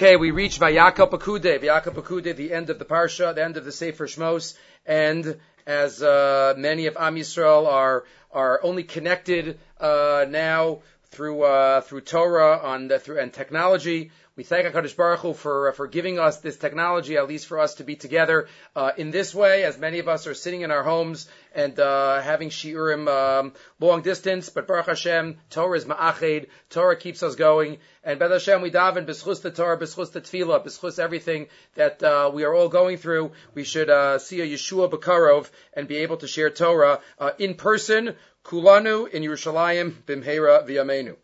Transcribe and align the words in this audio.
Okay, 0.00 0.16
we 0.16 0.30
reach 0.30 0.58
Vayakal 0.58 1.10
Pakude, 1.10 1.60
Vayakal 1.60 1.92
Pakude, 1.92 2.34
the 2.34 2.54
end 2.54 2.70
of 2.70 2.78
the 2.78 2.86
Parsha, 2.86 3.34
the 3.34 3.44
end 3.44 3.58
of 3.58 3.66
the 3.66 3.70
Sefer 3.70 4.06
Shmos, 4.06 4.54
and 4.86 5.38
as 5.66 6.02
uh, 6.02 6.54
many 6.56 6.86
of 6.86 6.96
Am 6.98 7.16
Yisrael 7.16 7.66
are 7.66 8.04
are 8.32 8.60
only 8.62 8.82
connected 8.82 9.58
uh, 9.78 10.24
now 10.26 10.78
through 11.10 11.42
uh, 11.42 11.82
through 11.82 12.00
Torah 12.00 12.60
on 12.62 12.88
the, 12.88 12.98
through 12.98 13.18
and 13.18 13.30
technology. 13.30 14.10
We 14.40 14.44
thank 14.44 14.66
Hakadosh 14.66 14.96
Baruch 14.96 15.20
Hu 15.20 15.34
for 15.34 15.70
for 15.72 15.86
giving 15.86 16.18
us 16.18 16.38
this 16.38 16.56
technology, 16.56 17.18
at 17.18 17.28
least 17.28 17.46
for 17.46 17.58
us 17.58 17.74
to 17.74 17.84
be 17.84 17.94
together 17.94 18.48
uh, 18.74 18.92
in 18.96 19.10
this 19.10 19.34
way, 19.34 19.64
as 19.64 19.76
many 19.76 19.98
of 19.98 20.08
us 20.08 20.26
are 20.26 20.32
sitting 20.32 20.62
in 20.62 20.70
our 20.70 20.82
homes 20.82 21.28
and 21.54 21.78
uh, 21.78 22.22
having 22.22 22.48
shiurim 22.48 23.06
um, 23.06 23.52
long 23.80 24.00
distance. 24.00 24.48
But 24.48 24.66
Baruch 24.66 24.86
Hashem, 24.86 25.36
Torah 25.50 25.76
is 25.76 25.84
ma'ached. 25.84 26.46
Torah 26.70 26.96
keeps 26.96 27.22
us 27.22 27.34
going, 27.34 27.76
and 28.02 28.18
Beth 28.18 28.30
Hashem 28.30 28.62
we 28.62 28.70
daven 28.70 29.04
b'schus 29.04 29.42
the 29.42 29.50
Torah, 29.50 29.76
b'schus 29.76 30.12
the 30.12 30.22
tefillah, 30.22 30.64
b'schus 30.64 30.98
everything 30.98 31.48
that 31.74 32.02
uh, 32.02 32.30
we 32.32 32.44
are 32.44 32.54
all 32.54 32.70
going 32.70 32.96
through. 32.96 33.32
We 33.52 33.64
should 33.64 33.90
uh, 33.90 34.18
see 34.18 34.40
a 34.40 34.46
Yeshua 34.46 34.90
Bekarov 34.90 35.50
and 35.74 35.86
be 35.86 35.96
able 35.96 36.16
to 36.16 36.26
share 36.26 36.48
Torah 36.48 37.00
uh, 37.18 37.32
in 37.38 37.56
person. 37.56 38.14
Kulanu 38.42 39.06
in 39.06 39.22
Yerushalayim 39.22 39.92
bimheira 40.06 40.66
v'yamenu. 40.66 41.16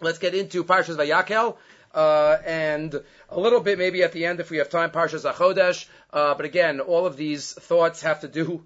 Let's 0.00 0.18
get 0.18 0.34
into 0.34 0.64
Parshas 0.64 0.96
Vayakel 0.96 1.56
uh, 1.94 2.38
and 2.44 2.94
a 3.30 3.38
little 3.38 3.60
bit 3.60 3.78
maybe 3.78 4.02
at 4.02 4.12
the 4.12 4.26
end 4.26 4.40
if 4.40 4.50
we 4.50 4.58
have 4.58 4.70
time, 4.70 4.90
Parshas 4.90 5.30
HaChodesh. 5.30 5.86
Uh, 6.12 6.34
but 6.34 6.44
again, 6.44 6.80
all 6.80 7.06
of 7.06 7.16
these 7.16 7.52
thoughts 7.52 8.02
have 8.02 8.20
to 8.20 8.28
do 8.28 8.64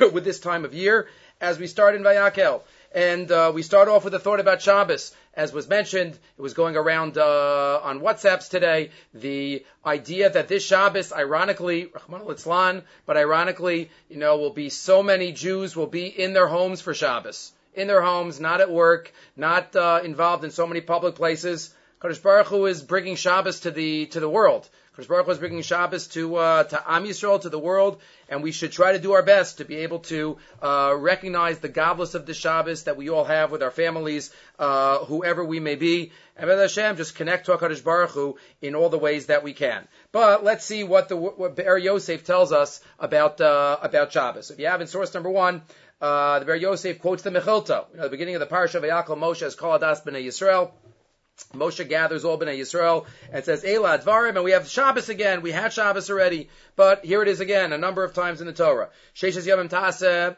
with 0.12 0.24
this 0.24 0.40
time 0.40 0.64
of 0.64 0.74
year 0.74 1.08
as 1.40 1.58
we 1.58 1.66
start 1.66 1.94
in 1.94 2.02
Vayakel. 2.02 2.62
And 2.94 3.30
uh, 3.32 3.52
we 3.54 3.62
start 3.62 3.88
off 3.88 4.04
with 4.04 4.14
a 4.14 4.18
thought 4.18 4.38
about 4.38 4.60
Shabbos. 4.60 5.14
As 5.34 5.52
was 5.52 5.66
mentioned, 5.66 6.12
it 6.12 6.42
was 6.42 6.52
going 6.52 6.76
around 6.76 7.16
uh, 7.16 7.80
on 7.82 8.00
WhatsApps 8.00 8.50
today, 8.50 8.90
the 9.14 9.64
idea 9.84 10.28
that 10.28 10.48
this 10.48 10.64
Shabbos, 10.64 11.10
ironically, 11.10 11.90
Rahman 12.08 12.28
al 12.28 12.82
but 13.06 13.16
ironically, 13.16 13.90
you 14.10 14.18
know, 14.18 14.36
will 14.36 14.52
be 14.52 14.68
so 14.68 15.02
many 15.02 15.32
Jews 15.32 15.74
will 15.74 15.86
be 15.86 16.06
in 16.06 16.34
their 16.34 16.46
homes 16.46 16.82
for 16.82 16.92
Shabbos. 16.92 17.52
In 17.74 17.86
their 17.86 18.02
homes, 18.02 18.38
not 18.38 18.60
at 18.60 18.70
work, 18.70 19.10
not 19.34 19.74
uh, 19.74 20.00
involved 20.04 20.44
in 20.44 20.50
so 20.50 20.66
many 20.66 20.82
public 20.82 21.14
places. 21.14 21.74
Kadosh 22.02 22.20
Baruch 22.20 22.48
Hu 22.48 22.66
is 22.66 22.82
bringing 22.82 23.14
Shabbos 23.14 23.60
to 23.60 23.70
the 23.70 24.06
to 24.06 24.18
the 24.18 24.28
world. 24.28 24.68
Kadosh 24.96 25.06
Baruch 25.06 25.26
Hu 25.26 25.30
is 25.32 25.38
bringing 25.38 25.62
Shabbos 25.62 26.08
to 26.08 26.34
uh, 26.34 26.64
to 26.64 26.92
Am 26.92 27.04
Yisrael 27.04 27.40
to 27.42 27.48
the 27.48 27.60
world, 27.60 28.00
and 28.28 28.42
we 28.42 28.50
should 28.50 28.72
try 28.72 28.90
to 28.90 28.98
do 28.98 29.12
our 29.12 29.22
best 29.22 29.58
to 29.58 29.64
be 29.64 29.76
able 29.76 30.00
to 30.00 30.36
uh, 30.60 30.96
recognize 30.98 31.60
the 31.60 31.68
godless 31.68 32.14
of 32.14 32.26
the 32.26 32.34
Shabbos 32.34 32.82
that 32.84 32.96
we 32.96 33.08
all 33.08 33.22
have 33.22 33.52
with 33.52 33.62
our 33.62 33.70
families, 33.70 34.34
uh, 34.58 34.98
whoever 35.04 35.44
we 35.44 35.60
may 35.60 35.76
be, 35.76 36.10
and 36.36 36.50
B'ez 36.50 36.60
Hashem 36.62 36.96
just 36.96 37.14
connect 37.14 37.46
to 37.46 37.52
Hakadosh 37.52 37.84
Baruch 37.84 38.10
Hu 38.10 38.36
in 38.60 38.74
all 38.74 38.88
the 38.88 38.98
ways 38.98 39.26
that 39.26 39.44
we 39.44 39.52
can. 39.52 39.86
But 40.10 40.42
let's 40.42 40.64
see 40.64 40.82
what 40.82 41.08
the 41.08 41.16
what 41.16 41.54
Be'er 41.54 41.78
Yosef 41.78 42.24
tells 42.24 42.50
us 42.50 42.80
about 42.98 43.40
uh, 43.40 43.78
about 43.80 44.12
Shabbos. 44.12 44.50
If 44.50 44.58
you 44.58 44.66
have 44.66 44.80
in 44.80 44.88
source 44.88 45.14
number 45.14 45.30
one. 45.30 45.62
Uh, 46.00 46.40
the 46.40 46.46
Be'er 46.46 46.56
Yosef 46.56 46.98
quotes 46.98 47.22
the 47.22 47.30
Mechilta, 47.30 47.84
you 47.92 47.98
know, 47.98 48.02
the 48.02 48.10
beginning 48.10 48.34
of 48.34 48.40
the 48.40 48.46
parsha 48.48 48.74
of 48.74 48.82
Yaakov 48.82 49.18
Moshe 49.18 49.42
as 49.42 49.54
Kol 49.54 49.78
Adas 49.78 50.02
B'nai 50.04 50.26
Yisrael. 50.26 50.72
Moshe 51.54 51.88
gathers 51.88 52.24
all 52.24 52.38
Bnei 52.38 52.58
Yisrael 52.58 53.06
and 53.32 53.44
says, 53.44 53.62
Eila 53.64 54.02
Advarim, 54.02 54.36
and 54.36 54.44
we 54.44 54.52
have 54.52 54.68
Shabbos 54.68 55.08
again. 55.08 55.42
We 55.42 55.52
had 55.52 55.72
Shabbos 55.72 56.10
already, 56.10 56.48
but 56.76 57.04
here 57.04 57.22
it 57.22 57.28
is 57.28 57.40
again, 57.40 57.72
a 57.72 57.78
number 57.78 58.04
of 58.04 58.14
times 58.14 58.40
in 58.40 58.46
the 58.46 58.52
Torah. 58.52 58.90
Sheshes 59.14 59.46
Yomim 59.46 59.68
Taseh, 59.68 60.36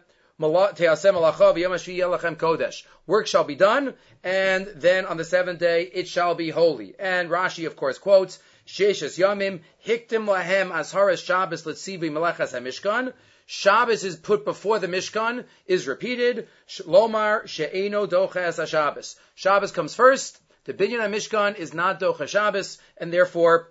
Work 3.07 3.27
shall 3.29 3.45
be 3.45 3.55
done, 3.55 3.95
and 4.25 4.67
then 4.75 5.07
on 5.07 5.17
the 5.17 5.25
seventh 5.25 5.61
day 5.61 5.83
it 5.83 6.09
shall 6.09 6.35
be 6.35 6.51
holy. 6.51 6.97
And 6.99 7.31
Rashi, 7.31 7.69
of 7.69 7.77
course, 7.77 7.99
quotes, 7.99 8.41
Sheshes 8.67 9.17
Yomim, 9.17 9.61
Hiktim 9.87 10.27
Lahem 10.27 10.73
Asharas 10.73 11.25
Shabbos 11.25 11.63
Letzivi 11.63 12.11
Melechas 12.11 12.53
HaMishkan. 12.53 13.13
Shabbos 13.47 14.03
is 14.03 14.17
put 14.17 14.45
before 14.45 14.81
the 14.81 14.89
Mishkan, 14.89 15.45
is 15.67 15.87
repeated. 15.87 16.49
Lomar 16.81 17.47
She'eno 17.47 18.07
Doches 18.07 18.59
HaShabbos. 18.59 19.17
Shabbos 19.37 19.71
comes 19.71 19.95
first, 19.95 20.41
the 20.65 20.75
binyan 20.75 21.01
Mishkan 21.11 21.57
is 21.57 21.75
not 21.75 22.01
Docha 22.01 22.29
Shabbos, 22.29 22.79
and 22.97 23.13
therefore, 23.13 23.71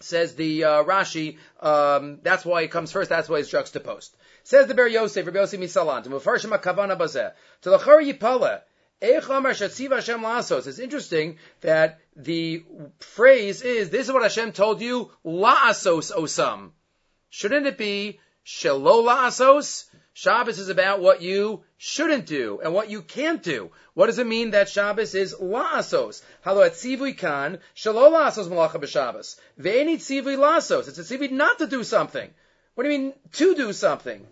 says 0.00 0.34
the 0.34 0.64
uh, 0.64 0.84
Rashi, 0.84 1.38
um, 1.60 2.18
that's 2.22 2.44
why 2.44 2.62
it 2.62 2.70
comes 2.70 2.92
first, 2.92 3.10
that's 3.10 3.28
why 3.28 3.38
it's 3.38 3.50
juxtaposed. 3.50 4.16
Says 4.42 4.66
the 4.66 4.74
Be'er 4.74 4.86
Yosef, 4.86 5.26
Rabbi 5.26 5.38
Yosef 5.38 5.60
Misalant, 5.60 6.06
Mufarshim 6.06 6.50
to 7.62 7.78
Chor 7.78 8.02
Yipaleh, 8.02 8.60
it's 9.02 10.78
interesting 10.78 11.38
that 11.62 12.00
the 12.16 12.64
phrase 12.98 13.62
is, 13.62 13.88
this 13.88 14.06
is 14.06 14.12
what 14.12 14.22
Hashem 14.22 14.52
told 14.52 14.82
you, 14.82 15.10
la'asos 15.24 16.12
osam. 16.12 16.72
Shouldn't 17.30 17.66
it 17.66 17.78
be 17.78 18.20
shelo 18.44 19.02
la'asos? 19.06 19.86
Shabbos 20.12 20.58
is 20.58 20.68
about 20.68 21.00
what 21.00 21.22
you 21.22 21.62
shouldn't 21.78 22.26
do 22.26 22.60
and 22.62 22.74
what 22.74 22.90
you 22.90 23.02
can't 23.02 23.42
do. 23.42 23.70
What 23.94 24.06
does 24.06 24.18
it 24.18 24.26
mean 24.26 24.50
that 24.50 24.68
Shabbos 24.68 25.14
is 25.14 25.34
la'asos? 25.34 26.22
Halo 26.42 26.62
at 26.62 26.72
tzivui 26.72 27.16
kan, 27.16 27.58
shalo 27.76 28.10
la'asos 28.10 28.48
malacha 28.48 28.80
b'Shabbos. 28.80 29.38
Ve'eni 29.58 29.96
tzivui 29.96 30.36
la'asos. 30.36 30.88
It's 30.88 30.98
a 30.98 31.02
tzivui 31.02 31.30
not 31.30 31.58
to 31.58 31.66
do 31.66 31.84
something. 31.84 32.28
What 32.74 32.84
do 32.84 32.90
you 32.90 32.98
mean 32.98 33.12
to 33.32 33.54
do 33.54 33.72
something? 33.72 34.26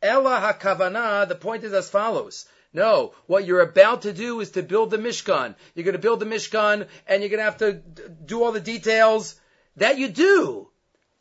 Ella 0.00 0.40
hakavana, 0.40 1.28
the 1.28 1.34
point 1.34 1.64
is 1.64 1.72
as 1.72 1.90
follows. 1.90 2.46
No, 2.72 3.14
what 3.26 3.46
you're 3.46 3.60
about 3.60 4.02
to 4.02 4.12
do 4.12 4.40
is 4.40 4.50
to 4.52 4.62
build 4.62 4.90
the 4.90 4.98
Mishkan. 4.98 5.54
You're 5.74 5.84
going 5.84 5.92
to 5.92 5.98
build 5.98 6.20
the 6.20 6.26
Mishkan 6.26 6.88
and 7.06 7.22
you're 7.22 7.30
going 7.30 7.38
to 7.38 7.44
have 7.44 7.58
to 7.58 7.72
do 7.72 8.42
all 8.42 8.52
the 8.52 8.60
details. 8.60 9.36
That 9.76 9.98
you 9.98 10.08
do. 10.08 10.68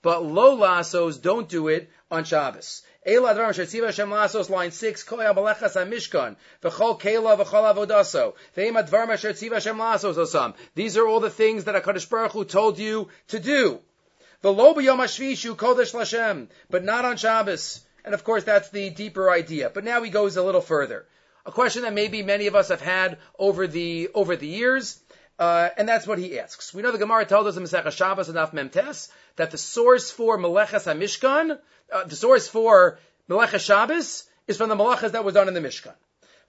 But 0.02 0.26
lo 0.26 0.58
lasos, 0.58 1.22
don't 1.22 1.48
do 1.48 1.70
it 1.70 1.90
on 2.12 2.26
Shabbos. 2.26 2.84
Line 3.06 4.72
6, 4.72 5.04
Kol 5.04 5.20
Yabalechas 5.20 5.76
HaMishkan, 5.76 6.36
V'chol 6.62 7.00
Kela 7.00 7.38
V'chol 7.38 7.76
Avodaso, 7.76 8.34
Hashem 8.56 9.78
Lasos 9.78 10.16
Osam. 10.16 10.54
These 10.76 10.98
are 10.98 11.06
all 11.08 11.20
the 11.20 11.30
things 11.30 11.66
that 11.66 11.76
HaKadosh 11.76 12.10
Baruch 12.10 12.32
Hu 12.32 12.46
told 12.46 12.80
you 12.80 13.10
to 13.28 13.40
do. 13.40 13.80
V'lo 14.44 14.76
b'yom 14.76 15.00
hashvishu 15.00 15.56
kodesh 15.56 15.94
Lashem, 15.94 16.48
but 16.70 16.84
not 16.84 17.04
on 17.04 17.18
Shabbos. 17.18 17.82
And 18.06 18.14
of 18.14 18.24
course 18.24 18.44
that's 18.44 18.70
the 18.70 18.90
deeper 18.90 19.30
idea. 19.30 19.70
But 19.70 19.84
now 19.84 20.02
he 20.04 20.10
goes 20.10 20.38
a 20.38 20.44
little 20.44 20.62
further. 20.62 21.06
A 21.46 21.52
question 21.52 21.82
that 21.82 21.94
maybe 21.94 22.24
many 22.24 22.48
of 22.48 22.56
us 22.56 22.70
have 22.70 22.80
had 22.80 23.18
over 23.38 23.68
the, 23.68 24.10
over 24.14 24.38
the 24.38 24.48
years, 24.48 24.98
uh, 25.44 25.70
and 25.78 25.90
that's 25.90 26.08
what 26.08 26.20
he 26.20 26.40
asks. 26.40 26.74
We 26.74 26.82
know 26.82 26.92
the 26.92 26.98
Gemara 26.98 27.26
told 27.26 27.48
us 27.48 27.58
in 27.58 27.64
Masechah 27.64 27.92
Shabbos 27.92 28.30
and 28.30 28.38
Memtes 28.38 29.10
that 29.36 29.52
the 29.52 29.58
source 29.58 30.12
for 30.12 30.38
Meleches 30.38 30.86
HaMishkan 30.92 31.60
uh, 31.94 32.04
the 32.06 32.16
source 32.16 32.48
for 32.48 33.00
Melecha 33.30 33.60
Shabbos 33.60 34.24
is 34.48 34.58
from 34.58 34.70
the 34.70 34.76
Malachas 34.76 35.12
that 35.12 35.24
was 35.24 35.34
done 35.34 35.48
in 35.48 35.54
the 35.54 35.62
Mishkan. 35.62 35.94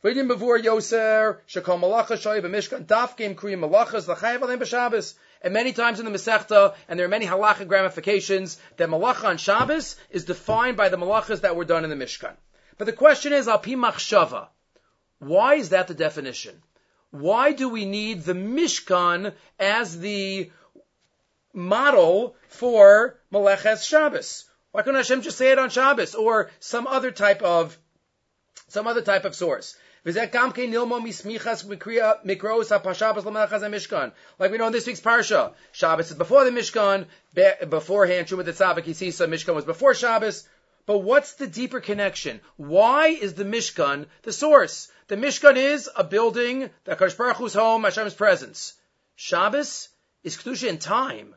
V'yidim 0.03 0.29
bevur 0.29 0.63
Yoser, 0.63 1.39
Shekol 1.49 1.81
Malacha 1.81 2.17
Shoy 2.17 2.41
b'Mishkan, 2.41 2.87
Daf 2.87 3.17
Game 3.17 3.35
Kriyim 3.35 3.61
Malachas, 3.61 4.09
L'chayev 4.09 4.43
Alem 4.43 4.61
b'Shabbos. 4.61 5.15
And 5.43 5.53
many 5.53 5.73
times 5.73 6.01
in 6.01 6.07
the 6.07 6.11
Masechta, 6.11 6.75
and 6.89 6.99
there 6.99 7.07
are 7.07 7.11
many 7.11 7.27
halachic 7.27 7.69
ramifications, 7.69 8.59
that 8.79 8.89
Malacha 8.89 9.25
on 9.25 9.37
Shabbos 9.37 9.97
is 10.11 10.25
defined 10.25 10.77
by 10.77 10.89
the 10.89 10.97
Malachas 10.97 11.43
that 11.43 11.57
were 11.57 11.65
done 11.65 11.85
in 11.85 11.91
the 11.91 11.97
Mishkan. 11.97 12.35
But 12.79 12.87
the 12.87 12.93
question 12.93 13.33
is, 13.33 13.47
Al 13.47 13.59
Pi 13.59 13.73
Machshava. 13.73 14.49
Why 15.19 15.55
is 15.57 15.71
that 15.71 15.89
the 15.89 15.95
definition? 15.95 16.63
Why 17.15 17.53
do 17.53 17.69
we 17.69 17.85
need 17.85 18.25
the 18.25 18.33
Mishkan 18.35 19.35
as 19.61 20.01
the 20.01 20.51
model 21.53 22.35
for 22.49 23.21
Meleches 23.33 23.87
Shabbos? 23.87 24.47
Why 24.73 24.83
couldn't 24.83 24.97
Hashem 24.97 25.23
just 25.23 25.39
say 25.39 25.53
it 25.53 25.61
on 25.61 25.71
Shabbos 25.71 26.17
or 26.17 26.51
some 26.59 26.89
other 26.89 27.13
type 27.13 27.41
of 27.41 27.79
some 28.67 28.89
other 28.89 29.01
type 29.01 29.25
of 29.25 29.37
source? 29.37 29.77
Like 30.05 30.35
we 30.51 30.67
know 30.67 30.83
in 30.97 31.05
this 31.05 31.25
week's 34.85 35.01
parsha, 35.01 35.53
Shabbos 35.71 36.11
is 36.11 36.17
before 36.17 36.45
the 36.45 36.51
Mishkan, 36.51 37.07
beforehand 37.71 38.27
Shumat 38.27 38.45
the 38.45 38.53
Tzavik 38.53 38.87
Yisisa, 38.87 39.29
Mishkan 39.29 39.55
was 39.55 39.65
before 39.65 39.95
Shabbos. 39.95 40.49
But 40.85 40.99
what's 40.99 41.35
the 41.35 41.47
deeper 41.47 41.79
connection? 41.79 42.41
Why 42.57 43.07
is 43.07 43.35
the 43.35 43.45
Mishkan 43.45 44.07
the 44.23 44.33
source? 44.33 44.91
The 45.07 45.17
Mishkan 45.17 45.57
is 45.57 45.91
a 45.95 46.03
building, 46.03 46.71
the 46.85 46.97
Kadosh 46.97 47.17
Baruch 47.17 47.37
Hu's 47.37 47.53
home, 47.53 47.85
Hashem's 47.85 48.15
presence. 48.15 48.73
Shabbos 49.17 49.91
is 50.23 50.37
Kedusha 50.37 50.69
in 50.69 50.79
time. 50.79 51.35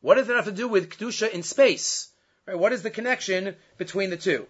What 0.00 0.14
does 0.14 0.28
that 0.28 0.36
have 0.36 0.46
to 0.46 0.52
do 0.52 0.66
with 0.66 0.88
Kedusha 0.88 1.30
in 1.30 1.42
space? 1.42 2.08
Right? 2.46 2.58
What 2.58 2.72
is 2.72 2.82
the 2.82 2.90
connection 2.90 3.56
between 3.76 4.08
the 4.08 4.16
two? 4.16 4.46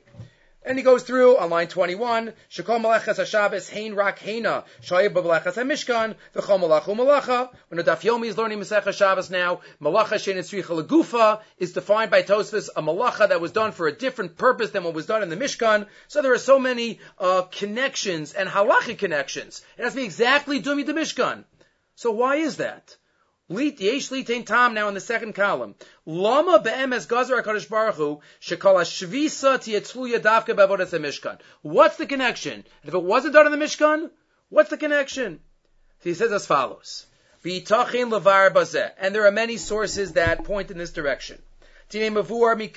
And 0.64 0.78
he 0.78 0.84
goes 0.84 1.02
through 1.02 1.38
on 1.38 1.50
line 1.50 1.66
21, 1.66 2.32
Shekol 2.48 2.80
Malachas 2.80 3.18
HaShabbos, 3.18 3.68
Hein 3.68 3.96
Rak 3.96 4.20
Heina, 4.20 4.64
Shayib 4.80 5.12
Malachas 5.12 5.54
HaMishkan, 5.54 6.14
V'chol 6.36 6.60
Malachu 6.60 6.94
Malacha. 6.96 7.50
When 7.68 7.78
the 7.78 7.84
Daf 7.84 8.02
Yomi 8.02 8.26
is 8.26 8.38
learning 8.38 8.60
Masechah 8.60 8.92
Shabbos 8.92 9.28
now, 9.28 9.62
Malacha 9.80 10.14
Shein 10.14 10.36
Etzricha 10.36 10.80
Legufa 10.80 11.40
is 11.58 11.72
defined 11.72 12.12
by 12.12 12.22
Tosfos, 12.22 12.68
a 12.76 12.82
Malacha 12.82 13.30
that 13.30 13.40
was 13.40 13.50
done 13.50 13.72
for 13.72 13.88
a 13.88 13.92
different 13.92 14.36
purpose 14.36 14.70
than 14.70 14.84
what 14.84 14.94
was 14.94 15.06
done 15.06 15.24
in 15.24 15.30
the 15.30 15.36
Mishkan. 15.36 15.88
So 16.06 16.22
there 16.22 16.32
are 16.32 16.38
so 16.38 16.60
many 16.60 17.00
uh, 17.18 17.42
connections 17.42 18.32
and 18.32 18.48
halachic 18.48 18.98
connections. 18.98 19.62
It 19.76 19.82
has 19.82 19.94
to 19.94 19.98
be 19.98 20.04
exactly 20.04 20.62
Dumi 20.62 20.86
the 20.86 20.92
Mishkan. 20.92 21.42
So 21.96 22.12
why 22.12 22.36
is 22.36 22.58
that? 22.58 22.96
Yesh 23.60 24.10
litain 24.10 24.44
tam 24.46 24.74
now 24.74 24.88
in 24.88 24.94
the 24.94 25.00
second 25.00 25.34
column. 25.34 25.74
Lama 26.06 26.58
be'emes 26.60 27.06
gazer 27.06 27.40
HaKadosh 27.42 27.68
Baruch 27.68 27.96
Hu 27.96 28.20
be'avodas. 30.46 31.38
What's 31.62 31.96
the 31.96 32.06
connection? 32.06 32.64
If 32.84 32.94
it 32.94 33.02
wasn't 33.02 33.34
done 33.34 33.46
in 33.46 33.52
the 33.58 33.64
Mishkan, 33.64 34.10
what's 34.48 34.70
the 34.70 34.76
connection? 34.76 35.40
So 36.02 36.08
he 36.08 36.14
says 36.14 36.32
as 36.32 36.46
follows. 36.46 37.06
And 37.44 39.14
there 39.14 39.26
are 39.26 39.32
many 39.32 39.56
sources 39.56 40.12
that 40.12 40.44
point 40.44 40.70
in 40.70 40.78
this 40.78 40.92
direction. 40.92 41.42
There 41.90 42.06
are 42.06 42.14
many 42.14 42.68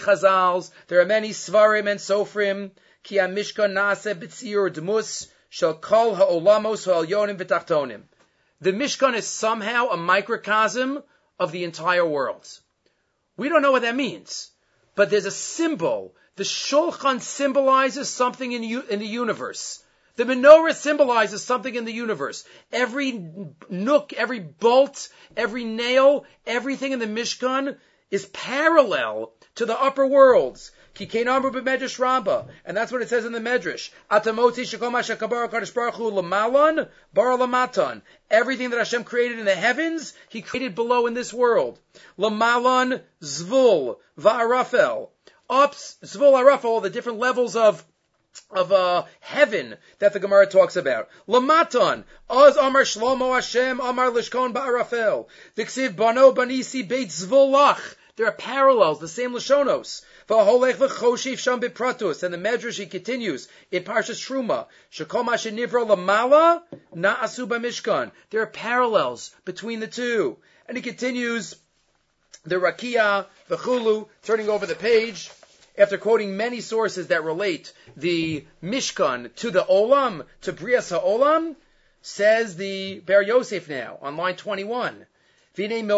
chazals, 0.00 0.70
there 0.88 1.00
are 1.00 1.06
many 1.06 1.30
svarim 1.30 1.88
and 1.90 2.00
sofrim, 2.00 2.70
ki 3.02 3.16
mishkan 3.16 3.72
nase 3.72 4.14
b'tzir 4.14 4.70
dmus 4.70 5.28
shel 5.48 5.74
kol 5.74 6.14
ha'olamos 6.16 6.84
ha'alyonim 6.84 7.38
v'tachtonim. 7.38 8.02
The 8.60 8.72
Mishkan 8.72 9.14
is 9.14 9.26
somehow 9.26 9.88
a 9.88 9.96
microcosm 9.96 11.02
of 11.38 11.52
the 11.52 11.64
entire 11.64 12.06
world. 12.06 12.48
We 13.36 13.48
don't 13.48 13.62
know 13.62 13.72
what 13.72 13.82
that 13.82 13.94
means, 13.94 14.50
but 14.94 15.10
there's 15.10 15.26
a 15.26 15.30
symbol. 15.30 16.14
The 16.36 16.44
Shulchan 16.44 17.20
symbolizes 17.20 18.08
something 18.08 18.52
in, 18.52 18.62
in 18.62 18.98
the 18.98 19.06
universe. 19.06 19.82
The 20.16 20.24
menorah 20.24 20.74
symbolizes 20.74 21.44
something 21.44 21.74
in 21.74 21.84
the 21.84 21.92
universe. 21.92 22.44
Every 22.72 23.30
nook, 23.68 24.14
every 24.14 24.40
bolt, 24.40 25.10
every 25.36 25.64
nail, 25.64 26.24
everything 26.46 26.92
in 26.92 26.98
the 26.98 27.06
Mishkan 27.06 27.76
is 28.10 28.24
parallel 28.26 29.34
to 29.56 29.66
the 29.66 29.78
upper 29.78 30.06
worlds. 30.06 30.70
Medrash 30.96 31.98
Ramba, 31.98 32.48
and 32.64 32.76
that's 32.76 32.90
what 32.90 33.02
it 33.02 33.08
says 33.08 33.24
in 33.24 33.32
the 33.32 33.40
Medrash. 33.40 33.90
Atamoti 34.10 34.64
shekoma 34.64 35.02
shekabar 35.02 35.48
kadosh 35.48 35.74
baruch 35.74 35.94
hu 35.94 36.10
lamalan 36.10 36.88
bar 37.12 37.36
lamatan. 37.36 38.02
Everything 38.30 38.70
that 38.70 38.78
Hashem 38.78 39.04
created 39.04 39.38
in 39.38 39.44
the 39.44 39.54
heavens, 39.54 40.14
He 40.28 40.42
created 40.42 40.74
below 40.74 41.06
in 41.06 41.14
this 41.14 41.32
world. 41.32 41.78
Lamalan 42.18 43.02
zvul 43.22 43.98
va'arafel. 44.18 45.10
Ups 45.48 45.96
zvul 46.02 46.32
arafel, 46.32 46.82
the 46.82 46.90
different 46.90 47.18
levels 47.18 47.56
of 47.56 47.84
of 48.50 48.70
uh, 48.70 49.04
heaven 49.20 49.76
that 49.98 50.12
the 50.12 50.20
Gemara 50.20 50.46
talks 50.46 50.76
about. 50.76 51.08
Lamaton, 51.26 52.04
Oz 52.28 52.56
Amar 52.56 52.82
Shlomo 52.82 53.34
Hashem 53.34 53.80
Amar 53.80 54.10
Lishkon 54.10 54.52
Ba'arafel, 54.52 55.26
Diksiv 55.56 55.96
Bano 55.96 56.32
Banisi 56.32 56.86
Beit 56.86 57.08
Zvolach. 57.08 57.96
There 58.16 58.26
are 58.26 58.32
parallels, 58.32 58.98
the 58.98 59.08
same 59.08 59.32
Lashonos. 59.32 60.02
And 60.28 60.38
the 60.38 62.38
Medrash 62.38 62.78
he 62.78 62.86
continues 62.86 63.48
in 63.70 63.84
Parshas 63.84 64.20
Truma. 64.20 64.66
Lamala 64.92 66.62
na'asu 66.94 67.46
b'mishkan. 67.46 68.10
There 68.30 68.42
are 68.42 68.46
parallels 68.46 69.34
between 69.44 69.80
the 69.80 69.86
two. 69.86 70.36
And 70.66 70.76
he 70.76 70.82
continues 70.82 71.54
the 72.44 72.56
Rakia, 72.56 73.26
the 73.48 73.56
Chulu, 73.56 74.08
turning 74.24 74.48
over 74.48 74.66
the 74.66 74.74
page 74.74 75.30
after 75.78 75.98
quoting 75.98 76.36
many 76.36 76.60
sources 76.60 77.08
that 77.08 77.22
relate 77.22 77.72
the 77.96 78.44
Mishkan 78.62 79.34
to 79.36 79.50
the 79.50 79.62
Olam, 79.62 80.24
to 80.42 80.52
Brias 80.52 80.96
HaOlam, 80.96 81.54
says 82.02 82.56
the 82.56 83.00
Ber 83.00 83.22
Yosef 83.22 83.68
now 83.68 83.98
on 84.00 84.16
line 84.16 84.36
21. 84.36 85.06
Besides 85.56 85.88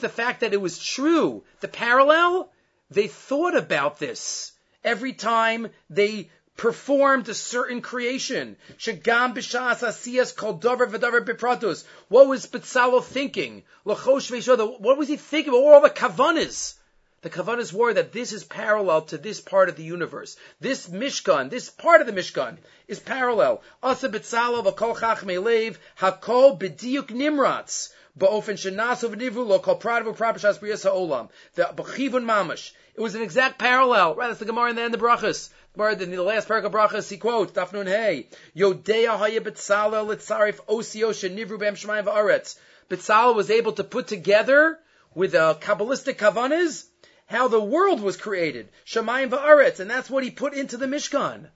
the 0.00 0.12
fact 0.12 0.40
that 0.40 0.52
it 0.52 0.60
was 0.60 0.84
true, 0.84 1.44
the 1.60 1.68
parallel, 1.68 2.52
they 2.90 3.06
thought 3.06 3.56
about 3.56 4.00
this 4.00 4.52
every 4.82 5.12
time 5.12 5.70
they 5.88 6.28
performed 6.56 7.28
a 7.28 7.34
certain 7.34 7.80
creation. 7.80 8.56
Shagam 8.78 9.34
b'shas 9.34 9.86
asiyas 9.86 10.34
v'dover 10.34 11.24
bipratus. 11.24 11.84
What 12.08 12.26
was 12.26 12.46
Betzalel 12.46 13.04
thinking? 13.04 13.62
What 13.84 14.04
was 14.04 15.06
he 15.08 15.16
thinking 15.16 15.52
about 15.52 15.62
all 15.62 15.80
the 15.80 15.90
kavanas? 15.90 16.74
The 17.20 17.30
Kavanas 17.30 17.72
were 17.72 17.92
that 17.92 18.12
this 18.12 18.32
is 18.32 18.44
parallel 18.44 19.02
to 19.02 19.18
this 19.18 19.40
part 19.40 19.68
of 19.68 19.74
the 19.74 19.82
universe. 19.82 20.36
This 20.60 20.86
Mishkan, 20.86 21.50
this 21.50 21.68
part 21.68 22.00
of 22.00 22.06
the 22.06 22.12
Mishkan, 22.12 22.58
is 22.86 23.00
parallel. 23.00 23.60
Asa 23.82 24.08
b'tzalo 24.08 24.64
v'kol 24.64 24.96
chachmei 24.96 25.42
lev, 25.42 25.80
hakol 25.98 26.60
b'diuk 26.60 27.08
nimratz, 27.08 27.92
ba'ofen 28.16 28.54
shenasu 28.54 29.12
v'nivru 29.12 29.44
lo 29.44 29.58
kol 29.58 29.80
pradavu 29.80 30.16
prapashas 30.16 30.60
b'yas 30.60 30.84
ha'olam. 30.84 31.28
The 31.56 31.64
b'chivun 31.64 32.24
mamash. 32.24 32.70
It 32.94 33.00
was 33.00 33.16
an 33.16 33.22
exact 33.22 33.58
parallel. 33.58 34.14
Right, 34.14 34.28
that's 34.28 34.38
the 34.38 34.44
Gemara 34.44 34.70
in 34.70 34.76
the 34.76 34.82
end 34.82 34.94
of 34.94 35.00
Brachas. 35.00 35.50
Gemara 35.74 36.00
in 36.00 36.12
the 36.12 36.22
last 36.22 36.46
paragraph 36.46 36.72
of 36.72 36.92
Brachas, 36.92 37.10
he 37.10 37.16
quotes, 37.16 37.50
Dafnun 37.50 37.86
Hey, 37.86 38.28
Yodea 38.56 39.18
haya 39.18 39.40
b'tzalo 39.40 40.06
litzarif 40.06 40.60
osio 40.68 41.10
shenivru 41.10 41.58
b'em 41.58 41.74
shemayim 41.74 42.04
v'aretz. 42.04 42.56
B'tzalo 42.88 43.34
was 43.34 43.50
able 43.50 43.72
to 43.72 43.82
put 43.82 44.06
together 44.06 44.78
with 45.14 45.34
a 45.34 45.56
Kabbalistic 45.60 46.14
Kavanas, 46.14 46.84
how 47.28 47.46
the 47.48 47.60
world 47.60 48.00
was 48.00 48.16
created, 48.16 48.70
Shemayim 48.86 49.28
va'aretz, 49.28 49.80
and 49.80 49.90
that's 49.90 50.08
what 50.08 50.24
he 50.24 50.30
put 50.30 50.54
into 50.54 50.78
the 50.78 50.86
Mishkan. 50.86 51.46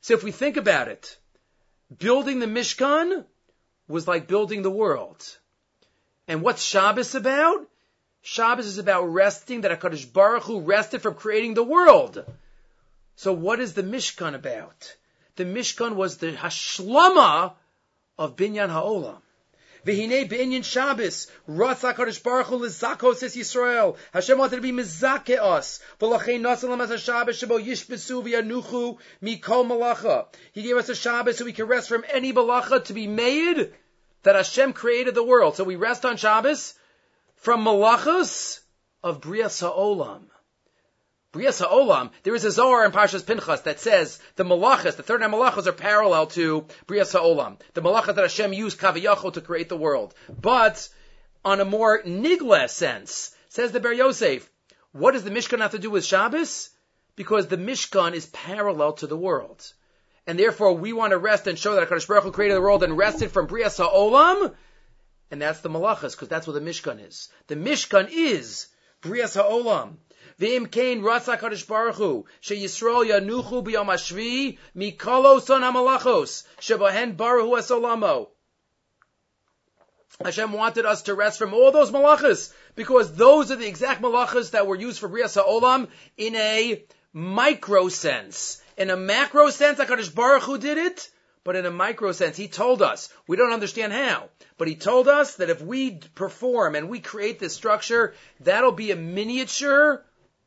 So 0.00 0.14
if 0.14 0.22
we 0.22 0.30
think 0.30 0.56
about 0.56 0.86
it, 0.86 1.18
building 1.98 2.38
the 2.38 2.46
Mishkan 2.46 3.24
was 3.88 4.06
like 4.06 4.28
building 4.28 4.62
the 4.62 4.70
world. 4.70 5.26
And 6.28 6.42
what's 6.42 6.62
Shabbos 6.62 7.16
about? 7.16 7.66
Shabbos 8.22 8.66
is 8.66 8.78
about 8.78 9.06
resting, 9.06 9.62
that 9.62 9.80
HaKadosh 9.80 10.12
Baruch 10.12 10.44
Hu 10.44 10.60
rested 10.60 11.02
from 11.02 11.14
creating 11.14 11.54
the 11.54 11.64
world. 11.64 12.24
So 13.16 13.32
what 13.32 13.58
is 13.58 13.74
the 13.74 13.82
Mishkan 13.82 14.34
about? 14.34 14.94
The 15.34 15.44
Mishkan 15.44 15.96
was 15.96 16.18
the 16.18 16.32
Hashlama 16.32 17.54
of 18.16 18.36
Binyan 18.36 18.70
Ha'olam. 18.70 19.23
V'hinei 19.84 20.28
be'inyan 20.28 20.64
Shabbos, 20.64 21.26
Ratz 21.46 21.82
HaKadosh 21.82 22.22
Baruch 22.22 22.46
Hu 22.46 22.56
l'zakos 22.56 23.22
es 23.22 23.36
Yisrael. 23.36 23.96
Hashem 24.12 24.38
wanted 24.38 24.56
to 24.56 24.62
be 24.62 24.72
mizake 24.72 25.38
us. 25.38 25.80
V'lachei 26.00 26.40
nasan 26.40 26.70
l'mas 26.70 26.90
HaShabbos 26.90 27.46
shebo 27.46 27.62
yishbesu 27.62 28.22
v'yanuchu 28.24 28.98
mikol 29.22 29.66
malacha. 29.66 30.26
He 30.52 30.62
gave 30.62 30.76
us 30.76 30.88
a 30.88 30.94
Shabbos 30.94 31.38
so 31.38 31.44
we 31.44 31.52
can 31.52 31.66
rest 31.66 31.88
from 31.88 32.04
any 32.10 32.32
malacha 32.32 32.84
to 32.84 32.92
be 32.94 33.06
made 33.06 33.72
that 34.22 34.36
Hashem 34.36 34.72
created 34.72 35.14
the 35.14 35.22
world. 35.22 35.56
So 35.56 35.64
we 35.64 35.76
rest 35.76 36.04
on 36.06 36.16
Shabbos 36.16 36.74
from 37.36 37.64
malachos 37.64 38.60
of 39.02 39.20
Brias 39.20 39.62
HaOlam. 39.62 40.22
Brias 41.34 41.60
HaOlam, 41.60 42.10
there 42.22 42.36
is 42.36 42.44
a 42.44 42.52
Zohar 42.52 42.84
in 42.84 42.92
Parshas 42.92 43.26
Pinchas 43.26 43.62
that 43.62 43.80
says 43.80 44.20
the 44.36 44.44
malachas, 44.44 44.94
the 44.94 45.02
third 45.02 45.20
nine 45.20 45.32
malachas 45.32 45.66
are 45.66 45.72
parallel 45.72 46.28
to 46.28 46.64
Brias 46.86 47.12
HaOlam. 47.12 47.58
The 47.72 47.82
malachas 47.82 48.14
that 48.14 48.18
Hashem 48.18 48.52
used 48.52 48.78
kaviyachol 48.78 49.32
to 49.32 49.40
create 49.40 49.68
the 49.68 49.76
world. 49.76 50.14
But 50.40 50.88
on 51.44 51.58
a 51.58 51.64
more 51.64 52.00
nigla 52.04 52.70
sense, 52.70 53.34
says 53.48 53.72
the 53.72 53.80
Ber 53.80 53.92
Yosef, 53.92 54.48
what 54.92 55.10
does 55.10 55.24
the 55.24 55.30
Mishkan 55.32 55.58
have 55.58 55.72
to 55.72 55.80
do 55.80 55.90
with 55.90 56.04
Shabbos? 56.04 56.70
Because 57.16 57.48
the 57.48 57.56
Mishkan 57.56 58.12
is 58.14 58.26
parallel 58.26 58.92
to 58.92 59.08
the 59.08 59.16
world. 59.16 59.72
And 60.28 60.38
therefore 60.38 60.74
we 60.74 60.92
want 60.92 61.10
to 61.10 61.18
rest 61.18 61.48
and 61.48 61.58
show 61.58 61.74
that 61.74 61.88
HaKadosh 61.88 62.06
Baruch 62.06 62.22
Hu 62.22 62.30
created 62.30 62.54
the 62.54 62.60
world 62.60 62.84
and 62.84 62.96
rested 62.96 63.32
from 63.32 63.48
Brias 63.48 63.84
HaOlam. 63.84 64.54
And 65.32 65.42
that's 65.42 65.62
the 65.62 65.68
malachas, 65.68 66.12
because 66.12 66.28
that's 66.28 66.46
what 66.46 66.52
the 66.52 66.60
Mishkan 66.60 67.04
is. 67.04 67.28
The 67.48 67.56
Mishkan 67.56 68.08
is 68.08 68.68
Brias 69.02 69.36
HaOlam. 69.36 69.96
V'im 70.40 70.70
kain 70.70 71.02
rasa 71.02 71.36
kadosh 71.36 71.66
baruch 71.66 71.96
hu 71.96 72.26
sheyisrael 72.42 73.06
yanuchu 73.06 73.64
b'yom 73.64 73.86
hashvi 73.86 74.58
mikolo 74.76 75.40
son 75.40 75.62
hamalachos 75.62 76.44
shebahen 76.60 77.16
baruch 77.16 77.44
hu 77.44 77.56
esolamo. 77.56 78.28
Hashem 80.22 80.52
wanted 80.52 80.86
us 80.86 81.02
to 81.02 81.14
rest 81.14 81.38
from 81.38 81.54
all 81.54 81.72
those 81.72 81.90
malachas 81.90 82.52
because 82.76 83.14
those 83.14 83.50
are 83.50 83.56
the 83.56 83.66
exact 83.66 84.00
malachas 84.00 84.52
that 84.52 84.66
were 84.66 84.76
used 84.76 85.00
for 85.00 85.08
Brias 85.08 85.36
Olam 85.36 85.88
in 86.16 86.36
a 86.36 86.84
micro 87.12 87.88
sense. 87.88 88.62
In 88.76 88.90
a 88.90 88.96
macro 88.96 89.50
sense, 89.50 89.78
HaKadosh 89.78 90.14
Baruch 90.14 90.42
Hu 90.42 90.58
did 90.58 90.78
it, 90.78 91.10
but 91.44 91.56
in 91.56 91.66
a 91.66 91.70
micro 91.70 92.12
sense, 92.12 92.36
He 92.36 92.48
told 92.48 92.82
us. 92.82 93.08
We 93.26 93.36
don't 93.36 93.52
understand 93.52 93.92
how, 93.92 94.30
but 94.56 94.68
He 94.68 94.74
told 94.74 95.08
us 95.08 95.36
that 95.36 95.50
if 95.50 95.60
we 95.60 96.00
perform 96.14 96.74
and 96.74 96.88
we 96.88 97.00
create 97.00 97.38
this 97.38 97.54
structure, 97.54 98.14
that'll 98.40 98.72
be 98.72 98.90
a 98.90 98.96
miniature 98.96 100.04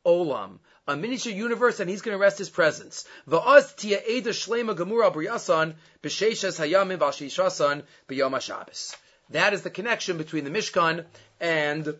olam, 0.08 0.58
a 0.86 0.96
miniature 0.96 1.32
universe, 1.32 1.80
and 1.80 1.90
he's 1.90 2.02
going 2.02 2.14
to 2.14 2.20
rest 2.20 2.38
his 2.38 2.48
presence. 2.48 3.04
Tia 3.76 4.00
eda 4.06 4.30
shlema 4.30 4.74
gemura 4.74 5.12
briyasan 5.12 5.74
hayamim 6.02 6.98
v'ashishasan 6.98 7.82
b'yom 8.08 8.40
Shabbos. 8.40 8.96
That 9.30 9.52
is 9.52 9.62
the 9.62 9.70
connection 9.70 10.16
between 10.16 10.44
the 10.44 10.50
Mishkan 10.50 11.04
and 11.40 11.94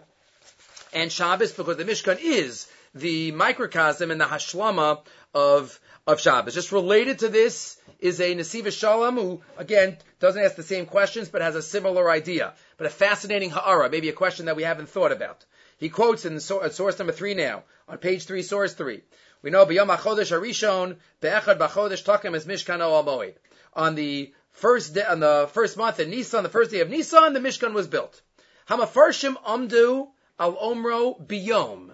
and 0.94 1.12
Shabbos, 1.12 1.52
because 1.52 1.76
the 1.76 1.84
Mishkan 1.84 2.18
is 2.18 2.66
the 2.94 3.32
microcosm 3.32 4.10
and 4.10 4.18
the 4.20 4.24
hashlama 4.24 5.02
of 5.34 5.78
of 6.06 6.20
Shabbos. 6.20 6.54
Just 6.54 6.72
related 6.72 7.18
to 7.18 7.28
this 7.28 7.76
is 8.00 8.18
a 8.20 8.34
Nesiva 8.34 8.72
Shalom 8.72 9.16
who, 9.16 9.42
again, 9.58 9.98
doesn't 10.20 10.42
ask 10.42 10.56
the 10.56 10.62
same 10.62 10.86
questions 10.86 11.28
but 11.28 11.42
has 11.42 11.54
a 11.54 11.60
similar 11.60 12.10
idea. 12.10 12.54
But 12.78 12.86
a 12.86 12.90
fascinating 12.90 13.50
ha'ara, 13.50 13.90
maybe 13.90 14.08
a 14.08 14.14
question 14.14 14.46
that 14.46 14.56
we 14.56 14.62
haven't 14.62 14.88
thought 14.88 15.12
about. 15.12 15.44
He 15.78 15.88
quotes 15.88 16.24
in 16.24 16.36
uh, 16.36 16.68
source 16.70 16.98
number 16.98 17.12
three 17.12 17.34
now, 17.34 17.62
on 17.88 17.98
page 17.98 18.24
three, 18.24 18.42
source 18.42 18.74
three. 18.74 19.02
We 19.42 19.50
know 19.50 19.64
B'yom 19.64 19.96
HaChodesh 19.96 20.32
Harishon, 20.32 20.96
Be'echad 21.20 21.58
B'chodesh 21.58 22.04
Takim 22.04 22.34
is 22.34 22.46
Mishkan 22.46 22.80
Moed. 22.80 23.34
On 23.74 23.94
the 23.94 24.34
first 24.50 24.94
day, 24.94 25.04
on 25.04 25.20
the 25.20 25.48
first 25.52 25.76
month 25.76 26.00
in 26.00 26.10
Nisan, 26.10 26.42
the 26.42 26.48
first 26.48 26.72
day 26.72 26.80
of 26.80 26.90
Nisan, 26.90 27.32
the 27.32 27.38
Mishkan 27.38 27.74
was 27.74 27.86
built. 27.86 28.20
Hamafarshim 28.68 29.36
Amdu 29.44 30.08
Al 30.40 30.56
Omro 30.56 31.24
Biyom. 31.24 31.92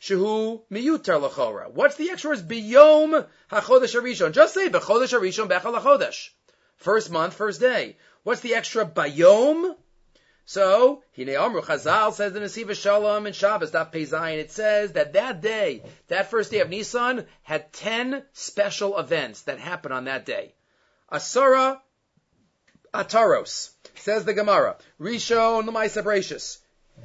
Shehu 0.00 0.62
miyutar 0.72 1.20
lachora. 1.20 1.70
What's 1.70 1.94
the 1.94 2.10
extra 2.10 2.30
words? 2.30 2.42
Biyom 2.42 3.26
hachodesh 3.52 3.94
harishon. 3.94 4.32
Just 4.32 4.54
say 4.54 4.68
bechodesh 4.68 5.16
harishon 5.16 5.48
bechal. 5.48 6.30
First 6.78 7.10
month, 7.10 7.34
first 7.34 7.60
day. 7.60 7.96
What's 8.24 8.40
the 8.40 8.54
extra 8.54 8.84
bayom? 8.84 9.76
So, 10.44 11.02
Hine 11.16 11.36
Amru 11.36 11.62
Chazal 11.62 12.12
says 12.12 12.34
in 12.34 12.42
Nesiva 12.42 12.74
Shalom 12.74 13.26
and 13.26 13.34
Shabbos, 13.34 13.70
that 13.70 13.92
Peizayin, 13.92 14.38
it 14.38 14.50
says 14.50 14.92
that 14.92 15.12
that 15.12 15.40
day, 15.40 15.82
that 16.08 16.30
first 16.30 16.50
day 16.50 16.60
of 16.60 16.68
Nisan, 16.68 17.26
had 17.42 17.72
ten 17.72 18.24
special 18.32 18.98
events 18.98 19.42
that 19.42 19.58
happened 19.58 19.94
on 19.94 20.04
that 20.04 20.26
day. 20.26 20.54
Asara 21.12 21.80
Ataros, 22.92 23.70
says 23.94 24.24
the 24.24 24.34
Gemara. 24.34 24.76
Rishon 25.00 25.68
Lamaisa 25.68 26.02
Brachus. 26.02 26.58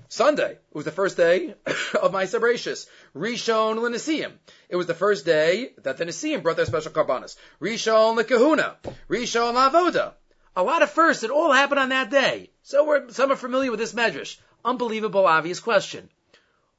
Sunday. 0.10 0.52
It 0.52 0.76
was 0.76 0.86
the 0.86 0.92
first 0.92 1.18
day 1.18 1.54
of 2.02 2.12
my 2.12 2.26
Sabratius. 2.26 2.88
Rishon 3.16 3.82
L'Nesiim. 3.82 4.32
It 4.68 4.76
was 4.76 4.88
the 4.88 4.94
first 4.94 5.26
day 5.26 5.74
that 5.84 5.98
the 5.98 6.06
Nesiim 6.06 6.44
brought 6.44 6.58
their 6.58 6.66
special 6.66 6.92
karbanas. 6.92 7.38
Rishon 7.62 8.16
L'Kahuna. 8.18 8.76
Rishon 9.10 9.54
L'Avoda. 9.54 10.14
A 10.56 10.64
lot 10.64 10.82
of 10.82 10.92
firsts. 10.92 11.24
It 11.24 11.32
all 11.32 11.52
happened 11.52 11.80
on 11.80 11.90
that 11.90 12.10
day. 12.10 12.50
So 12.64 12.86
we're, 12.86 13.10
some 13.10 13.32
are 13.32 13.36
familiar 13.36 13.72
with 13.72 13.80
this 13.80 13.94
medrash. 13.94 14.38
Unbelievable, 14.64 15.28
obvious 15.28 15.60
question. 15.60 16.10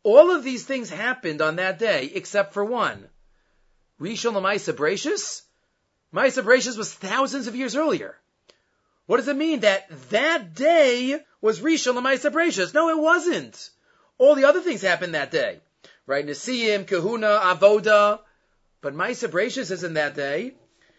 All 0.03 0.31
of 0.31 0.45
these 0.45 0.65
things 0.65 0.89
happened 0.89 1.43
on 1.43 1.57
that 1.57 1.79
day, 1.79 2.11
except 2.15 2.55
for 2.55 2.65
one. 2.65 3.09
Rishon 4.01 4.35
L'Maisa 4.35 4.73
Brachus? 4.73 5.43
Maisa 6.13 6.43
Brachus 6.43 6.77
was 6.77 6.93
thousands 6.93 7.47
of 7.47 7.57
years 7.57 7.77
earlier. 7.77 8.17
What 9.07 9.19
does 9.19 9.29
it 9.29 9.37
mean 9.37 9.61
that 9.61 9.89
that 10.11 10.55
day 10.55 11.21
was 11.41 11.61
Rishon 11.61 11.95
Lamaisa 11.95 12.33
Brachus? 12.33 12.75
No, 12.75 12.89
it 12.89 12.99
wasn't. 12.99 13.71
All 14.19 14.35
the 14.35 14.47
other 14.47 14.61
things 14.61 14.83
happened 14.83 15.15
that 15.15 15.31
day, 15.31 15.61
right? 16.07 16.27
Nesiim, 16.27 16.87
Kahuna, 16.87 17.41
Avoda, 17.45 18.21
but 18.81 18.95
Maisa 18.95 19.29
Brachus 19.29 19.71
isn't 19.71 19.95
that 19.95 20.15
day. 20.17 20.55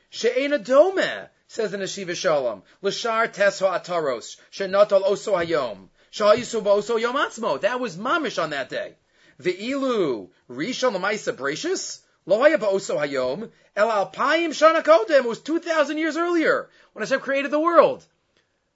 She'ena 0.10 0.60
Dome 0.60 1.28
says 1.48 1.72
the 1.72 1.78
Neshiva 1.78 2.16
Shalom. 2.16 2.64
Lashar 2.84 3.34
Tesho 3.34 3.72
Ataros, 3.72 4.38
Shenatal 4.52 5.04
Oso 5.04 5.34
Hayom, 5.34 5.90
Shahayisu 6.12 6.62
Oso 6.62 7.00
Yom 7.00 7.16
Atzmo. 7.16 7.62
That 7.62 7.80
was 7.80 7.98
Mamish 7.98 8.42
on 8.42 8.52
that 8.52 8.70
day. 8.70 8.96
Ve'ilu 9.42 10.30
Rishon 10.50 10.96
Lamaisa 10.96 11.36
Brachus. 11.36 12.02
Lo 12.28 12.42
haya 12.42 12.58
ba'oso 12.58 12.98
hayom, 12.98 13.50
el 13.74 13.88
alpayim 13.88 14.50
shana 14.50 14.84
kodem. 14.84 15.24
It 15.24 15.24
was 15.24 15.40
2,000 15.40 15.98
years 15.98 16.18
earlier 16.18 16.70
when 16.92 17.02
Hashem 17.02 17.22
created 17.22 17.52
the 17.52 17.60
world. 17.60 18.06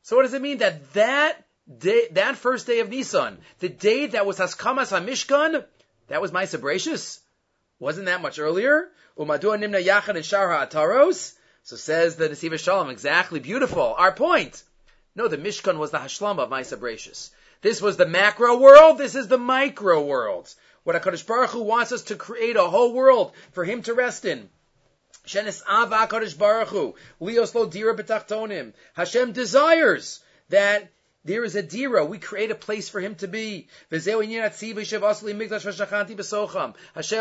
So 0.04 0.16
what 0.16 0.24
does 0.24 0.34
it 0.34 0.42
mean 0.42 0.60
that 0.60 0.94
that 0.94 1.44
day, 1.78 2.08
that 2.12 2.38
first 2.38 2.66
day 2.66 2.80
of 2.80 2.90
Nisan, 2.90 3.38
the 3.60 3.68
day 3.68 4.06
that 4.08 4.26
was 4.26 4.40
Haskamas 4.40 4.98
HaMishkan, 4.98 5.66
that 6.08 6.22
was 6.22 6.32
Maisa 6.32 6.62
Brachus? 6.62 7.20
Wasn't 7.78 8.06
that 8.06 8.22
much 8.22 8.40
earlier? 8.40 8.90
Umadua 9.18 9.60
nimna 9.60 9.84
yachad 9.86 10.16
and 10.16 10.24
shar 10.24 10.50
ha'ataros? 10.50 11.34
So 11.64 11.76
says 11.76 12.16
the 12.16 12.28
Nesiva 12.28 12.60
Shalom, 12.60 12.90
exactly, 12.90 13.40
beautiful. 13.40 13.94
Our 13.98 14.12
point. 14.12 14.64
No, 15.16 15.28
the 15.28 15.38
Mishkan 15.38 15.78
was 15.78 15.92
the 15.92 16.00
Hashlam 16.00 16.40
of 16.40 16.50
Maisa 16.50 16.78
Brachus. 16.78 17.30
This 17.62 17.82
was 17.82 17.98
the 17.98 18.08
macro 18.08 18.58
world, 18.58 18.98
this 18.98 19.14
is 19.14 19.28
the 19.28 19.38
micro 19.38 20.04
world. 20.04 20.54
What 20.84 20.96
HaKadosh 20.96 21.28
Baruch 21.28 21.52
Hu 21.52 21.62
wants 21.62 21.92
us 21.92 22.02
to 22.04 22.16
create 22.16 22.56
a 22.56 22.64
whole 22.64 22.94
world 22.94 23.34
for 23.52 23.64
Him 23.64 23.84
to 23.84 23.94
rest 23.94 24.26
in. 24.26 24.50
Shenis 25.28 25.62
Ava 25.70 26.08
HaKadosh 26.08 26.38
Baruch 26.38 26.70
Hu. 26.70 26.96
Lios 27.22 27.54
lo 27.54 27.68
dira 27.68 27.96
b'tachtonim. 27.96 28.74
Hashem 28.94 29.34
desires 29.34 30.22
that 30.50 30.90
there 31.24 31.44
is 31.44 31.56
a 31.56 31.62
dira. 31.62 32.04
We 32.04 32.18
create 32.18 32.50
a 32.50 32.56
place 32.56 32.90
for 32.90 33.00
him 33.00 33.14
to 33.16 33.28
be. 33.28 33.68
Hashem 33.92 34.10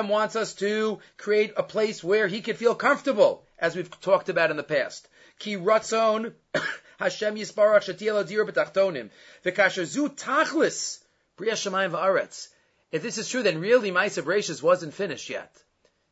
wants 0.08 0.36
us 0.36 0.54
to 0.54 0.98
create 1.18 1.52
a 1.56 1.62
place 1.62 2.02
where 2.02 2.26
he 2.26 2.40
can 2.40 2.56
feel 2.56 2.74
comfortable, 2.74 3.44
as 3.60 3.76
we've 3.76 4.00
talked 4.00 4.28
about 4.28 4.50
in 4.50 4.56
the 4.56 4.62
past. 4.62 5.06
Ki 5.38 5.56
ratzon 5.56 6.32
Hashem 6.98 7.36
yisparach 7.36 7.96
dira 7.96 8.24
b'tachtonim. 8.24 9.10
V'kasher 9.44 9.84
zu 9.84 10.08
tachlis 10.08 10.98
shemayim 11.38 11.92
v'aretz. 11.92 12.48
If 12.90 13.02
this 13.02 13.18
is 13.18 13.28
true, 13.28 13.42
then 13.42 13.60
really 13.60 13.92
Maisa 13.92 14.22
Brachus 14.22 14.62
wasn't 14.62 14.94
finished 14.94 15.30
yet. 15.30 15.54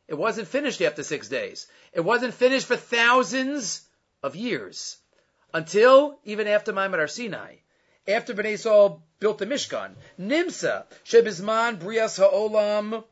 It 0.07 0.15
wasn't 0.15 0.47
finished 0.47 0.81
after 0.81 1.03
six 1.03 1.27
days. 1.27 1.67
It 1.93 2.01
wasn't 2.01 2.33
finished 2.33 2.65
for 2.65 2.77
thousands 2.77 3.81
of 4.23 4.35
years. 4.35 4.97
Until 5.53 6.19
even 6.23 6.47
after 6.47 6.71
Maimon 6.71 7.07
Sinai. 7.07 7.55
After 8.07 8.33
Bnei 8.33 8.53
Yisrael 8.53 9.01
built 9.19 9.37
the 9.39 9.45
Mishkan. 9.45 9.95
Nimsa, 10.19 10.85
Shebizman 11.05 11.79
Brias 11.79 12.17
Ha'olam, 12.17 13.03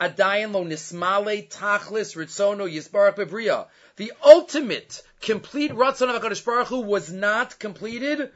Adayan 0.00 0.52
lo 0.52 0.64
nismale 0.64 1.48
tachlis 1.48 2.16
ritzono 2.16 2.68
yisbarach. 2.70 3.68
The 3.96 4.12
ultimate 4.24 5.02
complete 5.20 5.72
ratzon 5.72 6.14
of 6.14 6.20
HaKadosh 6.20 6.44
Baruch 6.44 6.68
Hu 6.68 6.80
was 6.80 7.12
not 7.12 7.58
completed 7.58 8.30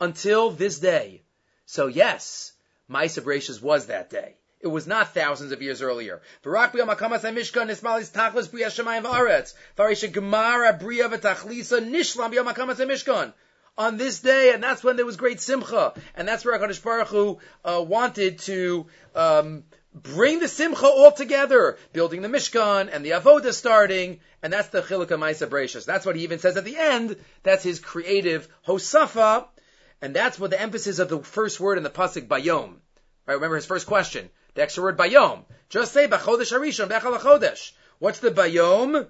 until 0.00 0.50
this 0.50 0.78
day. 0.78 1.22
So 1.66 1.86
yes, 1.86 2.52
Maisa 2.90 3.22
Brachus 3.22 3.60
was 3.60 3.86
that 3.86 4.10
day. 4.10 4.36
It 4.60 4.68
was 4.68 4.86
not 4.86 5.12
thousands 5.12 5.52
of 5.52 5.60
years 5.60 5.82
earlier. 5.82 6.22
Barak 6.42 6.72
b'yom 6.72 6.94
hakamas 6.94 7.20
ha-mishkan 7.20 7.68
nismalis 7.68 8.10
tachlis 8.10 8.48
b'ya 8.48 8.68
shemayim 8.68 9.02
v'aretz. 9.02 10.12
Gemara 10.12 10.78
b'ya 10.80 11.12
v'tachlisa 11.12 11.86
nishlam 11.86 12.32
b'yom 12.32 12.50
hakamas 12.50 12.78
ha-mishkan. 12.78 13.34
On 13.76 13.96
this 13.96 14.20
day, 14.20 14.52
and 14.54 14.62
that's 14.62 14.84
when 14.84 14.96
there 14.96 15.04
was 15.04 15.16
great 15.16 15.40
simcha, 15.40 15.92
and 16.14 16.28
that's 16.28 16.44
where 16.44 16.58
HaKadosh 16.58 16.82
Baruch 16.82 17.08
Hu 17.08 17.38
uh, 17.64 17.84
wanted 17.86 18.38
to 18.40 18.86
um, 19.16 19.64
bring 19.94 20.40
the 20.40 20.48
simcha 20.48 20.86
all 20.86 21.12
together, 21.12 21.78
building 21.92 22.22
the 22.22 22.28
Mishkan 22.28 22.90
and 22.92 23.04
the 23.04 23.12
Avoda 23.12 23.52
starting, 23.52 24.20
and 24.42 24.52
that's 24.52 24.68
the 24.68 24.82
Chilukah 24.82 25.18
Maisa 25.18 25.46
Brachus. 25.46 25.84
That's 25.84 26.04
what 26.04 26.16
he 26.16 26.24
even 26.24 26.40
says 26.40 26.56
at 26.56 26.64
the 26.64 26.76
end. 26.76 27.16
That's 27.42 27.62
his 27.62 27.78
creative 27.78 28.48
Hosafa, 28.66 29.46
and 30.02 30.14
that's 30.14 30.38
what 30.38 30.50
the 30.50 30.60
emphasis 30.60 30.98
of 30.98 31.08
the 31.08 31.20
first 31.20 31.60
word 31.60 31.78
in 31.78 31.84
the 31.84 31.90
pasuk 31.90 32.26
Bayom. 32.26 32.74
Right? 33.26 33.34
Remember 33.34 33.56
his 33.56 33.66
first 33.66 33.86
question. 33.86 34.28
The 34.54 34.62
extra 34.62 34.82
word 34.82 34.98
bayom. 34.98 35.44
Just 35.68 35.92
say 35.92 36.06
bachodesh 36.06 36.52
harishon 36.52 36.88
bechal. 36.88 37.72
What's 37.98 38.18
the 38.20 38.30
bayom? 38.30 39.06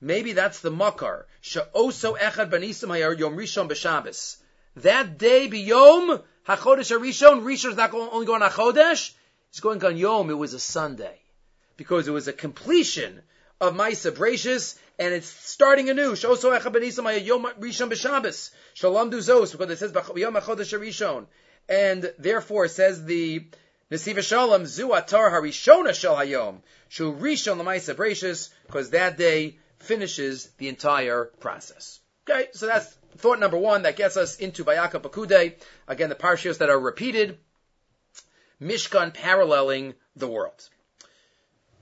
Maybe 0.00 0.32
that's 0.32 0.60
the 0.60 0.70
makar. 0.70 1.26
Sha'oso 1.42 2.18
echad 2.18 2.50
banisim 2.50 2.88
hayar 2.88 3.14
yom 3.14 3.36
rishon 3.36 3.68
b'shabbos. 3.68 4.36
That 4.76 5.16
day 5.16 5.48
biyom 5.48 6.22
hachodesh. 6.46 6.98
Rishon 6.98 7.50
is 7.50 7.76
not 7.76 7.94
only 7.94 8.26
going 8.26 8.42
on 8.42 8.50
chodesh. 8.50 9.12
It's 9.50 9.60
going 9.60 9.84
on 9.84 9.96
yom. 9.96 10.30
It 10.30 10.34
was 10.34 10.54
a 10.54 10.60
Sunday 10.60 11.20
because 11.76 12.08
it 12.08 12.12
was 12.12 12.28
a 12.28 12.32
completion 12.32 13.22
of 13.60 13.74
Maisa 13.74 14.10
Brachus, 14.10 14.78
and 14.98 15.14
it's 15.14 15.28
starting 15.28 15.88
anew. 15.88 16.12
Shoso 16.12 16.58
banisim 16.58 17.04
hayar 17.04 17.24
yom 17.24 17.46
rishon 17.60 17.90
b'shabbos. 17.90 18.50
Shalom 18.74 19.10
duzos 19.10 19.52
because 19.52 19.70
it 19.70 19.78
says 19.78 19.92
yom 20.16 20.34
hachodesh 20.34 20.78
harishon, 20.78 21.26
and 21.68 22.12
therefore 22.18 22.68
says 22.68 23.04
the 23.04 23.46
Nesiva 23.90 24.20
Shalom 24.20 24.66
Zu 24.66 24.88
Atar 24.88 25.30
Harishona 25.30 25.94
Shel 25.94 26.16
Hayom 26.16 26.58
Shu 26.88 27.12
Rishon 27.12 27.62
Lamaisa 27.62 27.94
Brachus 27.94 28.50
because 28.66 28.90
that 28.90 29.16
day 29.16 29.58
finishes 29.78 30.46
the 30.58 30.68
entire 30.68 31.26
process. 31.38 32.00
Okay, 32.28 32.48
so 32.52 32.66
that's 32.66 32.92
thought 33.18 33.38
number 33.38 33.56
one 33.56 33.82
that 33.82 33.96
gets 33.96 34.16
us 34.16 34.38
into 34.38 34.64
Bayaka 34.64 35.00
Pakude. 35.00 35.54
Again, 35.86 36.08
the 36.08 36.16
parshios 36.16 36.58
that 36.58 36.68
are 36.68 36.78
repeated. 36.78 37.38
Mishkan 38.60 39.12
paralleling 39.12 39.94
the 40.14 40.26
world. 40.26 40.68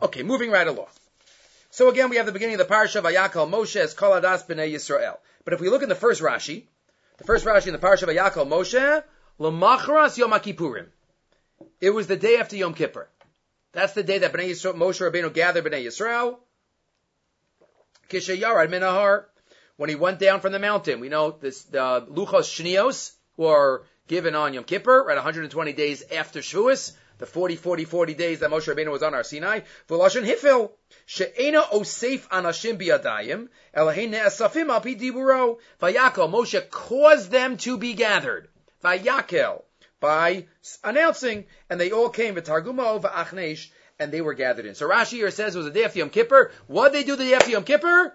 Okay, 0.02 0.22
moving 0.22 0.50
right 0.50 0.66
along. 0.66 0.88
So 1.70 1.88
again, 1.88 2.10
we 2.10 2.16
have 2.16 2.26
the 2.26 2.32
beginning 2.32 2.60
of 2.60 2.66
the 2.66 2.72
parsha 2.72 3.02
Vayakal 3.02 3.50
Moshe 3.50 3.76
as 3.76 3.94
Koladas 3.94 4.46
Bnei 4.46 4.72
Yisrael. 4.72 5.18
But 5.44 5.54
if 5.54 5.60
we 5.60 5.68
look 5.68 5.82
in 5.82 5.88
the 5.88 5.94
first 5.94 6.20
Rashi, 6.20 6.64
the 7.18 7.24
first 7.24 7.44
Rashi 7.44 7.68
in 7.68 7.72
the 7.72 7.78
parsha 7.78 8.04
Vayakal 8.04 8.46
Moshe, 8.46 9.02
Lamachras 9.40 10.16
Yom 10.16 10.32
Kippurim. 10.32 10.86
It 11.80 11.90
was 11.90 12.06
the 12.06 12.16
day 12.16 12.36
after 12.36 12.56
Yom 12.56 12.74
Kippur. 12.74 13.08
That's 13.72 13.92
the 13.92 14.02
day 14.02 14.18
that 14.18 14.32
Bnei 14.32 14.50
Yisrael, 14.50 14.74
Moshe 14.74 15.00
Rabbeinu 15.00 15.32
gathered 15.32 15.64
Bnei 15.64 15.84
Yisrael. 15.84 16.38
Kishayarad 18.08 18.68
Minahar, 18.68 19.24
when 19.76 19.88
he 19.90 19.96
went 19.96 20.18
down 20.18 20.40
from 20.40 20.52
the 20.52 20.58
mountain. 20.58 21.00
We 21.00 21.08
know 21.08 21.30
this, 21.30 21.64
the 21.64 22.06
Luchos 22.08 22.48
Shnios, 22.48 23.12
are 23.42 23.82
given 24.06 24.34
on 24.34 24.54
Yom 24.54 24.64
Kippur, 24.64 25.04
right, 25.04 25.14
120 25.14 25.72
days 25.72 26.02
after 26.12 26.40
Shavuos, 26.40 26.92
the 27.18 27.26
40, 27.26 27.56
40, 27.56 27.84
40 27.84 28.14
days 28.14 28.40
that 28.40 28.50
Moshe 28.50 28.72
Rabbeinu 28.72 28.90
was 28.90 29.02
on 29.02 29.12
Har 29.12 29.24
Sinai. 29.24 29.60
V'lashon 29.88 30.28
hifil, 30.28 30.72
she'ena 31.06 31.62
osef 31.62 32.28
anashim 32.28 32.76
biyadayim, 32.78 33.48
elahein 33.74 34.10
ne'asafim 34.10 34.68
al 34.68 34.80
diburo. 34.80 35.58
Vayakel, 35.80 36.30
Moshe 36.30 36.68
caused 36.70 37.30
them 37.30 37.56
to 37.58 37.78
be 37.78 37.94
gathered. 37.94 38.48
Vayakel, 38.82 39.62
by 40.00 40.46
announcing, 40.82 41.46
and 41.70 41.80
they 41.80 41.92
all 41.92 42.10
came 42.10 42.34
with 42.34 42.46
Targumo 42.46 43.00
v'achnesh, 43.00 43.70
and 43.98 44.12
they 44.12 44.20
were 44.20 44.34
gathered 44.34 44.66
in. 44.66 44.74
So 44.74 44.88
Rashi 44.88 45.12
here 45.12 45.30
says 45.30 45.54
it 45.54 45.58
was 45.58 45.68
a 45.68 45.70
day 45.70 45.84
after 45.84 46.00
Yom 46.00 46.10
Kippur. 46.10 46.50
What 46.66 46.92
did 46.92 47.00
they 47.00 47.06
do 47.06 47.16
the 47.16 47.24
day 47.24 47.34
after 47.34 47.50
Yom 47.50 47.64
Kippur? 47.64 48.12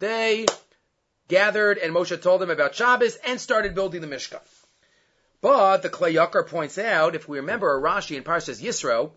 They 0.00 0.46
gathered 1.28 1.78
and 1.78 1.94
Moshe 1.94 2.20
told 2.20 2.40
them 2.40 2.50
about 2.50 2.74
Shabbos 2.74 3.16
and 3.24 3.40
started 3.40 3.74
building 3.74 4.00
the 4.00 4.08
Mishkan. 4.08 4.40
But 5.42 5.82
the 5.82 5.88
Yakar 5.88 6.46
points 6.46 6.76
out, 6.76 7.14
if 7.14 7.26
we 7.26 7.38
remember 7.38 7.80
Rashi 7.80 8.16
in 8.16 8.24
Parshas 8.24 8.62
Yisro, 8.62 9.12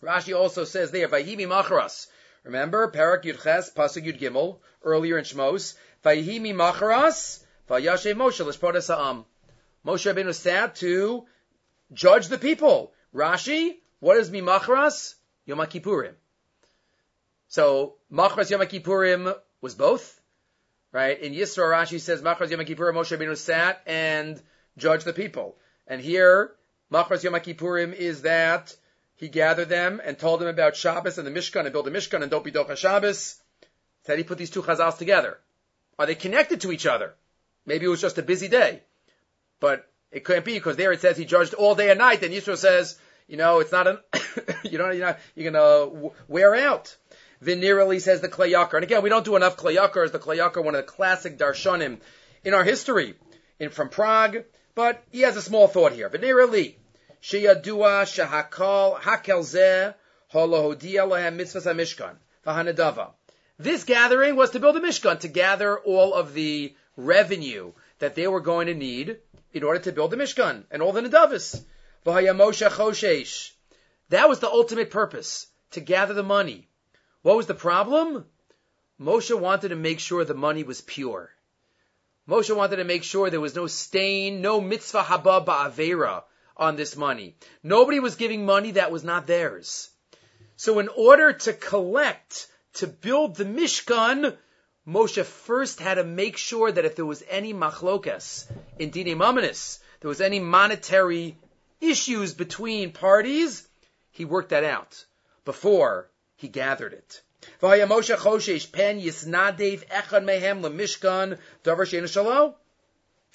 Rashi 0.00 0.36
also 0.36 0.64
says 0.64 0.90
there, 0.90 1.08
Vayimi 1.08 1.48
Macharas. 1.48 2.06
Remember, 2.44 2.90
Parak 2.90 3.24
Yudches, 3.24 3.72
Pasuk 3.72 4.04
Yud 4.04 4.20
Gimel, 4.20 4.58
earlier 4.82 5.18
in 5.18 5.24
Shmos, 5.24 5.74
Vayimi 6.04 6.54
Macharas, 6.54 7.44
Vayashe 7.68 8.14
Moshe, 8.14 8.44
Lishpodas 8.44 8.88
Ha'am. 8.88 9.24
Moshe 9.84 10.12
Rabbeinu 10.12 10.34
sat 10.34 10.76
to 10.76 11.26
judge 11.92 12.28
the 12.28 12.38
people. 12.38 12.92
Rashi, 13.14 13.76
what 13.98 14.16
is 14.16 14.30
Mimachras? 14.30 15.14
Yom 15.46 15.58
Kippurim. 15.58 16.14
So, 17.48 17.96
Machras 18.12 18.50
Yom 18.50 18.60
Kippurim 18.62 19.36
was 19.60 19.74
both, 19.74 20.20
right? 20.92 21.20
In 21.20 21.32
Yisro, 21.32 21.64
Rashi 21.64 22.00
says, 22.00 22.22
Machras 22.22 22.50
Yom 22.50 22.60
Kippurim, 22.60 22.94
Moshe 22.94 23.16
Rabbeinu 23.16 23.36
sat 23.36 23.82
and 23.86 24.40
judged 24.76 25.04
the 25.04 25.12
people. 25.12 25.56
And 25.86 26.00
here, 26.00 26.52
Machras 26.92 27.22
Yom 27.22 27.34
Kippurim 27.34 27.94
is 27.94 28.22
that 28.22 28.76
he 29.14 29.28
gathered 29.28 29.68
them 29.68 30.00
and 30.04 30.18
told 30.18 30.40
them 30.40 30.48
about 30.48 30.76
Shabbos 30.76 31.18
and 31.18 31.26
the 31.26 31.30
Mishkan 31.30 31.64
and 31.64 31.72
build 31.72 31.88
a 31.88 31.90
Mishkan 31.90 32.22
and 32.22 32.30
don't 32.30 32.44
be 32.44 32.52
Docha 32.52 32.76
Shabbos. 32.76 33.40
Said 34.04 34.18
he 34.18 34.24
put 34.24 34.38
these 34.38 34.50
two 34.50 34.62
chazals 34.62 34.98
together. 34.98 35.38
Are 35.98 36.06
they 36.06 36.14
connected 36.14 36.62
to 36.62 36.72
each 36.72 36.86
other? 36.86 37.14
Maybe 37.64 37.86
it 37.86 37.88
was 37.88 38.00
just 38.00 38.18
a 38.18 38.22
busy 38.22 38.48
day. 38.48 38.82
But 39.60 39.88
it 40.10 40.24
couldn't 40.24 40.44
be 40.44 40.54
because 40.54 40.76
there 40.76 40.92
it 40.92 41.00
says 41.00 41.16
he 41.16 41.24
judged 41.24 41.54
all 41.54 41.74
day 41.74 41.90
and 41.90 41.98
night, 41.98 42.22
and 42.22 42.34
Yisro 42.34 42.56
says, 42.56 42.98
you 43.28 43.36
know, 43.36 43.60
it's 43.60 43.72
not 43.72 43.86
an, 43.86 43.98
you 44.64 44.78
know, 44.78 44.90
you're 44.90 45.06
not, 45.06 45.18
you're 45.34 45.52
gonna 45.52 46.10
wear 46.28 46.54
out. 46.54 46.96
Venerally 47.42 48.00
says 48.00 48.20
the 48.20 48.28
Klei 48.28 48.52
Yakar. 48.52 48.74
And 48.74 48.84
again, 48.84 49.02
we 49.02 49.08
don't 49.08 49.24
do 49.24 49.36
enough 49.36 49.56
Klei 49.56 49.76
Yakar 49.76 50.04
as 50.04 50.12
the 50.12 50.18
Klei 50.18 50.38
Yakar, 50.38 50.64
one 50.64 50.74
of 50.74 50.84
the 50.84 50.92
classic 50.92 51.38
darshanim 51.38 51.98
in 52.44 52.54
our 52.54 52.64
history, 52.64 53.14
in 53.58 53.70
from 53.70 53.88
Prague. 53.88 54.44
But 54.74 55.02
he 55.10 55.20
has 55.20 55.36
a 55.36 55.42
small 55.42 55.68
thought 55.68 55.92
here. 55.92 56.08
Venerally, 56.08 56.76
sheyadua 57.22 58.04
shahakal 58.04 59.00
hakel 59.00 59.42
zeh 59.42 59.94
holohodia 60.32 61.06
lahem 61.06 61.36
mitzvahs 61.36 61.66
hamishkan. 61.66 62.16
This 63.58 63.84
gathering 63.84 64.34
was 64.34 64.50
to 64.50 64.60
build 64.60 64.76
a 64.76 64.80
mishkan, 64.80 65.20
to 65.20 65.28
gather 65.28 65.78
all 65.78 66.14
of 66.14 66.34
the 66.34 66.74
revenue 66.96 67.72
that 67.98 68.14
they 68.14 68.26
were 68.26 68.40
going 68.40 68.66
to 68.66 68.74
need 68.74 69.18
in 69.52 69.62
order 69.62 69.78
to 69.80 69.92
build 69.92 70.10
the 70.10 70.16
Mishkan 70.16 70.64
and 70.70 70.82
all 70.82 70.92
the 70.92 71.02
Nadavis. 71.02 71.62
That 74.08 74.28
was 74.28 74.40
the 74.40 74.50
ultimate 74.50 74.90
purpose, 74.90 75.46
to 75.72 75.80
gather 75.80 76.14
the 76.14 76.22
money. 76.22 76.68
What 77.22 77.36
was 77.36 77.46
the 77.46 77.54
problem? 77.54 78.26
Moshe 79.00 79.38
wanted 79.38 79.68
to 79.68 79.76
make 79.76 80.00
sure 80.00 80.24
the 80.24 80.34
money 80.34 80.64
was 80.64 80.80
pure. 80.80 81.30
Moshe 82.28 82.54
wanted 82.54 82.76
to 82.76 82.84
make 82.84 83.02
sure 83.02 83.30
there 83.30 83.40
was 83.40 83.56
no 83.56 83.66
stain, 83.66 84.40
no 84.40 84.60
mitzvah 84.60 85.02
haba 85.02 85.44
ba'avera 85.44 86.22
on 86.56 86.76
this 86.76 86.96
money. 86.96 87.36
Nobody 87.62 87.98
was 87.98 88.14
giving 88.14 88.46
money 88.46 88.72
that 88.72 88.92
was 88.92 89.02
not 89.02 89.26
theirs. 89.26 89.90
So 90.56 90.78
in 90.78 90.88
order 90.88 91.32
to 91.32 91.52
collect, 91.52 92.46
to 92.74 92.86
build 92.86 93.36
the 93.36 93.44
Mishkan, 93.44 94.36
Moshe 94.86 95.24
first 95.24 95.80
had 95.80 95.94
to 95.94 96.04
make 96.04 96.36
sure 96.36 96.70
that 96.70 96.84
if 96.84 96.94
there 96.94 97.06
was 97.06 97.24
any 97.28 97.52
machlokas 97.52 98.46
in 98.78 98.90
Dine 98.90 99.16
Mamanis, 99.18 99.80
there 100.00 100.08
was 100.08 100.20
any 100.20 100.38
monetary 100.38 101.36
issues 101.80 102.34
between 102.34 102.92
parties, 102.92 103.66
he 104.10 104.24
worked 104.24 104.50
that 104.50 104.64
out 104.64 105.04
before 105.44 106.10
he 106.36 106.48
gathered 106.48 106.92
it. 106.92 107.22
Vaya 107.60 107.86
Moshe 107.86 108.16
Choshesh 108.16 108.70
Pen 108.70 109.00
Yisnadev 109.00 109.86
Echad 109.88 110.24
Mehem 110.24 110.62
LeMishkan 110.62 111.38
Davar 111.64 111.86
Shein 111.86 112.08
Shalom. 112.08 112.54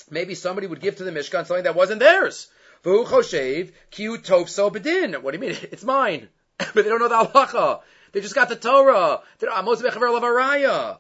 Maybe 0.10 0.36
somebody 0.36 0.68
would 0.68 0.80
give 0.80 0.98
to 0.98 1.04
the 1.04 1.12
Mishkan 1.12 1.46
something 1.46 1.64
that 1.64 1.76
wasn't 1.76 2.00
theirs. 2.00 2.48
V'hu 2.84 3.06
Choshev 3.06 3.72
Kiu 3.92 4.18
Tovso 4.18 4.72
Bedin. 4.72 5.22
What 5.22 5.34
do 5.34 5.38
you 5.40 5.48
mean? 5.48 5.58
It's 5.72 5.84
mine, 5.84 6.30
but 6.58 6.74
they 6.74 6.84
don't 6.84 7.00
know 7.00 7.10
the 7.10 7.16
halacha. 7.16 7.82
They 8.12 8.22
just 8.22 8.36
got 8.36 8.50
the 8.50 8.56
Torah. 8.56 9.22
They 9.40 9.48
don't, 9.48 9.58
ah, 9.58 9.64
Moshe 9.64 9.82
Bechaver 9.82 10.20
Lavaraya. 10.20 11.00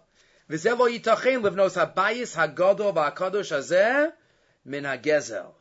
V'zeh 0.49 0.99
yitachin 0.99 1.41
livnos 1.41 1.75
habayis 1.75 2.35
hagadol 2.35 2.93
v'akadosh 2.93 3.51
hazeh 3.51 4.11
min 4.65 4.83
hagezel. 4.83 5.53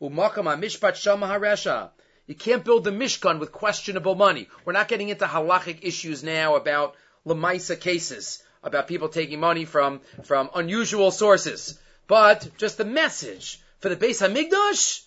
Umakam 0.00 0.44
hamishpat 0.44 0.96
shama 0.96 1.26
haresha. 1.26 1.90
You 2.26 2.34
can't 2.34 2.64
build 2.64 2.84
the 2.84 2.90
Mishkan 2.90 3.38
with 3.38 3.52
questionable 3.52 4.14
money. 4.14 4.48
We're 4.64 4.72
not 4.72 4.88
getting 4.88 5.10
into 5.10 5.26
halachic 5.26 5.80
issues 5.82 6.24
now 6.24 6.56
about 6.56 6.94
Lamaisa 7.26 7.78
cases, 7.78 8.42
about 8.62 8.88
people 8.88 9.10
taking 9.10 9.40
money 9.40 9.66
from, 9.66 10.00
from 10.22 10.48
unusual 10.54 11.10
sources. 11.10 11.78
But 12.06 12.48
just 12.56 12.78
the 12.78 12.84
message 12.86 13.60
for 13.80 13.90
the 13.90 13.96
Beis 13.96 14.26
Hamikdash, 14.26 15.02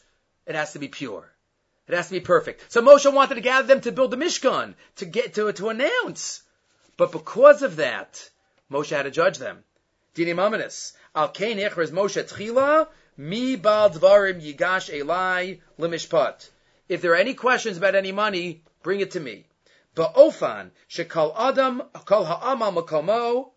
it 0.46 0.54
has 0.54 0.74
to 0.74 0.80
be 0.80 0.90
pure. 0.90 1.28
It 1.88 1.96
has 1.96 2.08
to 2.08 2.14
be 2.14 2.20
perfect. 2.20 2.72
So 2.72 2.84
Moshe 2.84 3.12
wanted 3.12 3.36
to 3.36 3.42
gather 3.42 3.68
them 3.68 3.82
to 3.82 3.92
build 3.92 4.12
the 4.12 4.18
Mishkan, 4.18 4.76
to 4.98 5.06
get 5.06 5.36
to, 5.36 5.52
to 5.54 5.70
announce. 5.70 6.44
But 6.98 7.12
because 7.12 7.64
of 7.64 7.78
that, 7.78 8.30
Moshe 8.72 8.96
had 8.96 9.04
to 9.04 9.12
judge 9.12 9.40
them. 9.40 9.64
Dini 10.14 10.36
Mamanis. 10.36 10.94
Al 11.16 11.30
Kain 11.30 11.58
Moshe 11.58 12.24
Tchila, 12.24 12.88
Mi 13.18 13.56
Bal 13.56 13.90
Dvarim 13.90 14.40
Yigash 14.40 14.94
Elai 14.94 15.62
Limishpat. 15.80 16.50
If 16.88 17.02
there 17.02 17.12
are 17.12 17.16
any 17.16 17.34
questions 17.34 17.78
about 17.78 17.96
any 17.96 18.12
money, 18.12 18.64
bring 18.84 19.00
it 19.00 19.12
to 19.12 19.20
me. 19.20 19.46
Ba'ofan, 19.96 20.72
Shekal 20.90 21.34
Adam, 21.38 21.84
Kal 22.06 22.26
Ha'amal 22.26 22.72
Makomo, 22.72 23.52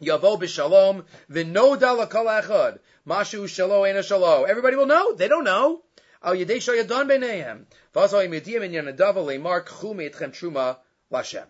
Yavo 0.00 0.38
b'shalom, 0.38 1.04
v'noda 1.30 1.96
l'kol 1.96 2.42
echad, 2.42 2.78
mashu 3.06 3.44
shalo 3.44 3.88
ena 3.88 4.00
shalo. 4.00 4.48
Everybody 4.48 4.76
will 4.76 4.86
know. 4.86 5.12
They 5.12 5.28
don't 5.28 5.44
know. 5.44 5.82
Al 6.22 6.34
yedei 6.34 6.56
shayadon 6.56 7.08
b'neihem. 7.10 7.64
V'asal 7.94 8.26
yimidiyim 8.26 8.64
in 8.64 8.72
yanadava 8.72 9.24
le'mar 9.24 9.64
k'chu 9.64 9.94
me'etchem 9.94 10.32
truma 10.32 10.78
l'Hashem. 11.10 11.46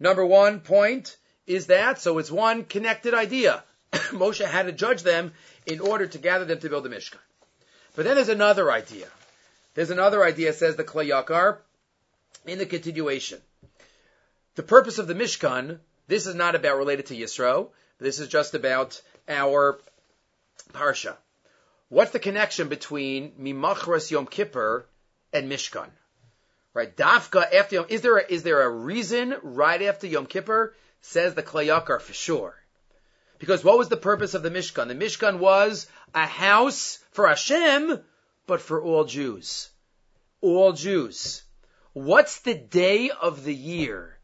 Number 0.00 0.26
one 0.26 0.60
point, 0.60 1.16
is 1.46 1.66
that. 1.66 2.00
So 2.00 2.18
it's 2.18 2.30
one 2.30 2.64
connected 2.64 3.14
idea. 3.14 3.62
Moshe 3.92 4.44
had 4.44 4.66
to 4.66 4.72
judge 4.72 5.02
them 5.02 5.32
in 5.66 5.80
order 5.80 6.06
to 6.06 6.18
gather 6.18 6.44
them 6.44 6.58
to 6.60 6.68
build 6.68 6.84
the 6.84 6.88
Mishkan. 6.88 7.18
But 7.94 8.04
then 8.04 8.16
there's 8.16 8.28
another 8.28 8.70
idea. 8.70 9.06
There's 9.74 9.90
another 9.90 10.24
idea, 10.24 10.52
says 10.52 10.76
the 10.76 10.84
Klei 10.84 11.08
Yakar, 11.08 11.58
in 12.46 12.58
the 12.58 12.66
continuation. 12.66 13.40
The 14.54 14.62
purpose 14.62 14.98
of 14.98 15.06
the 15.06 15.14
Mishkan, 15.14 15.78
this 16.08 16.26
is 16.26 16.34
not 16.34 16.54
about 16.54 16.76
related 16.76 17.06
to 17.06 17.16
Yisro, 17.16 17.68
this 17.98 18.18
is 18.18 18.28
just 18.28 18.54
about 18.54 19.00
our 19.28 19.78
Parsha. 20.72 21.16
What's 21.88 22.10
the 22.10 22.18
connection 22.18 22.68
between 22.68 23.32
Mimachras 23.32 24.10
Yom 24.10 24.26
Kippur 24.26 24.86
and 25.32 25.50
Mishkan? 25.50 25.88
Right, 26.74 26.94
Dafka 26.94 27.52
after 27.52 27.76
Yom, 27.76 27.86
is 27.88 28.00
there 28.00 28.16
a, 28.18 28.26
is 28.26 28.42
there 28.42 28.62
a 28.62 28.68
reason 28.68 29.34
right 29.42 29.80
after 29.82 30.06
Yom 30.06 30.26
Kippur 30.26 30.74
says 31.02 31.34
the 31.34 31.42
Klei 31.42 31.66
Yakar 31.66 32.00
for 32.00 32.12
sure. 32.12 32.54
Because 33.38 33.64
what 33.64 33.76
was 33.76 33.88
the 33.88 33.96
purpose 33.96 34.34
of 34.34 34.42
the 34.42 34.50
Mishkan? 34.50 34.88
The 34.88 34.94
Mishkan 34.94 35.38
was 35.38 35.86
a 36.14 36.26
house 36.26 36.98
for 37.10 37.26
Hashem, 37.26 38.00
but 38.46 38.60
for 38.60 38.82
all 38.82 39.04
Jews. 39.04 39.70
All 40.40 40.72
Jews. 40.72 41.42
What's 41.92 42.40
the 42.40 42.54
day 42.54 43.10
of 43.10 43.44
the 43.44 43.54
year 43.54 44.18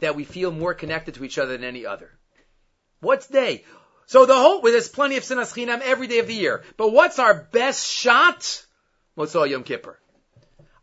that 0.00 0.14
we 0.14 0.24
feel 0.24 0.50
more 0.50 0.74
connected 0.74 1.14
to 1.14 1.24
each 1.24 1.38
other 1.38 1.52
than 1.52 1.64
any 1.64 1.86
other? 1.86 2.18
What's 3.00 3.26
day? 3.26 3.64
So 4.06 4.26
the 4.26 4.34
whole, 4.34 4.62
well, 4.62 4.72
there's 4.72 4.88
plenty 4.88 5.16
of 5.16 5.22
sinas 5.22 5.52
chinam 5.52 5.80
every 5.80 6.06
day 6.06 6.18
of 6.18 6.26
the 6.26 6.34
year. 6.34 6.64
But 6.76 6.92
what's 6.92 7.18
our 7.18 7.34
best 7.34 7.86
shot? 7.86 8.64
Motzah 9.16 9.48
Yom 9.48 9.64
Kippur. 9.64 9.98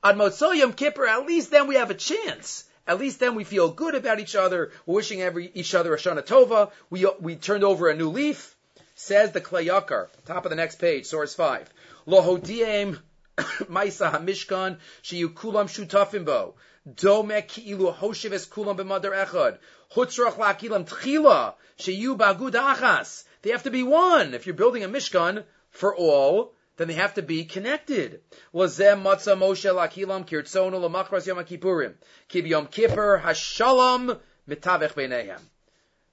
On 0.03 0.15
Motzah 0.15 0.55
Yom 0.55 0.73
Kippur, 0.73 1.07
at 1.07 1.25
least 1.25 1.51
then 1.51 1.67
we 1.67 1.75
have 1.75 1.89
a 1.89 1.95
chance. 1.95 2.65
At 2.87 2.99
least 2.99 3.19
then 3.19 3.33
we 3.33 3.43
feel 3.43 3.71
good 3.71 3.95
about 3.95 4.19
each 4.19 4.35
other. 4.35 4.71
We're 4.85 4.95
wishing 4.95 5.21
every, 5.21 5.49
each 5.53 5.73
other 5.73 5.93
a 5.93 5.97
Shana 5.97 6.23
Tova. 6.23 6.71
We, 6.89 7.07
we 7.19 7.35
turned 7.35 7.63
over 7.63 7.89
a 7.89 7.95
new 7.95 8.09
leaf. 8.09 8.54
Says 8.97 9.33
the 9.33 9.41
Klei 9.41 9.67
Yakar, 9.67 10.07
top 10.25 10.45
of 10.45 10.49
the 10.49 10.55
next 10.55 10.77
page, 10.77 11.05
source 11.05 11.35
5. 11.35 11.69
Lohodiem 12.07 12.97
Maisa 13.37 14.09
HaMishkan 14.09 14.77
Shiyu 15.03 15.33
Kulam 15.33 15.67
Shutafim 15.67 16.23
Bo. 16.23 16.55
Domek 16.89 17.49
Ki'ilu 17.49 17.93
Hosheves 17.93 18.47
Kulam 18.47 18.77
B'Madar 18.77 19.25
Echad. 19.25 19.57
Hutzrach 19.93 20.35
Lakilam 20.35 20.87
Tchila 20.87 21.55
Shiyu 21.77 22.17
Bagud. 22.17 23.23
They 23.41 23.49
have 23.49 23.63
to 23.63 23.69
be 23.69 23.83
one. 23.83 24.33
If 24.33 24.45
you're 24.45 24.55
building 24.55 24.85
a 24.85 24.87
Mishkan 24.87 25.43
for 25.71 25.93
all, 25.93 26.53
then 26.77 26.87
they 26.87 26.93
have 26.93 27.15
to 27.15 27.21
be 27.21 27.43
connected. 27.43 28.21
Lazem 28.53 29.03
Moshe 29.03 29.69
lakilam 29.73 30.25
lamachras 30.25 31.27
yom 31.27 31.39
kippurim. 31.39 31.95
Kib 32.29 32.47
yom 32.47 32.67
kippur 32.67 33.21
hashalom 33.21 34.19
mitavech. 34.47 35.39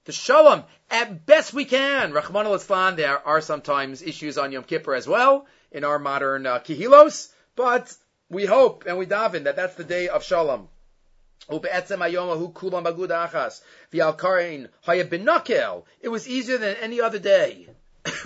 The 0.05 0.11
shalom, 0.11 0.65
at 0.89 1.25
best 1.25 1.53
we 1.53 1.63
can. 1.63 2.11
Rahman 2.11 2.45
al 2.45 2.95
there 2.95 3.25
are 3.25 3.39
sometimes 3.39 4.01
issues 4.01 4.37
on 4.37 4.51
Yom 4.51 4.63
Kippur 4.63 4.95
as 4.95 5.07
well 5.07 5.47
in 5.71 5.85
our 5.85 5.97
modern 5.97 6.45
uh, 6.45 6.59
kihilos, 6.59 7.31
but 7.55 7.95
we 8.29 8.45
hope 8.45 8.83
and 8.85 8.97
we 8.97 9.05
daven 9.05 9.45
that 9.45 9.55
that's 9.55 9.75
the 9.75 9.85
day 9.85 10.09
of 10.09 10.23
Shalom. 10.25 10.67
It 11.49 11.59
was 16.09 16.27
easier 16.27 16.57
than 16.57 16.75
any 16.77 17.01
other 17.01 17.19
day. 17.19 17.67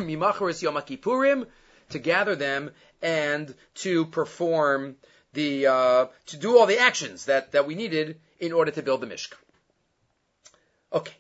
to 1.89 1.99
gather 1.99 2.35
them 2.35 2.71
and 3.01 3.55
to 3.75 4.05
perform 4.05 4.95
the 5.33 5.67
uh, 5.67 6.05
to 6.25 6.37
do 6.37 6.57
all 6.57 6.65
the 6.65 6.79
actions 6.79 7.25
that, 7.25 7.51
that 7.51 7.67
we 7.67 7.75
needed 7.75 8.19
in 8.39 8.51
order 8.51 8.71
to 8.71 8.81
build 8.81 9.01
the 9.01 9.07
Mishkan. 9.07 9.37
Okay. 10.91 11.13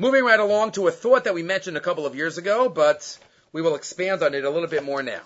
Moving 0.00 0.22
right 0.22 0.38
along 0.38 0.70
to 0.72 0.86
a 0.86 0.92
thought 0.92 1.24
that 1.24 1.34
we 1.34 1.42
mentioned 1.42 1.76
a 1.76 1.80
couple 1.80 2.06
of 2.06 2.14
years 2.14 2.38
ago, 2.38 2.68
but 2.68 3.18
we 3.52 3.62
will 3.62 3.74
expand 3.74 4.22
on 4.22 4.32
it 4.32 4.44
a 4.44 4.50
little 4.50 4.68
bit 4.68 4.84
more 4.84 5.02
now. 5.02 5.22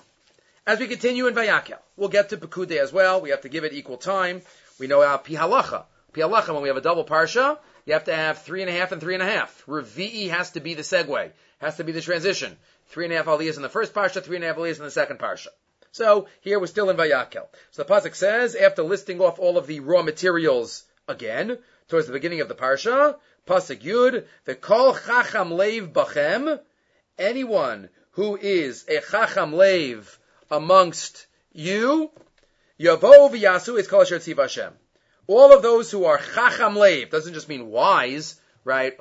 As 0.67 0.81
we 0.81 0.87
continue 0.87 1.27
in 1.27 1.35
Vayakel, 1.35 1.77
we'll 1.95 2.09
get 2.09 2.31
to 2.31 2.39
Pekude 2.39 2.79
as 2.79 2.91
well. 2.91 3.21
We 3.21 3.29
have 3.29 3.43
to 3.43 3.51
give 3.51 3.65
it 3.65 3.75
equal 3.75 3.99
time. 3.99 4.41
We 4.81 4.87
know 4.87 5.03
our 5.03 5.19
Pihalacha. 5.19 5.85
Pihalacha, 6.15 6.55
when 6.55 6.63
we 6.63 6.69
have 6.69 6.79
a 6.79 6.81
double 6.81 7.05
parsha, 7.05 7.59
you 7.85 7.93
have 7.93 8.05
to 8.05 8.17
have 8.17 8.39
three 8.39 8.63
and 8.63 8.71
a 8.71 8.73
half 8.73 8.93
and 8.93 9.01
three 9.03 9.13
and 9.13 9.23
a 9.23 9.27
half. 9.27 9.63
Revi'i 9.67 10.31
has 10.31 10.53
to 10.53 10.61
be 10.61 10.73
the 10.73 10.81
segue, 10.81 11.33
has 11.59 11.77
to 11.77 11.85
be 11.85 11.93
the 11.93 12.01
transition. 12.01 12.57
Three 12.87 13.05
and 13.05 13.13
a 13.13 13.19
half 13.19 13.27
aliyahs 13.27 13.57
in 13.57 13.63
the 13.63 13.69
first 13.69 13.93
parsha, 13.93 14.23
three 14.23 14.37
and 14.37 14.45
a 14.47 14.49
half 14.49 14.57
aliyahs 14.57 14.79
in 14.79 14.85
the 14.85 14.91
second 14.91 15.19
parsha. 15.19 15.49
So 15.91 16.29
here 16.41 16.59
we're 16.59 16.67
still 16.67 16.89
in 16.89 16.97
Vayakel. 16.97 17.47
So 17.73 17.83
the 17.83 17.85
pasuk 17.85 18.15
says, 18.15 18.55
after 18.55 18.83
listing 18.83 19.21
off 19.21 19.39
all 19.39 19.59
of 19.59 19.67
the 19.67 19.81
raw 19.81 20.01
materials 20.01 20.85
again, 21.07 21.59
towards 21.89 22.07
the 22.07 22.13
beginning 22.13 22.41
of 22.41 22.49
the 22.49 22.55
parsha, 22.55 23.17
pasuk 23.47 23.83
Yud, 23.83 24.25
the 24.45 24.55
kol 24.55 24.95
chacham 24.95 25.51
leiv 25.51 25.93
bachem, 25.93 26.61
anyone 27.19 27.89
who 28.13 28.37
is 28.37 28.85
a 28.89 29.01
chacham 29.01 29.53
leiv 29.53 30.19
amongst 30.51 31.27
you, 31.53 32.11
yavo 32.79 33.31
v'yasu, 33.31 33.79
is 33.79 33.89
called 33.89 34.11
Asher 34.13 34.35
Hashem. 34.35 34.73
All 35.27 35.53
of 35.53 35.63
those 35.63 35.91
who 35.91 36.05
are 36.05 36.19
chacham 36.19 36.75
leiv, 36.75 37.11
doesn't 37.11 37.35
just 37.35 37.49
mean 37.49 37.69
wise, 37.69 38.41
right? 38.65 38.95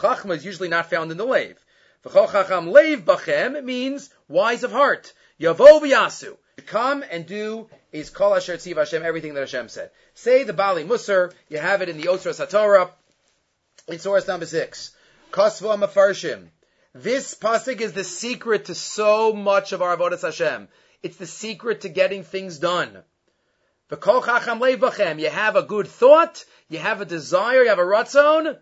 Chacham 0.00 0.30
is 0.30 0.44
usually 0.44 0.68
not 0.68 0.90
found 0.90 1.10
in 1.10 1.16
the 1.16 1.26
leiv. 1.26 1.56
V'chol 2.04 2.30
chacham 2.30 2.66
leiv 2.66 3.04
bachem 3.04 3.62
means 3.64 4.10
wise 4.28 4.64
of 4.64 4.72
heart. 4.72 5.12
Yavo 5.40 5.80
v'yasu. 5.80 6.36
Come 6.66 7.02
and 7.10 7.26
do 7.26 7.68
is 7.92 8.10
kol 8.10 8.34
asher 8.34 8.56
tziv 8.56 8.76
Hashem, 8.76 9.02
everything 9.02 9.34
that 9.34 9.40
Hashem 9.40 9.68
said. 9.68 9.90
Say 10.14 10.44
the 10.44 10.52
Bali 10.52 10.84
Musar, 10.84 11.32
you 11.48 11.58
have 11.58 11.82
it 11.82 11.88
in 11.88 11.96
the 11.96 12.04
Otzra 12.04 12.32
Satorah, 12.32 12.90
in 13.88 13.98
source 13.98 14.26
number 14.26 14.46
six. 14.46 14.92
Kosva 15.32 15.78
Mafarshim. 15.78 16.48
This 16.92 17.34
pasuk 17.36 17.80
is 17.80 17.92
the 17.92 18.02
secret 18.02 18.64
to 18.64 18.74
so 18.74 19.32
much 19.32 19.72
of 19.72 19.80
our 19.80 19.96
avodas 19.96 20.22
Hashem. 20.22 20.68
It's 21.02 21.16
the 21.16 21.26
secret 21.26 21.82
to 21.82 21.88
getting 21.88 22.24
things 22.24 22.58
done. 22.58 23.04
You 23.90 25.30
have 25.30 25.56
a 25.56 25.62
good 25.62 25.88
thought, 25.88 26.44
you 26.68 26.78
have 26.78 27.00
a 27.00 27.04
desire, 27.04 27.62
you 27.62 27.68
have 27.68 27.78
a 27.78 27.82
ratzon, 27.82 28.58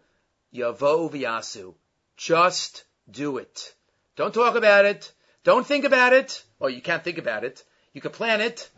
yavo 0.54 1.10
v'yasu. 1.10 1.74
Just 2.16 2.84
do 3.10 3.38
it. 3.38 3.74
Don't 4.16 4.34
talk 4.34 4.56
about 4.56 4.84
it. 4.84 5.12
Don't 5.44 5.66
think 5.66 5.84
about 5.84 6.12
it. 6.12 6.42
Well, 6.58 6.70
you 6.70 6.82
can't 6.82 7.04
think 7.04 7.18
about 7.18 7.44
it. 7.44 7.64
You 7.92 8.00
can 8.00 8.10
plan 8.10 8.40
it, 8.40 8.68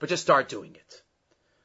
but 0.00 0.08
just 0.08 0.22
start 0.22 0.48
doing 0.48 0.74
it. 0.74 1.02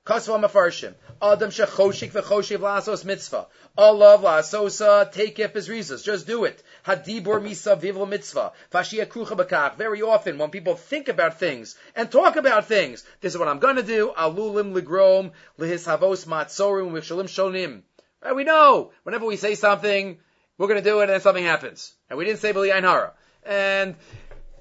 Kasva 0.05 0.39
mafarshim. 0.39 0.93
Adam 1.19 1.49
shechoshik 1.49 2.11
v'choshev 2.11 2.59
la'asos 2.59 3.03
mitzvah. 3.03 3.47
Allah 3.75 4.19
lasosa 4.19 5.11
take 5.11 5.35
la'asosa 5.35 5.51
tekef 5.51 5.53
bezrizas. 5.53 6.03
Just 6.03 6.27
do 6.27 6.43
it. 6.43 6.61
Hadibur 6.85 7.41
misa 7.41 7.79
vivl 7.79 8.07
mitzvah. 8.07 8.51
Fashia 8.71 9.07
krucha 9.07 9.35
bakach. 9.35 9.77
Very 9.77 10.03
often 10.03 10.37
when 10.37 10.51
people 10.51 10.75
think 10.75 11.07
about 11.07 11.39
things 11.39 11.75
and 11.95 12.11
talk 12.11 12.35
about 12.35 12.65
things, 12.65 13.03
this 13.21 13.33
is 13.33 13.39
what 13.39 13.47
I'm 13.47 13.57
gonna 13.57 13.81
do. 13.81 14.13
Alulim 14.15 14.79
ligrom 14.79 15.31
lihis 15.57 15.87
havos 15.87 16.27
matzorim 16.27 16.91
v'shalim 16.91 17.23
shonim. 17.23 17.81
Right, 18.23 18.35
we 18.35 18.43
know. 18.43 18.91
Whenever 19.01 19.25
we 19.25 19.37
say 19.37 19.55
something, 19.55 20.19
we're 20.59 20.67
gonna 20.67 20.83
do 20.83 20.99
it 20.99 21.03
and 21.03 21.13
then 21.13 21.21
something 21.21 21.43
happens. 21.43 21.95
And 22.11 22.19
we 22.19 22.25
didn't 22.25 22.41
say 22.41 22.53
B'li 22.53 22.77
Hara. 22.83 23.13
And 23.43 23.95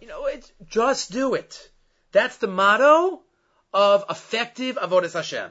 you 0.01 0.09
know, 0.09 0.25
it's 0.25 0.51
just 0.71 1.13
do 1.13 1.35
it. 1.35 1.71
That's 2.13 2.39
the 2.39 2.47
motto 2.47 3.24
of 3.75 4.05
effective 4.09 4.77
avodas 4.77 5.15
Hashem. 5.15 5.51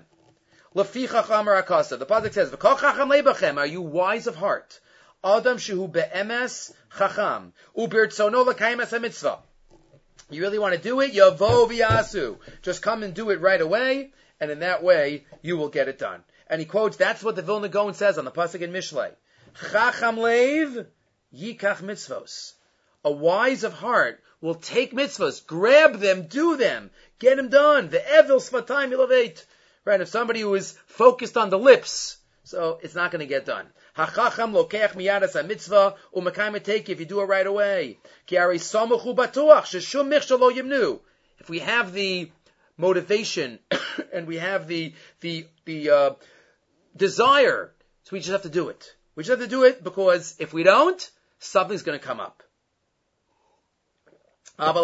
The 0.74 0.86
pasuk 0.86 2.34
says, 2.34 2.50
"V'kol 2.50 2.80
chacham 2.80 3.10
lebachem." 3.10 3.58
Are 3.58 3.68
you 3.68 3.82
wise 3.82 4.26
of 4.28 4.36
heart? 4.36 4.80
Adam 5.24 5.58
shehu 5.58 5.92
be'emes 5.92 6.74
chacham 6.98 7.54
u'birtzono 7.78 8.46
l'kayim 8.46 8.82
es 8.82 8.94
mitzvah. 8.94 9.40
You 10.30 10.42
really 10.42 10.58
want 10.58 10.74
to 10.74 10.82
do 10.82 11.02
it? 11.02 11.14
Yavo 11.14 11.70
v'yasu. 11.70 12.40
Just 12.62 12.82
come 12.82 13.04
and 13.04 13.14
do 13.14 13.30
it 13.30 13.42
right 13.42 13.62
away, 13.62 14.14
and 14.40 14.50
in 14.50 14.60
that 14.60 14.82
way 14.82 15.26
you 15.42 15.58
will 15.58 15.70
get 15.70 15.90
it 15.90 16.00
done. 16.00 16.24
And 16.48 16.60
he 16.60 16.66
quotes, 16.66 16.98
that's 16.98 17.24
what 17.24 17.36
the 17.36 17.42
Vilna 17.42 17.70
Gaon 17.70 17.94
says 17.94 18.18
on 18.18 18.26
the 18.26 18.32
pasuk 18.32 18.62
in 18.62 18.72
Mishlei. 18.72 19.12
Chacham 19.72 20.16
leiv 20.16 20.88
yikach 21.36 21.82
mitzvos. 21.82 22.54
A 23.04 23.12
wise 23.12 23.64
of 23.64 23.74
heart 23.74 24.22
will 24.42 24.56
take 24.56 24.94
mitzvahs, 24.94 25.46
grab 25.46 26.00
them, 26.00 26.28
do 26.28 26.58
them, 26.58 26.92
get 27.20 27.38
them 27.38 27.50
done. 27.50 27.90
The 27.90 28.02
evil 28.20 28.38
svatayim 28.38 28.94
ilavate. 28.94 29.44
Right? 29.86 30.02
If 30.02 30.08
somebody 30.08 30.42
who 30.42 30.56
is 30.56 30.78
focused 30.86 31.38
on 31.38 31.50
the 31.50 31.60
lips, 31.60 32.18
so 32.44 32.80
it's 32.82 32.96
not 32.96 33.12
going 33.12 33.20
to 33.20 33.26
get 33.26 33.46
done. 33.46 33.68
Hachacham 33.98 34.54
lokeach 34.54 34.94
miyadas 34.94 35.48
mitzvah 35.48 35.96
u'makayim 36.16 36.62
take 36.64 36.90
if 36.90 37.00
you 37.00 37.06
do 37.06 37.22
it 37.22 37.26
right 37.26 37.46
away. 37.46 38.00
Ki 38.26 38.38
ari 38.38 38.58
samuchu 38.58 39.16
batuach 39.16 39.64
sheshum 39.64 40.08
michshalo 40.08 40.52
yimnu. 40.52 41.00
If 41.40 41.50
we 41.50 41.60
have 41.60 41.94
the 41.94 42.32
motivation 42.78 43.60
and 44.14 44.28
we 44.28 44.38
have 44.38 44.68
the 44.68 44.94
the 45.22 45.46
the 45.66 45.90
uh, 45.90 46.14
desire, 46.96 47.72
so 48.04 48.10
we 48.14 48.20
just 48.20 48.32
have 48.32 48.42
to 48.44 48.50
do 48.50 48.70
it. 48.70 48.96
We 49.16 49.24
just 49.24 49.40
have 49.40 49.48
to 49.48 49.56
do 49.56 49.64
it 49.64 49.84
because 49.84 50.36
if 50.40 50.54
we 50.54 50.64
don't, 50.64 51.10
something's 51.40 51.84
going 51.84 52.00
to 52.00 52.06
come 52.06 52.20
up. 52.20 52.44
Until 54.60 54.84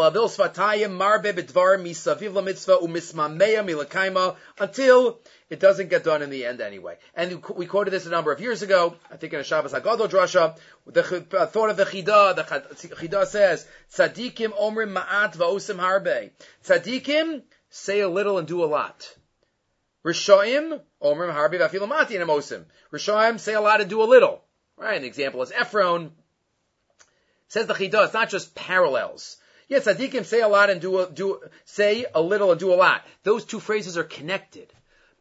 it 5.49 5.59
doesn't 5.59 5.89
get 5.89 6.03
done 6.03 6.21
in 6.23 6.29
the 6.31 6.45
end 6.45 6.59
anyway. 6.59 6.97
And 7.13 7.45
we 7.55 7.67
quoted 7.67 7.91
this 7.91 8.07
a 8.07 8.09
number 8.09 8.31
of 8.31 8.41
years 8.41 8.63
ago, 8.63 8.95
I 9.11 9.17
think 9.17 9.33
in 9.33 9.39
a 9.39 9.43
Shabbos 9.43 9.73
HaGadol 9.73 10.09
drasha, 10.09 10.57
the 10.87 11.03
thought 11.03 11.69
of 11.69 11.77
the 11.77 11.85
Chida, 11.85 12.35
the 12.35 12.43
Chida 12.95 13.27
says, 13.27 13.67
Tzadikim 13.93 14.57
omrim 14.59 14.97
ma'at 14.97 15.35
va'osim 15.35 15.77
harbe. 15.77 16.31
Tzadikim 16.63 17.43
say 17.69 17.99
a 17.99 18.09
little 18.09 18.39
and 18.39 18.47
do 18.47 18.63
a 18.63 18.65
lot. 18.65 19.15
Rishoim 20.03 20.81
omrim 20.99 21.31
harbe 21.31 21.59
va'filamati 21.59 22.11
in 22.11 22.23
amosim. 22.27 22.65
Rishoim 22.91 23.39
say 23.39 23.53
a 23.53 23.61
lot 23.61 23.81
and 23.81 23.89
do 23.89 24.01
a 24.01 24.05
little. 24.05 24.43
Right? 24.77 24.97
An 24.97 25.03
example 25.03 25.43
is 25.43 25.51
Ephron. 25.51 26.11
Says 27.49 27.67
the 27.67 27.75
Chida, 27.75 28.05
it's 28.05 28.13
not 28.15 28.29
just 28.29 28.55
parallels. 28.55 29.37
Yes, 29.69 29.85
tzaddikim 29.85 30.25
say 30.25 30.41
a 30.41 30.47
lot 30.47 30.71
and 30.71 30.81
do 30.81 30.99
a, 30.99 31.09
do 31.09 31.41
say 31.63 32.05
a 32.13 32.21
little 32.21 32.51
and 32.51 32.59
do 32.59 32.73
a 32.73 32.81
lot. 32.83 33.05
Those 33.23 33.45
two 33.45 33.59
phrases 33.59 33.97
are 33.97 34.03
connected 34.03 34.67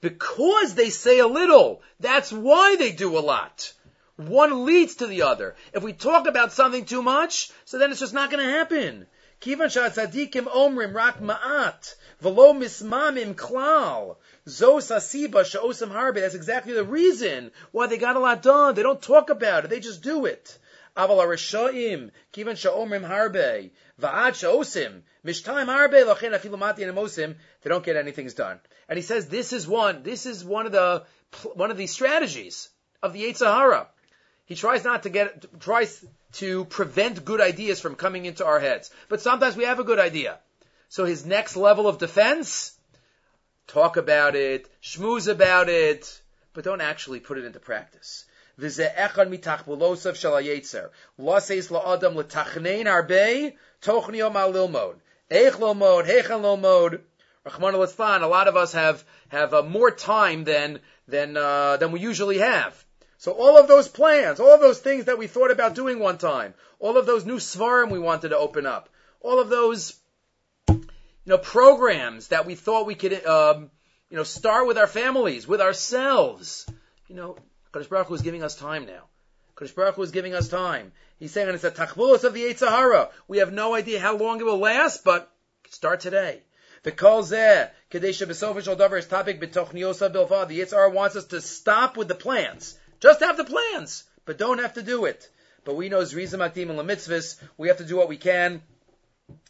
because 0.01 0.75
they 0.75 0.89
say 0.89 1.19
a 1.19 1.27
little. 1.27 1.83
That's 2.01 2.33
why 2.33 2.77
they 2.77 2.93
do 2.93 3.19
a 3.19 3.21
lot. 3.21 3.73
One 4.17 4.65
leads 4.65 4.97
to 4.97 5.07
the 5.07 5.23
other. 5.23 5.55
If 5.75 5.83
we 5.83 5.93
talk 5.93 6.27
about 6.27 6.53
something 6.55 6.87
too 6.87 7.03
much, 7.03 7.51
so 7.67 7.79
then 7.79 7.91
it's 7.91 8.01
just 8.01 8.15
not 8.15 8.31
going 8.31 8.45
to 8.45 8.51
happen. 8.51 9.07
Kivan 9.43 9.69
tzaddikim 9.69 10.47
omrim 10.47 10.95
rak 10.95 11.21
ma'at 11.21 11.95
v'lo 12.23 12.57
mismamim 12.57 13.35
klal 13.35 14.17
zos 14.47 14.91
asiba 14.91 15.45
she'osam 15.45 15.91
harbe. 15.91 16.17
That's 16.17 16.35
exactly 16.35 16.73
the 16.73 16.85
reason 16.85 17.53
why 17.71 17.87
they 17.87 17.99
got 17.99 18.17
a 18.17 18.19
lot 18.19 18.43
done. 18.43 18.75
They 18.75 18.83
don't 18.83 19.01
talk 19.01 19.29
about 19.31 19.65
it; 19.65 19.71
they 19.71 19.79
just 19.79 20.03
do 20.03 20.25
it. 20.25 20.59
Aval 20.99 21.25
Arishaim, 21.25 22.11
Kivan 22.33 22.57
Sha'omrim 22.57 23.07
Harbe, 23.09 23.71
Va'ad 24.01 24.35
Sha'osim, 24.35 25.03
Mishtaim 25.25 25.67
Harbe, 25.67 26.05
Lachin 26.05 26.37
Afilu 26.37 26.59
Mati 26.59 26.83
and 26.83 26.93
Amosim, 26.93 27.37
they 27.63 27.71
don't 27.71 27.85
get 27.85 27.95
anything 27.95 28.27
done. 28.29 28.59
And 28.89 28.97
he 28.97 29.03
says 29.03 29.29
this 29.29 29.53
is 29.53 29.69
one, 29.69 30.03
this 30.03 30.27
is 30.27 30.45
one 30.45 30.67
of 30.67 30.73
the, 30.73 31.05
one 31.55 31.71
of 31.71 31.77
the 31.77 31.87
strategies 31.87 32.69
of 33.01 33.13
the 33.13 33.23
Yetzer 33.23 33.47
Hara. 33.47 33.87
He 34.47 34.57
tries 34.57 34.83
not 34.83 35.05
to 35.05 35.11
get, 35.11 35.61
tries 35.61 36.05
to 36.33 36.65
prevent 36.65 37.25
good 37.25 37.41
ideas 37.41 37.81
from 37.81 37.95
coming 37.95 38.25
into 38.25 38.45
our 38.45 38.59
heads. 38.59 38.91
But 39.09 39.21
sometimes 39.21 39.57
we 39.57 39.65
have 39.65 39.79
a 39.79 39.85
good 39.85 40.01
idea. 40.01 40.39
So 40.89 41.05
his 41.05 41.25
next 41.25 41.55
level 41.55 41.87
of 41.87 41.99
defense, 41.99 42.77
talk 43.69 43.97
about 43.97 44.35
it, 44.35 44.69
schmooze 44.83 45.31
about 45.31 45.69
it, 45.69 46.21
but 46.55 46.65
don't 46.65 46.81
actually 46.81 47.21
put 47.21 47.39
it 47.39 47.45
into 47.45 47.61
practice. 47.61 48.25
V'ze 48.59 48.95
echad 48.95 49.29
mitachbulosav 49.29 50.17
shel 50.17 50.33
hayetzer. 50.33 50.91
Lo 51.17 51.39
seis 51.39 51.69
la'adam 51.69 52.15
l'tachnein 52.15 52.87
arbei, 52.87 53.55
tochniyom 53.83 54.35
al 54.35 54.53
lilmod. 54.53 54.97
Eich 55.31 55.53
lilmod, 55.53 56.07
heichan 56.07 56.43
lilmod. 56.43 57.01
Rahman 57.45 57.75
al 57.75 58.25
a 58.25 58.27
lot 58.27 58.49
of 58.49 58.57
us 58.57 58.73
have, 58.73 59.05
have 59.29 59.55
uh, 59.55 59.63
more 59.63 59.91
time 59.91 60.45
than, 60.45 60.81
than, 61.07 61.37
uh, 61.37 61.77
than 61.77 61.93
we 61.93 62.01
usually 62.01 62.39
have. 62.39 62.85
So 63.17 63.33
all 63.33 63.59
of 63.59 63.69
those 63.69 63.89
plans, 63.89 64.39
all 64.39 64.55
of 64.55 64.61
those 64.61 64.79
things 64.79 65.07
that 65.07 65.19
we 65.19 65.27
thought 65.27 65.51
about 65.51 65.75
doing 65.75 65.99
one 65.99 66.19
time, 66.19 66.55
all 66.79 66.99
of 66.99 67.07
those 67.07 67.25
new 67.25 67.37
svarim 67.39 67.91
we 67.91 67.99
wanted 67.99 68.29
to 68.31 68.39
open 68.39 68.67
up, 68.67 68.89
all 69.21 69.41
of 69.41 69.49
those, 69.49 69.99
you 70.69 70.87
know, 71.27 71.39
programs 71.39 72.29
that 72.29 72.47
we 72.47 72.55
thought 72.55 72.87
we 72.87 72.95
could, 72.95 73.25
um, 73.27 73.71
you 74.11 74.17
know, 74.17 74.23
start 74.23 74.67
with 74.67 74.79
our 74.79 74.87
families, 74.87 75.49
with 75.49 75.61
ourselves. 75.61 76.67
You 77.09 77.17
know, 77.17 77.37
Kadosh 77.79 77.89
Baruch 77.89 78.09
Hu 78.09 78.15
is 78.15 78.23
giving 78.23 78.43
us 78.43 78.57
time 78.57 78.87
now. 78.87 79.05
Kadosh 79.57 79.75
Baruch 79.75 79.95
Hu 79.95 80.03
is 80.03 80.11
giving 80.11 80.35
us 80.35 80.49
time. 80.49 80.91
He's 81.21 81.31
saying 81.31 81.49
it's 81.49 81.63
a 81.63 81.71
tachbulos 81.71 82.25
of 82.25 82.35
the 82.35 82.43
Yetzer 82.43 82.69
Hara. 82.69 83.11
We 83.29 83.39
have 83.39 83.53
no 83.53 83.75
idea 83.75 84.01
how 84.01 84.17
long 84.17 84.41
it 84.41 84.45
will 84.45 84.59
last, 84.59 85.05
but 85.05 85.31
start 85.71 86.01
today. 86.01 86.43
The 86.83 86.91
kol 86.91 87.23
zeh, 87.23 87.71
davar 87.93 88.99
is 88.99 89.07
topic 89.07 89.41
b'tochniosa 89.41 90.13
bilvad. 90.13 90.49
The 90.49 90.61
Yitzhar 90.61 90.93
wants 90.93 91.15
us 91.15 91.27
to 91.27 91.41
stop 91.41 91.97
with 91.97 92.09
the 92.09 92.15
plans. 92.17 92.77
Just 92.99 93.21
have 93.21 93.37
the 93.37 93.45
plans, 93.45 94.05
but 94.25 94.39
don't 94.39 94.59
have 94.59 94.75
to 94.75 94.83
do 94.83 95.05
it. 95.05 95.29
But 95.65 95.77
we 95.77 95.89
know 95.89 96.01
Zrizim 96.01 96.39
Atim 96.39 96.71
and 96.71 96.79
Lamitzvahs, 96.81 97.41
we 97.57 97.69
have 97.69 97.79
to 97.79 97.85
do 97.85 97.97
what 97.97 98.09
we 98.09 98.17
can 98.17 98.63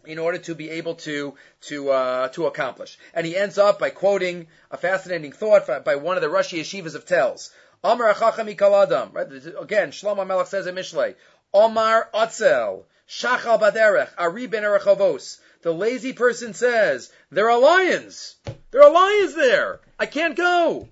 in 0.05 0.19
order 0.19 0.39
to 0.39 0.55
be 0.55 0.71
able 0.71 0.95
to 0.95 1.35
to 1.63 1.91
uh, 1.91 2.29
to 2.29 2.47
accomplish. 2.47 2.99
And 3.15 3.27
he 3.27 3.37
ends 3.37 3.59
up 3.59 3.79
by 3.79 3.91
quoting 3.91 4.47
a 4.71 4.77
fascinating 4.77 5.33
thought 5.33 5.85
by 5.85 5.97
one 5.97 6.17
of 6.17 6.23
the 6.23 6.29
Rashi 6.29 6.61
yeshivas 6.61 6.95
of 6.95 7.05
Telz. 7.07 7.51
Amar 7.85 8.13
Achacham. 8.13 9.13
Right? 9.13 9.29
Again, 9.61 9.91
Shlomo 9.91 10.27
Melech 10.27 10.49
says 10.49 10.67
in 10.67 10.75
Mishlei. 10.75 11.15
Omar 11.55 12.09
Atzel. 12.13 12.85
Shachal 13.09 13.61
Baderech. 13.61 14.11
Ari 14.19 14.47
ben 14.47 14.65
Erechavos. 14.65 15.39
The 15.63 15.73
lazy 15.73 16.13
person 16.13 16.55
says, 16.55 17.11
there 17.31 17.51
are 17.51 17.59
lions. 17.59 18.37
There 18.71 18.83
are 18.83 18.93
lions 18.93 19.35
there. 19.35 19.81
I 19.99 20.07
can't 20.07 20.37
go. 20.37 20.89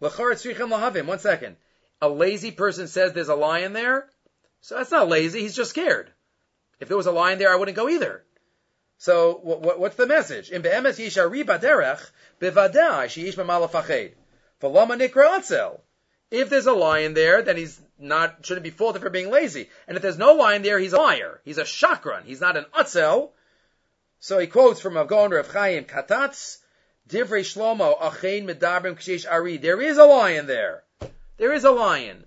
One 0.00 1.18
second. 1.18 1.56
A 2.00 2.08
lazy 2.08 2.50
person 2.50 2.88
says 2.88 3.12
there's 3.12 3.28
a 3.28 3.34
lion 3.34 3.72
there. 3.72 4.08
So 4.60 4.76
that's 4.76 4.90
not 4.90 5.08
lazy. 5.08 5.40
He's 5.40 5.56
just 5.56 5.70
scared. 5.70 6.10
If 6.80 6.88
there 6.88 6.96
was 6.96 7.06
a 7.06 7.12
lion 7.12 7.38
there, 7.38 7.52
I 7.52 7.56
wouldn't 7.56 7.76
go 7.76 7.88
either. 7.88 8.24
So 8.98 9.38
what, 9.42 9.78
what's 9.78 9.96
the 9.96 10.06
message? 10.06 10.50
In 10.50 10.62
be'emes 10.62 10.98
bevadai 12.40 13.06
sheyish 13.06 13.34
b'malafached. 13.34 14.12
V'lama 14.60 14.98
nikra 14.98 15.38
atzel. 15.38 15.80
If 16.30 16.50
there's 16.50 16.66
a 16.66 16.72
lion 16.72 17.14
there, 17.14 17.42
then 17.42 17.56
he's 17.56 17.80
not 17.98 18.44
shouldn't 18.44 18.64
be 18.64 18.70
faulted 18.70 19.02
for 19.02 19.10
being 19.10 19.30
lazy. 19.30 19.70
And 19.86 19.96
if 19.96 20.02
there's 20.02 20.18
no 20.18 20.34
lion 20.34 20.62
there, 20.62 20.78
he's 20.78 20.92
a 20.92 20.98
liar. 20.98 21.40
He's 21.44 21.58
a 21.58 21.64
shakran. 21.64 22.24
He's 22.24 22.40
not 22.40 22.56
an 22.56 22.66
atzel. 22.76 23.30
So 24.20 24.38
he 24.38 24.46
quotes 24.46 24.80
from 24.80 24.94
Avgon 24.94 25.38
of 25.38 25.50
Chaim 25.50 25.84
Katatz, 25.84 26.58
Divrei 27.08 27.40
Shlomo 27.40 27.98
Achein 27.98 28.46
Medabrim 28.46 28.96
Kshish 28.96 29.30
Ari. 29.30 29.56
There 29.58 29.80
is 29.80 29.96
a 29.96 30.04
lion 30.04 30.46
there. 30.46 30.82
There 31.38 31.52
is 31.52 31.64
a 31.64 31.70
lion. 31.70 32.24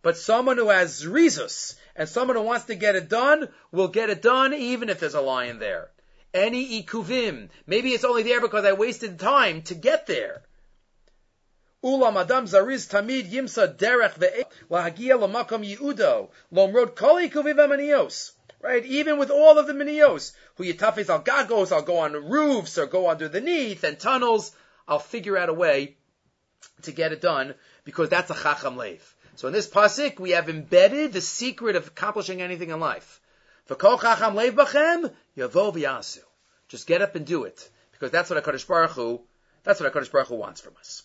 But 0.00 0.16
someone 0.16 0.58
who 0.58 0.68
has 0.68 1.04
rizus 1.04 1.74
and 1.96 2.08
someone 2.08 2.36
who 2.36 2.42
wants 2.42 2.66
to 2.66 2.74
get 2.74 2.96
it 2.96 3.08
done 3.08 3.48
will 3.70 3.88
get 3.88 4.10
it 4.10 4.22
done 4.22 4.52
even 4.52 4.88
if 4.88 5.00
there's 5.00 5.14
a 5.14 5.20
lion 5.20 5.58
there. 5.58 5.90
Any 6.32 6.82
ikuvim. 6.82 7.48
Maybe 7.66 7.90
it's 7.90 8.04
only 8.04 8.24
there 8.24 8.40
because 8.40 8.64
I 8.64 8.72
wasted 8.72 9.20
time 9.20 9.62
to 9.62 9.74
get 9.74 10.06
there. 10.06 10.42
Ulam 11.84 12.20
Adam 12.20 12.46
Zariz 12.46 12.88
Tamid 12.90 13.30
Yimsa 13.30 13.76
Derech 13.76 14.18
Lahagia 14.70 15.18
Lamakom 15.18 15.62
Yehudo 15.64 16.30
Lomrod 16.52 16.96
Kol 16.96 17.16
Ikuvim. 17.16 18.32
Right? 18.60 18.84
Even 18.86 19.18
with 19.18 19.30
all 19.30 19.58
of 19.58 19.66
the 19.66 19.74
minios, 19.74 20.32
who 20.54 20.64
yitafes 20.64 21.10
al 21.10 21.22
gagos, 21.22 21.70
I'll 21.70 21.82
go 21.82 21.98
on 21.98 22.14
roofs 22.14 22.78
or 22.78 22.86
go 22.86 23.08
underneath 23.08 23.84
and 23.84 23.98
tunnels. 23.98 24.52
I'll 24.88 24.98
figure 24.98 25.36
out 25.36 25.50
a 25.50 25.54
way 25.54 25.96
to 26.82 26.92
get 26.92 27.12
it 27.12 27.20
done 27.20 27.54
because 27.84 28.08
that's 28.08 28.30
a 28.30 28.34
chacham 28.34 28.78
leif. 28.78 29.14
So 29.36 29.48
in 29.48 29.54
this 29.54 29.68
pasuk, 29.68 30.20
we 30.20 30.30
have 30.30 30.48
embedded 30.48 31.12
the 31.12 31.20
secret 31.20 31.76
of 31.76 31.88
accomplishing 31.88 32.40
anything 32.40 32.70
in 32.70 32.80
life. 32.80 33.20
Just 36.68 36.86
get 36.86 37.02
up 37.02 37.14
and 37.16 37.26
do 37.26 37.44
it. 37.44 37.70
Because 37.92 38.10
that's 38.10 38.30
what 38.30 38.42
HaKadosh 38.42 38.66
Baruch 38.66 38.90
Hu, 38.90 39.20
that's 39.62 39.80
what 39.80 39.92
Baruch 39.92 40.28
Hu 40.28 40.34
wants 40.34 40.60
from 40.60 40.74
us. 40.78 41.02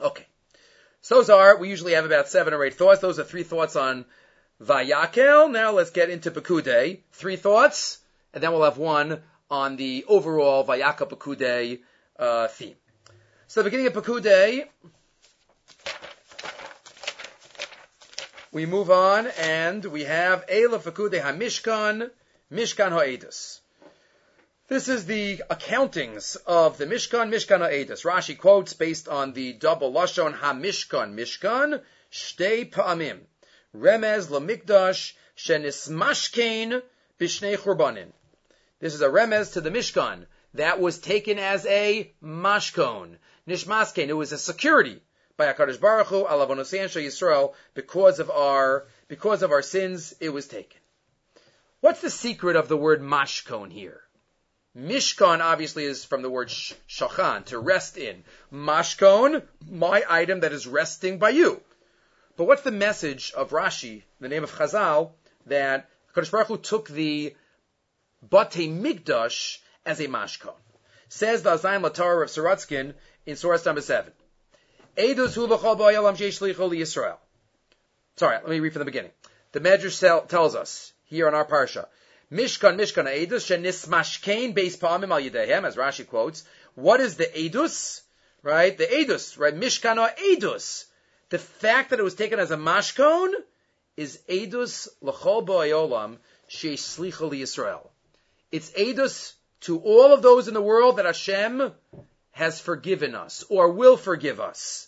Okay. 0.00 0.26
So 1.00 1.16
those 1.16 1.30
are, 1.30 1.56
we 1.56 1.68
usually 1.68 1.94
have 1.94 2.04
about 2.04 2.28
seven 2.28 2.54
or 2.54 2.64
eight 2.64 2.74
thoughts. 2.74 3.00
Those 3.00 3.18
are 3.18 3.24
three 3.24 3.42
thoughts 3.42 3.76
on 3.76 4.04
Vayakel. 4.62 5.50
Now 5.50 5.72
let's 5.72 5.90
get 5.90 6.10
into 6.10 6.30
Pekude. 6.30 7.00
Three 7.12 7.36
thoughts, 7.36 7.98
and 8.32 8.42
then 8.42 8.52
we'll 8.52 8.64
have 8.64 8.78
one 8.78 9.22
on 9.50 9.76
the 9.76 10.04
overall 10.08 10.64
Vayaka 10.64 11.08
Pekude 11.08 11.80
uh, 12.18 12.48
theme. 12.48 12.74
So 13.46 13.60
the 13.60 13.64
beginning 13.64 13.86
of 13.86 13.94
Pekude, 13.94 14.66
we 18.50 18.64
move 18.66 18.90
on 18.90 19.26
and 19.38 19.84
we 19.84 20.04
have 20.04 20.46
Eila 20.46 20.80
Fakude 20.80 21.20
HaMishkan, 21.20 22.10
Mishkan 22.50 22.90
Ha'edus. 22.90 23.60
This 24.68 24.88
is 24.88 25.06
the 25.06 25.42
accountings 25.50 26.36
of 26.46 26.78
the 26.78 26.86
Mishkan, 26.86 27.30
Mishkan 27.30 27.60
Ha'edus. 27.60 28.04
Rashi 28.04 28.38
quotes 28.38 28.72
based 28.72 29.08
on 29.08 29.32
the 29.32 29.52
double 29.52 29.92
Lashon 29.92 30.34
HaMishkan, 30.34 31.14
Mishkan, 31.14 31.82
Shtei 32.10 32.70
Pa'amim. 32.70 33.20
Remez 33.76 34.28
Lamikdash, 34.28 35.12
Shenismashkein, 35.36 36.82
Bishnei 37.20 37.56
Churbanin. 37.56 38.12
This 38.80 38.94
is 38.94 39.02
a 39.02 39.08
remez 39.08 39.54
to 39.54 39.60
the 39.60 39.70
Mishkan 39.70 40.24
that 40.54 40.80
was 40.80 40.98
taken 40.98 41.38
as 41.38 41.66
a 41.66 42.10
mashkon. 42.22 43.16
Nishmaskein, 43.46 44.08
it 44.08 44.14
was 44.14 44.32
a 44.32 44.38
security 44.38 45.02
by 45.38 45.50
Hakadosh 45.52 45.80
Baruch 45.80 46.08
Hu, 46.08 46.24
Yisrael, 46.24 47.54
because 47.72 48.18
of 48.18 48.28
our 48.28 48.86
because 49.06 49.42
of 49.42 49.52
our 49.52 49.62
sins, 49.62 50.12
it 50.20 50.30
was 50.30 50.48
taken. 50.48 50.80
What's 51.80 52.00
the 52.00 52.10
secret 52.10 52.56
of 52.56 52.66
the 52.68 52.76
word 52.76 53.00
mashkon 53.00 53.70
here? 53.70 54.02
Mishkan 54.76 55.40
obviously 55.40 55.84
is 55.84 56.04
from 56.04 56.22
the 56.22 56.28
word 56.28 56.48
shachan, 56.48 57.44
to 57.46 57.58
rest 57.58 57.96
in. 57.96 58.24
Mashkon, 58.52 59.42
my 59.70 60.04
item 60.08 60.40
that 60.40 60.52
is 60.52 60.66
resting 60.66 61.18
by 61.18 61.30
you. 61.30 61.62
But 62.36 62.44
what's 62.44 62.62
the 62.62 62.72
message 62.72 63.32
of 63.32 63.50
Rashi, 63.50 64.02
the 64.20 64.28
name 64.28 64.42
of 64.42 64.52
Chazal, 64.52 65.12
that 65.46 65.88
Hakadosh 66.14 66.32
Baruch 66.32 66.48
Hu 66.48 66.58
took 66.58 66.88
the 66.88 67.34
Bate 68.28 68.68
Migdash 68.68 69.58
as 69.86 70.00
a 70.00 70.08
mashkon? 70.08 70.54
Says 71.08 71.44
the 71.44 71.50
Oznayim 71.50 71.88
LaTorah 71.88 72.24
of 72.24 72.28
Sorotzkin 72.28 72.94
in 73.24 73.36
Surah 73.36 73.58
number 73.64 73.80
7. 73.80 74.12
Edus 74.98 75.34
hu 75.34 75.46
Yisrael. 75.46 77.16
Sorry, 78.16 78.36
let 78.36 78.48
me 78.48 78.58
read 78.58 78.72
from 78.72 78.80
the 78.80 78.84
beginning. 78.84 79.12
The 79.52 79.60
Medrash 79.60 80.28
tells 80.28 80.56
us 80.56 80.92
here 81.04 81.28
on 81.28 81.34
our 81.34 81.44
parsha, 81.44 81.86
Mishkan 82.32 82.76
Mishkan 82.76 83.06
Edus 83.06 83.46
shenismashkein 83.46 84.54
beis 84.54 84.76
pa'amim 84.76 85.10
al 85.10 85.20
yedehem, 85.20 85.64
as 85.64 85.76
Rashi 85.76 86.06
quotes. 86.06 86.44
What 86.74 87.00
is 87.00 87.16
the 87.16 87.26
Edus? 87.26 88.02
Right, 88.42 88.76
the 88.76 88.86
Edus, 88.86 89.38
right? 89.38 89.54
Mishkan 89.54 89.98
or 89.98 90.10
Edus. 90.20 90.84
The 91.30 91.38
fact 91.38 91.90
that 91.90 92.00
it 92.00 92.02
was 92.02 92.14
taken 92.14 92.40
as 92.40 92.50
a 92.50 92.56
mashkon 92.56 93.32
is 93.96 94.18
Edus 94.28 94.88
l'chol 95.00 95.46
ba'ayolam 95.46 96.16
she'islicha 96.48 97.30
Yisrael. 97.30 97.86
It's 98.50 98.70
Edus 98.72 99.34
to 99.60 99.78
all 99.78 100.12
of 100.12 100.22
those 100.22 100.48
in 100.48 100.54
the 100.54 100.62
world 100.62 100.96
that 100.96 101.06
Hashem 101.06 101.72
has 102.32 102.60
forgiven 102.60 103.14
us 103.14 103.44
or 103.48 103.70
will 103.70 103.96
forgive 103.96 104.40
us. 104.40 104.87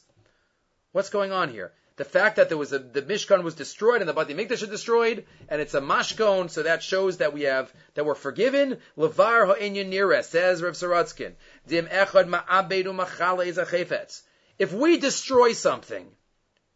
What's 0.92 1.10
going 1.10 1.30
on 1.30 1.50
here? 1.50 1.72
The 1.96 2.04
fact 2.04 2.36
that 2.36 2.48
there 2.48 2.58
was 2.58 2.72
a, 2.72 2.78
the 2.78 3.02
Mishkan 3.02 3.44
was 3.44 3.54
destroyed 3.54 4.00
and 4.00 4.08
the 4.08 4.12
Bati 4.12 4.34
Mikdash 4.34 4.62
is 4.62 4.68
destroyed, 4.68 5.26
and 5.48 5.60
it's 5.60 5.74
a 5.74 5.80
mashkon, 5.80 6.50
so 6.50 6.62
that 6.62 6.82
shows 6.82 7.18
that 7.18 7.32
we 7.32 7.42
have 7.42 7.72
that 7.94 8.04
we're 8.04 8.14
forgiven. 8.14 8.78
Levar 8.96 9.46
ha'inyan 9.46 9.92
nira 9.92 10.24
says 10.24 10.62
Rav 10.62 10.72
Sorotzkin. 10.72 11.34
Dim 11.68 11.86
echad 11.86 12.26
ma'abedu 12.26 12.94
machale 12.94 14.22
If 14.58 14.72
we 14.72 14.96
destroy 14.96 15.52
something, 15.52 16.10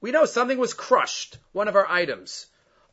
we 0.00 0.12
know 0.12 0.26
something 0.26 0.58
was 0.58 0.74
crushed, 0.74 1.38
one 1.52 1.66
of 1.66 1.74
our 1.74 1.90
items. 1.90 2.46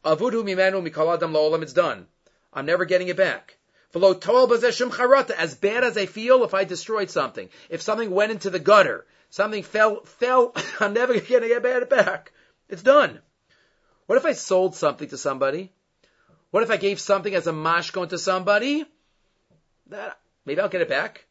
Avudu 0.03 0.43
mimenu 0.43 0.81
mikaladam 0.89 1.33
la'olam, 1.33 1.61
it's 1.61 1.73
done. 1.73 2.07
I'm 2.53 2.65
never 2.65 2.85
getting 2.85 3.09
it 3.09 3.17
back. 3.17 3.57
As 3.93 5.55
bad 5.55 5.83
as 5.83 5.97
I 5.97 6.05
feel 6.05 6.43
if 6.45 6.53
I 6.53 6.63
destroyed 6.63 7.09
something, 7.09 7.49
if 7.69 7.81
something 7.81 8.09
went 8.09 8.31
into 8.31 8.49
the 8.49 8.59
gutter, 8.59 9.05
Something 9.31 9.63
fell, 9.63 10.01
fell, 10.01 10.53
I'm 10.81 10.93
never 10.93 11.13
going 11.13 11.41
to 11.41 11.47
get 11.47 11.63
it 11.63 11.89
back. 11.89 12.33
It's 12.67 12.83
done. 12.83 13.19
What 14.05 14.17
if 14.17 14.25
I 14.25 14.33
sold 14.33 14.75
something 14.75 15.07
to 15.07 15.17
somebody? 15.17 15.71
What 16.51 16.63
if 16.63 16.69
I 16.69 16.75
gave 16.75 16.99
something 16.99 17.33
as 17.33 17.47
a 17.47 17.53
mashkon 17.53 18.09
to 18.09 18.17
somebody? 18.17 18.85
That, 19.87 20.19
maybe 20.45 20.59
I'll 20.59 20.67
get 20.67 20.81
it 20.81 20.89
back. 20.89 21.25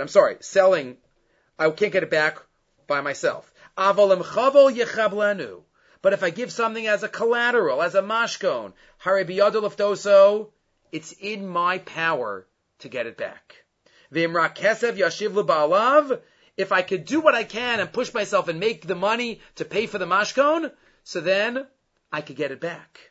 I'm 0.00 0.08
sorry, 0.08 0.36
selling, 0.38 0.96
I 1.58 1.70
can't 1.70 1.92
get 1.92 2.04
it 2.04 2.10
back 2.10 2.38
by 2.86 3.00
myself. 3.00 3.52
But 6.02 6.12
if 6.12 6.22
I 6.22 6.30
give 6.30 6.52
something 6.52 6.86
as 6.86 7.02
a 7.02 7.08
collateral, 7.08 7.82
as 7.82 7.96
a 7.96 8.02
mashkon, 8.02 8.72
it's 10.92 11.12
in 11.12 11.46
my 11.48 11.78
power 11.78 12.46
to 12.78 12.88
get 12.88 13.06
it 13.06 13.16
back. 13.16 13.65
V'imra 14.16 14.56
kesev 14.56 14.96
yashiv 14.96 15.34
l'ba'alav. 15.34 16.22
If 16.56 16.72
I 16.72 16.80
could 16.80 17.04
do 17.04 17.20
what 17.20 17.34
I 17.34 17.44
can 17.44 17.80
and 17.80 17.92
push 17.92 18.14
myself 18.14 18.48
and 18.48 18.58
make 18.58 18.86
the 18.86 18.94
money 18.94 19.42
to 19.56 19.66
pay 19.66 19.86
for 19.86 19.98
the 19.98 20.06
mashkon, 20.06 20.72
so 21.04 21.20
then 21.20 21.66
I 22.10 22.22
could 22.22 22.36
get 22.36 22.50
it 22.50 22.58
back. 22.58 23.10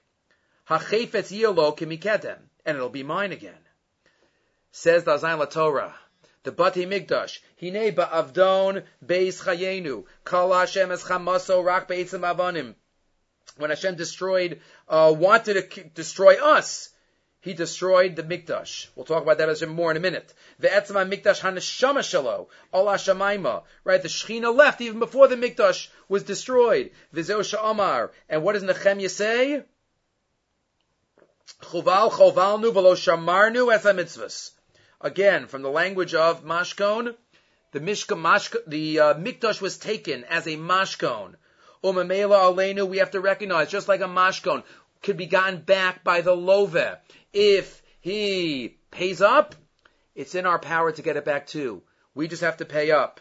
Hachefetz 0.67 1.31
yilo 1.31 1.77
kimikedem, 1.77 2.39
and 2.65 2.75
it'll 2.75 2.89
be 2.89 3.03
mine 3.03 3.31
again. 3.31 3.53
Says 4.71 5.03
the 5.03 5.17
Zayin 5.17 5.47
Torah, 5.51 5.93
the 6.41 6.51
Bati 6.51 6.87
Migdash, 6.87 7.39
Hine 7.61 7.93
ba'avdon 7.93 8.83
beis 9.05 9.43
chayenu, 9.43 10.05
kal 10.23 10.51
Hashem 10.51 10.91
es 10.91 11.03
chamaso 11.03 11.63
rak 11.63 11.87
be'itzim 11.87 12.21
avanim. 12.21 12.73
When 13.57 13.69
Hashem 13.69 13.95
destroyed, 13.95 14.59
uh, 14.89 15.13
wanted 15.15 15.69
to 15.69 15.83
destroy 15.83 16.43
us, 16.43 16.89
he 17.45 17.53
destroyed 17.53 18.15
the 18.15 18.23
Mikdash. 18.23 18.87
We'll 18.95 19.05
talk 19.05 19.21
about 19.21 19.37
that 19.37 19.49
as 19.49 19.63
more 19.63 19.91
in 19.91 19.97
a 19.97 19.99
minute. 19.99 20.33
The 20.57 20.67
Etzma 20.67 21.07
Mikdash 21.07 21.41
Haneshama 21.41 21.99
Shalo, 21.99 22.47
Allah. 22.73 23.63
Right, 23.83 24.01
the 24.01 24.07
Shechina 24.07 24.51
left 24.51 24.81
even 24.81 24.97
before 24.97 25.27
the 25.27 25.35
Mikdash 25.35 25.89
was 26.09 26.23
destroyed. 26.23 26.89
Vizeo 27.13 27.41
Sha'amar. 27.41 28.09
And 28.27 28.41
what 28.41 28.53
does 28.53 28.63
Nehemiah 28.63 29.09
say? 29.09 29.63
Chuval 31.61 32.11
chovalnu 32.11 32.73
v'lo 32.73 32.95
shamarnu 32.95 33.71
es 33.71 33.83
mitzvahs. 33.83 34.49
Again, 34.99 35.45
from 35.45 35.61
the 35.61 35.69
language 35.69 36.15
of 36.15 36.43
Mashkon, 36.43 37.13
the 37.73 37.79
Mishka, 37.79 38.15
Mashka, 38.15 38.57
the 38.65 38.99
uh, 38.99 39.13
Mikdash 39.13 39.61
was 39.61 39.77
taken 39.77 40.23
as 40.23 40.47
a 40.47 40.57
Mashkon. 40.57 41.35
Umamela 41.83 42.51
Aleinu, 42.51 42.87
we 42.87 42.97
have 42.97 43.11
to 43.11 43.19
recognize, 43.19 43.69
just 43.69 43.87
like 43.87 44.01
a 44.01 44.05
Mashkon 44.05 44.63
could 45.05 45.17
be 45.17 45.27
gotten 45.27 45.61
back 45.61 46.03
by 46.03 46.21
the 46.21 46.35
Love. 46.35 46.75
If 47.35 47.83
he 47.99 48.77
pays 48.91 49.21
up, 49.21 49.55
it's 50.15 50.35
in 50.35 50.45
our 50.45 50.57
power 50.57 50.93
to 50.93 51.01
get 51.01 51.17
it 51.17 51.25
back 51.25 51.47
too. 51.47 51.83
We 52.13 52.29
just 52.29 52.43
have 52.43 52.57
to 52.57 52.65
pay 52.65 52.91
up. 52.91 53.19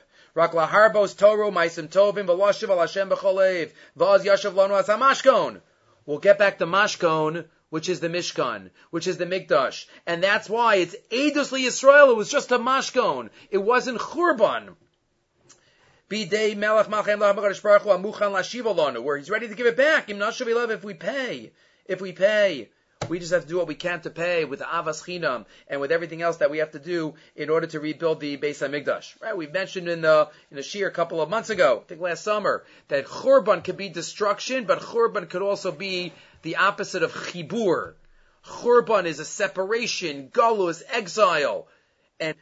We'll 6.06 6.18
get 6.18 6.38
back 6.38 6.58
the 6.58 6.66
mashkon 6.66 7.44
which 7.74 7.88
is 7.88 7.98
the 7.98 8.08
Mishkan, 8.08 8.70
which 8.90 9.08
is 9.08 9.16
the 9.16 9.26
Mikdash. 9.26 9.86
And 10.06 10.22
that's 10.22 10.48
why 10.48 10.76
it's 10.76 10.94
Eidos 11.10 11.50
Yisrael, 11.50 12.10
it 12.10 12.16
was 12.16 12.30
just 12.30 12.52
a 12.52 12.58
Mashkon. 12.60 13.30
It 13.50 13.58
wasn't 13.58 13.98
Churban. 13.98 14.76
Where 19.02 19.16
he's 19.16 19.30
ready 19.30 19.48
to 19.48 19.54
give 19.56 19.66
it 19.66 19.76
back. 19.76 20.08
If 20.08 20.84
we 20.84 20.94
pay. 20.94 21.52
If 21.86 22.00
we 22.00 22.12
pay. 22.12 22.68
We 23.08 23.18
just 23.18 23.32
have 23.32 23.42
to 23.42 23.48
do 23.48 23.58
what 23.58 23.66
we 23.66 23.74
can 23.74 24.00
to 24.02 24.10
pay 24.10 24.44
with 24.44 24.60
the 24.60 24.64
Avas 24.64 25.02
Chinam 25.02 25.44
and 25.68 25.80
with 25.80 25.92
everything 25.92 26.22
else 26.22 26.38
that 26.38 26.50
we 26.50 26.58
have 26.58 26.70
to 26.72 26.78
do 26.78 27.14
in 27.36 27.50
order 27.50 27.66
to 27.66 27.80
rebuild 27.80 28.20
the 28.20 28.36
Beis 28.38 28.66
Hamikdash. 28.66 29.20
Right? 29.20 29.36
We 29.36 29.46
mentioned 29.46 29.88
in 29.88 30.00
the 30.00 30.30
in 30.50 30.56
the 30.56 30.62
shiur 30.62 30.86
a 30.86 30.90
couple 30.90 31.20
of 31.20 31.28
months 31.28 31.50
ago, 31.50 31.82
I 31.82 31.88
think 31.88 32.00
last 32.00 32.24
summer, 32.24 32.64
that 32.88 33.06
Churban 33.06 33.62
could 33.62 33.76
be 33.76 33.88
destruction, 33.88 34.64
but 34.64 34.80
Churban 34.80 35.28
could 35.28 35.42
also 35.42 35.70
be 35.70 36.12
the 36.42 36.56
opposite 36.56 37.02
of 37.02 37.12
Chibur. 37.12 37.94
Churban 38.44 39.04
is 39.04 39.18
a 39.18 39.24
separation, 39.24 40.28
Galus, 40.28 40.82
exile, 40.90 41.68
and 42.20 42.36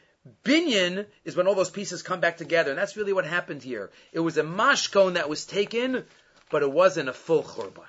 Binyan 0.45 1.05
is 1.25 1.35
when 1.35 1.47
all 1.47 1.55
those 1.55 1.69
pieces 1.69 2.03
come 2.03 2.21
back 2.21 2.37
together, 2.37 2.71
and 2.71 2.79
that's 2.79 2.95
really 2.95 3.13
what 3.13 3.25
happened 3.25 3.63
here. 3.63 3.91
It 4.13 4.19
was 4.19 4.37
a 4.37 4.43
mashkon 4.43 5.15
that 5.15 5.27
was 5.27 5.45
taken, 5.45 6.05
but 6.49 6.61
it 6.61 6.71
wasn't 6.71 7.09
a 7.09 7.13
full 7.13 7.43
Churban. 7.43 7.83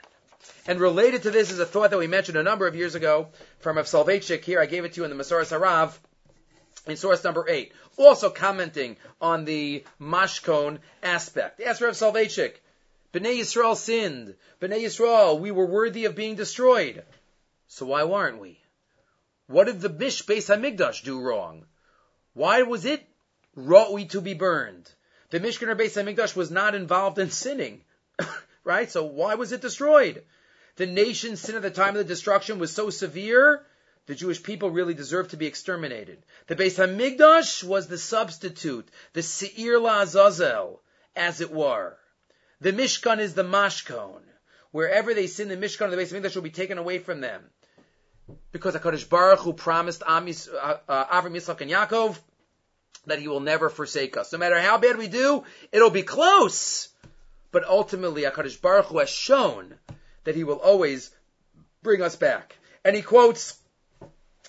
And 0.67 0.81
related 0.81 1.23
to 1.23 1.31
this 1.31 1.51
is 1.51 1.59
a 1.59 1.67
thought 1.67 1.91
that 1.91 1.99
we 1.99 2.07
mentioned 2.07 2.39
a 2.39 2.43
number 2.43 2.67
of 2.67 2.75
years 2.75 2.95
ago 2.95 3.29
from 3.61 3.77
Rav 3.77 3.87
Soloveitchik. 3.87 4.45
Here, 4.45 4.61
I 4.61 4.67
gave 4.67 4.85
it 4.85 4.95
to 4.95 5.01
you 5.01 5.05
in 5.05 5.17
the 5.17 5.23
Masoras 5.23 5.51
Harav 5.51 5.97
in 6.87 6.97
source 6.97 7.23
number 7.23 7.47
eight. 7.49 7.73
Also 7.97 8.31
commenting 8.31 8.97
on 9.21 9.45
the 9.45 9.85
Mashkon 10.01 10.79
aspect. 11.03 11.61
Ask 11.61 11.81
Rav 11.81 11.95
Soloveitchik, 11.95 12.55
Bnei 13.13 13.41
Yisrael 13.41 13.77
sinned. 13.77 14.35
Bnei 14.61 14.83
Yisrael, 14.83 15.39
we 15.39 15.51
were 15.51 15.67
worthy 15.67 16.05
of 16.07 16.17
being 16.17 16.35
destroyed. 16.35 17.05
So 17.69 17.87
why 17.87 18.05
weren't 18.05 18.41
we? 18.41 18.61
What 19.47 19.65
did 19.65 19.81
the 19.81 19.89
Bish 19.89 20.25
Beis 20.25 20.49
Hamikdash 20.49 21.05
do 21.05 21.21
wrong? 21.21 21.67
Why 22.33 22.63
was 22.63 22.85
it 22.85 23.07
wrought 23.55 23.93
we 23.93 24.07
to 24.07 24.21
be 24.21 24.35
burned? 24.35 24.91
The 25.31 25.41
Mishkan 25.41 25.69
or 25.69 25.77
Beis 25.77 25.95
Hamikdash 25.95 26.35
was 26.35 26.51
not 26.51 26.75
involved 26.75 27.19
in 27.19 27.31
sinning, 27.31 27.83
right? 28.65 28.91
So 28.91 29.05
why 29.05 29.35
was 29.37 29.53
it 29.53 29.61
destroyed? 29.61 30.25
the 30.77 30.87
nation's 30.87 31.41
sin 31.41 31.57
at 31.57 31.63
the 31.63 31.71
time 31.71 31.91
of 31.91 31.95
the 31.97 32.05
destruction 32.05 32.59
was 32.59 32.73
so 32.73 32.91
severe, 32.91 33.65
the 34.07 34.15
Jewish 34.15 34.43
people 34.43 34.71
really 34.71 34.95
deserved 34.95 35.31
to 35.31 35.37
be 35.37 35.47
exterminated. 35.47 36.23
The 36.47 36.57
Beis 36.57 36.77
Hamikdash 36.77 37.65
was 37.65 37.87
the 37.87 37.99
substitute, 37.99 38.89
the 39.13 39.23
Seir 39.23 39.79
La'azazel, 39.79 40.79
as 41.17 41.41
it 41.41 41.51
were. 41.51 41.97
The 42.61 42.73
Mishkan 42.73 43.19
is 43.19 43.35
the 43.35 43.45
Mashkon. 43.45 44.21
Wherever 44.73 45.15
they 45.15 45.29
sin, 45.29 45.49
the 45.49 45.57
Mishkan 45.57 45.89
or 45.89 45.91
the 45.91 45.97
Beis 45.97 46.13
Hamikdash 46.13 46.35
will 46.35 46.43
be 46.43 46.51
taken 46.51 46.79
away 46.79 46.99
from 46.99 47.21
them. 47.21 47.43
Because 48.53 48.75
HaKadosh 48.75 49.09
Baruch 49.09 49.41
who 49.41 49.53
promised 49.53 50.03
Amis, 50.07 50.49
uh, 50.49 50.79
uh, 50.89 51.05
Avram, 51.07 51.37
Yitzchak, 51.37 51.61
and 51.61 51.71
Yaakov 51.71 52.19
that 53.07 53.19
he 53.19 53.29
will 53.29 53.41
never 53.41 53.69
forsake 53.69 54.17
us. 54.17 54.33
No 54.33 54.39
matter 54.39 54.59
how 54.59 54.79
bad 54.79 54.97
we 54.97 55.09
do, 55.09 55.45
it'll 55.73 55.91
be 55.91 56.03
close. 56.03 56.89
But 57.55 57.69
ultimately, 57.69 58.23
HaKadosh 58.23 58.61
Baruch 58.61 58.87
Hu 58.87 58.99
has 58.99 59.09
shown 59.09 59.79
that 60.25 60.35
he 60.35 60.43
will 60.43 60.57
always 60.57 61.13
bring 61.85 62.03
us 62.03 62.17
back. 62.17 62.57
And 62.85 62.97
he 62.97 63.03
quotes, 63.03 63.57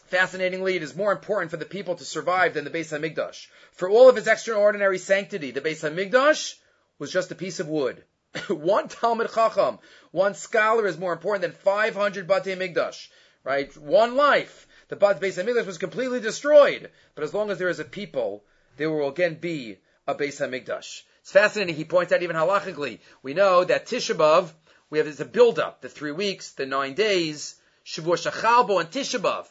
fascinatingly, 0.08 0.76
it 0.76 0.82
is 0.82 0.96
more 0.96 1.12
important 1.12 1.52
for 1.52 1.58
the 1.58 1.68
people 1.68 1.94
to 1.98 2.04
survive 2.04 2.56
than 2.56 2.64
the 2.64 2.72
Beis 2.72 2.92
Hamikdash. 2.92 3.46
For 3.74 3.88
all 3.88 4.10
of 4.10 4.16
his 4.16 4.26
extraordinary 4.26 4.98
sanctity, 4.98 5.52
the 5.52 5.62
Beis 5.62 5.88
Hamikdash 5.88 6.56
was 6.98 7.12
just 7.12 7.30
a 7.30 7.36
piece 7.36 7.60
of 7.60 7.68
wood. 7.68 8.04
one 8.48 8.88
Talmud 8.88 9.32
Chacham, 9.32 9.78
one 10.10 10.34
scholar 10.34 10.88
is 10.88 10.98
more 10.98 11.14
important 11.14 11.44
than 11.44 11.52
500 11.52 12.28
Batei 12.28 12.58
Hamikdash. 12.58 13.10
Right? 13.44 13.78
One 13.78 14.16
life. 14.16 14.68
The 14.88 14.96
Bat 14.96 15.22
Beis 15.22 15.38
Hamikdash 15.38 15.68
was 15.68 15.78
completely 15.78 16.22
destroyed. 16.22 16.90
But 17.14 17.24
as 17.24 17.36
long 17.36 17.52
as 17.52 17.60
there 17.60 17.70
is 17.70 17.80
a 17.80 17.86
people, 17.86 18.44
there 18.78 18.90
will 18.90 19.10
again 19.10 19.36
be 19.36 19.78
a 20.08 20.16
Beis 20.16 20.40
Hamikdash. 20.40 21.04
It's 21.26 21.32
fascinating. 21.32 21.74
He 21.74 21.86
points 21.86 22.14
out 22.14 22.22
even 22.22 22.36
halachically. 22.36 23.00
We 23.24 23.34
know 23.34 23.64
that 23.64 23.88
Tisha 23.88 24.14
B'av 24.16 24.52
we 24.92 25.00
have 25.00 25.20
a 25.20 25.26
build-up, 25.26 25.82
the 25.82 25.90
three 25.90 26.12
weeks, 26.12 26.52
the 26.52 26.68
nine 26.68 26.94
days, 26.94 27.56
Shavua 27.84 28.16
Shachalbo 28.16 28.80
and 28.80 28.92
Tisha 28.92 29.20
B'av. 29.20 29.48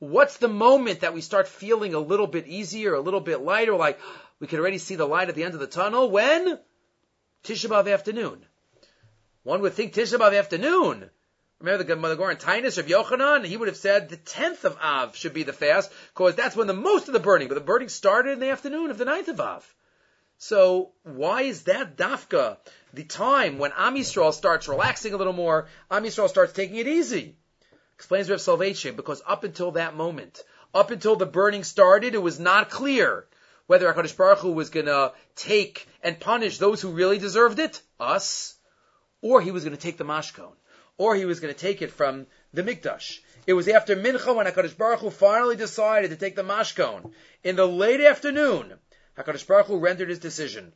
What's 0.00 0.38
the 0.38 0.48
moment 0.48 1.02
that 1.02 1.14
we 1.14 1.20
start 1.20 1.46
feeling 1.46 1.94
a 1.94 2.00
little 2.00 2.26
bit 2.26 2.48
easier, 2.48 2.94
a 2.94 3.00
little 3.00 3.20
bit 3.20 3.40
lighter, 3.40 3.76
like 3.76 4.00
we 4.40 4.48
can 4.48 4.58
already 4.58 4.78
see 4.78 4.96
the 4.96 5.06
light 5.06 5.28
at 5.28 5.36
the 5.36 5.44
end 5.44 5.54
of 5.54 5.60
the 5.60 5.68
tunnel? 5.68 6.10
When? 6.10 6.58
Tisha 7.44 7.68
B'av 7.68 7.88
afternoon. 7.88 8.44
One 9.44 9.60
would 9.60 9.74
think 9.74 9.94
Tisha 9.94 10.18
B'av 10.18 10.36
afternoon. 10.36 11.08
Remember 11.60 11.84
the 11.84 11.94
Gemara 11.94 12.30
in 12.32 12.36
Taanis 12.38 12.78
of 12.78 12.86
Yochanan? 12.86 13.44
He 13.44 13.56
would 13.56 13.68
have 13.68 13.76
said 13.76 14.08
the 14.08 14.16
10th 14.16 14.64
of 14.64 14.76
Av 14.82 15.14
should 15.14 15.34
be 15.34 15.44
the 15.44 15.52
fast, 15.52 15.92
because 16.12 16.34
that's 16.34 16.56
when 16.56 16.66
the 16.66 16.74
most 16.74 17.06
of 17.06 17.14
the 17.14 17.20
burning, 17.20 17.46
but 17.46 17.54
the 17.54 17.60
burning 17.60 17.90
started 17.90 18.32
in 18.32 18.40
the 18.40 18.50
afternoon 18.50 18.90
of 18.90 18.98
the 18.98 19.04
9th 19.04 19.28
of 19.28 19.40
Av. 19.40 19.74
So 20.44 20.90
why 21.04 21.42
is 21.42 21.62
that 21.62 21.96
dafka 21.96 22.56
the 22.92 23.04
time 23.04 23.58
when 23.58 23.70
Am 23.76 23.94
Yisrael 23.94 24.34
starts 24.34 24.66
relaxing 24.66 25.14
a 25.14 25.16
little 25.16 25.32
more? 25.32 25.68
Am 25.88 26.02
Yisrael 26.02 26.28
starts 26.28 26.52
taking 26.52 26.78
it 26.78 26.88
easy. 26.88 27.36
Explains 27.94 28.28
Rav 28.28 28.40
Soloveitchik 28.40 28.96
because 28.96 29.22
up 29.24 29.44
until 29.44 29.70
that 29.70 29.94
moment, 29.94 30.42
up 30.74 30.90
until 30.90 31.14
the 31.14 31.26
burning 31.26 31.62
started, 31.62 32.16
it 32.16 32.22
was 32.22 32.40
not 32.40 32.70
clear 32.70 33.28
whether 33.68 33.86
Hakadosh 33.94 34.16
Baruch 34.16 34.40
Hu 34.40 34.50
was 34.50 34.70
going 34.70 34.86
to 34.86 35.12
take 35.36 35.86
and 36.02 36.18
punish 36.18 36.58
those 36.58 36.82
who 36.82 36.90
really 36.90 37.18
deserved 37.18 37.60
it, 37.60 37.80
us, 38.00 38.56
or 39.20 39.40
he 39.40 39.52
was 39.52 39.62
going 39.62 39.76
to 39.76 39.80
take 39.80 39.96
the 39.96 40.04
mashkon, 40.04 40.54
or 40.98 41.14
he 41.14 41.24
was 41.24 41.38
going 41.38 41.54
to 41.54 41.60
take 41.60 41.82
it 41.82 41.92
from 41.92 42.26
the 42.52 42.64
mikdash. 42.64 43.20
It 43.46 43.52
was 43.52 43.68
after 43.68 43.94
mincha 43.94 44.34
when 44.34 44.46
Hakadosh 44.46 44.76
Baruch 44.76 44.98
Hu 45.02 45.10
finally 45.10 45.54
decided 45.54 46.10
to 46.10 46.16
take 46.16 46.34
the 46.34 46.42
mashkon 46.42 47.12
in 47.44 47.54
the 47.54 47.68
late 47.68 48.00
afternoon. 48.00 48.74
HaKadosh 49.16 49.46
Baruch 49.46 49.66
Hu 49.66 49.78
rendered 49.78 50.08
his 50.08 50.18
decision 50.18 50.72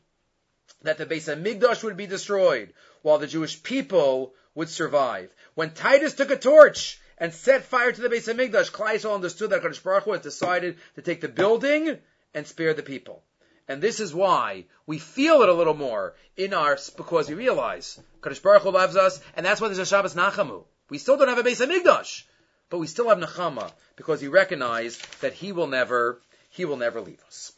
that 0.83 0.99
the 0.99 1.07
Beis 1.07 1.35
Hamikdash 1.35 1.83
would 1.83 1.97
be 1.97 2.07
destroyed 2.07 2.73
while 3.03 3.19
the 3.19 3.27
Jewish 3.27 3.63
people 3.63 4.35
would 4.55 4.69
survive. 4.69 5.35
When 5.55 5.71
Titus 5.71 6.15
took 6.15 6.31
a 6.31 6.37
torch 6.37 7.01
and 7.19 7.33
set 7.33 7.65
fire 7.65 7.93
to 7.93 8.01
the 8.01 8.09
Beis 8.09 8.33
Hamikdash, 8.33 8.71
Klai 8.71 9.13
understood 9.13 9.51
that 9.51 9.63
HaKadosh 9.63 9.83
Baruch 9.83 10.05
Hu 10.05 10.13
had 10.13 10.23
decided 10.23 10.77
to 10.97 11.03
take 11.03 11.21
the 11.21 11.29
building 11.29 11.99
and 12.35 12.47
spare 12.47 12.75
the 12.75 12.83
people. 12.83 13.23
And 13.69 13.83
this 13.83 13.99
is 14.01 14.15
why 14.15 14.67
we 14.87 14.99
feel 14.99 15.43
it 15.43 15.49
a 15.49 15.55
little 15.55 15.75
more 15.75 16.15
in 16.37 16.55
our, 16.55 16.79
because 16.97 17.29
we 17.29 17.35
realize 17.35 17.99
Kadosh 18.21 18.43
Baruch 18.43 18.63
Hu 18.63 18.71
loves 18.71 18.97
us, 18.97 19.21
and 19.35 19.45
that's 19.45 19.61
why 19.61 19.69
there's 19.69 19.79
a 19.79 19.87
Shabbos 19.87 20.15
Nachamu. 20.15 20.65
We 20.89 20.99
still 20.99 21.17
don't 21.17 21.29
have 21.29 21.39
a 21.39 21.43
Beis 21.43 21.65
Hamikdash, 21.65 22.25
but 22.71 22.79
we 22.79 22.87
still 22.87 23.09
have 23.09 23.19
Nachama 23.19 23.73
because 23.97 24.23
we 24.23 24.29
recognize 24.29 24.99
that 25.21 25.33
He 25.33 25.53
will 25.53 25.67
never, 25.67 26.21
He 26.51 26.65
will 26.65 26.77
never 26.77 27.01
leave 27.01 27.23
us. 27.27 27.53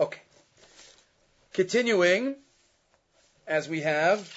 Okay. 0.00 0.20
Continuing, 1.52 2.36
as 3.46 3.68
we 3.68 3.82
have. 3.82 4.32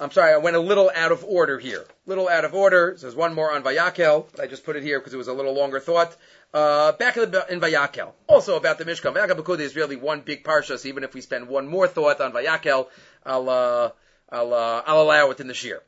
I'm 0.00 0.10
sorry, 0.10 0.32
I 0.32 0.38
went 0.38 0.56
a 0.56 0.60
little 0.60 0.90
out 0.92 1.12
of 1.12 1.22
order 1.22 1.60
here. 1.60 1.86
Little 2.06 2.28
out 2.28 2.44
of 2.44 2.54
order. 2.54 2.96
There's 3.00 3.14
one 3.14 3.34
more 3.34 3.52
on 3.52 3.62
Vayakel, 3.62 4.26
I 4.40 4.48
just 4.48 4.64
put 4.64 4.74
it 4.74 4.82
here 4.82 4.98
because 4.98 5.14
it 5.14 5.16
was 5.16 5.28
a 5.28 5.32
little 5.32 5.54
longer 5.54 5.78
thought. 5.78 6.16
Uh, 6.52 6.90
back 6.92 7.16
in, 7.16 7.30
the, 7.30 7.46
in 7.48 7.60
Vayakel, 7.60 8.10
also 8.26 8.56
about 8.56 8.78
the 8.78 8.84
Mishkan. 8.84 9.14
Vayakel 9.14 9.38
Pekudei 9.38 9.60
is 9.60 9.76
really 9.76 9.94
one 9.94 10.22
big 10.22 10.42
parsha, 10.42 10.76
so 10.76 10.88
even 10.88 11.04
if 11.04 11.14
we 11.14 11.20
spend 11.20 11.46
one 11.46 11.68
more 11.68 11.86
thought 11.86 12.20
on 12.20 12.32
Vayakel, 12.32 12.88
I'll, 13.24 13.48
uh, 13.48 13.90
I'll, 14.28 14.52
uh, 14.52 14.82
I'll 14.86 15.02
allow 15.02 15.30
it 15.30 15.38
in 15.38 15.46
the 15.46 15.54
shiur. 15.54 15.78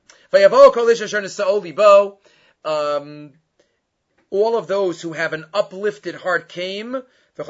bo. 1.73 2.19
Um, 2.65 3.33
all 4.33 4.57
of 4.57 4.67
those 4.67 5.03
who 5.03 5.13
have 5.13 5.35
an 5.35 5.45
uplifted 5.53 6.15
heart 6.15 6.49
came. 6.49 7.03
They 7.37 7.45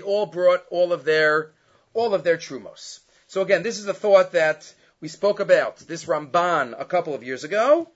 all 0.00 0.26
brought 0.26 0.66
all 0.68 0.92
of 0.92 1.04
their 1.04 1.52
all 1.94 2.14
of 2.14 2.24
their 2.24 2.36
trumos. 2.36 2.98
So 3.28 3.42
again, 3.42 3.62
this 3.62 3.78
is 3.78 3.86
a 3.86 3.94
thought 3.94 4.32
that 4.32 4.74
we 5.00 5.06
spoke 5.06 5.38
about 5.38 5.76
this 5.78 6.06
Ramban 6.06 6.74
a 6.76 6.84
couple 6.84 7.14
of 7.14 7.22
years 7.22 7.44
ago, 7.44 7.88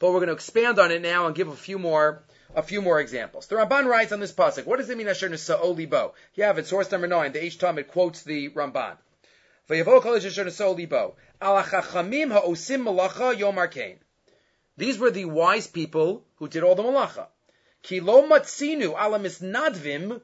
but 0.00 0.08
we're 0.08 0.18
going 0.18 0.26
to 0.26 0.34
expand 0.34 0.80
on 0.80 0.90
it 0.90 1.02
now 1.02 1.26
and 1.26 1.36
give 1.36 1.48
a 1.48 1.56
few 1.56 1.78
more 1.78 2.24
a 2.56 2.64
few 2.64 2.82
more 2.82 3.00
examples. 3.00 3.46
The 3.46 3.54
Ramban 3.54 3.86
writes 3.86 4.10
on 4.10 4.18
this 4.18 4.32
pasuk, 4.32 4.66
what 4.66 4.78
does 4.78 4.90
it 4.90 4.98
mean 4.98 5.08
Asher 5.08 5.28
Nisa'oli 5.28 5.88
Bo? 5.88 6.14
You 6.34 6.42
have 6.44 6.58
it, 6.58 6.66
source 6.66 6.90
number 6.90 7.06
nine, 7.06 7.30
the 7.32 7.38
Eish 7.38 7.58
Tamid 7.58 7.86
quotes 7.86 8.22
the 8.22 8.50
Ramban. 8.50 8.96
These 14.76 14.98
were 14.98 15.10
the 15.10 15.26
wise 15.26 15.66
people 15.66 16.24
who 16.36 16.48
did 16.48 16.62
all 16.62 16.74
the 16.74 16.82
malacha. 16.82 17.26
Kilo 17.82 18.26
matzinu 18.26 18.94
ala 18.98 19.18
misnadvim 19.18 20.20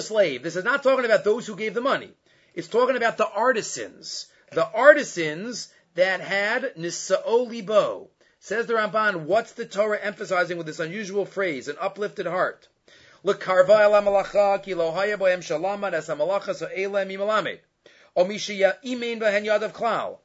slave. 0.00 0.42
This 0.42 0.56
is 0.56 0.64
not 0.64 0.82
talking 0.82 1.04
about 1.04 1.24
those 1.24 1.46
who 1.46 1.56
gave 1.56 1.74
the 1.74 1.80
money. 1.80 2.10
It's 2.54 2.68
talking 2.68 2.96
about 2.96 3.16
the 3.16 3.28
artisans. 3.28 4.26
The 4.50 4.66
artisans 4.66 5.72
that 5.94 6.20
had 6.20 6.74
nisa'o 6.76 7.48
libo. 7.48 8.10
Says 8.40 8.66
the 8.66 8.74
Ramban, 8.74 9.24
what's 9.24 9.52
the 9.52 9.64
Torah 9.64 10.00
emphasizing 10.00 10.56
with 10.58 10.66
this 10.66 10.80
unusual 10.80 11.24
phrase, 11.24 11.68
an 11.68 11.76
uplifted 11.80 12.26
heart? 12.26 12.68
L'karva 13.22 13.80
el 13.80 13.92
malacha 14.02 14.62
ki 14.62 14.74
lo 14.74 14.90
haya 14.90 15.16
bohem 15.16 15.38
shalama 15.38 15.92
es 15.92 16.08
hamalacha 16.08 16.54
so 16.54 16.66
ele 16.66 17.04
mimalame. 17.06 17.60
O 18.16 18.24
mishiya 18.24 18.76
imein 18.84 19.20
behen 19.20 19.72
klal. 19.72 20.18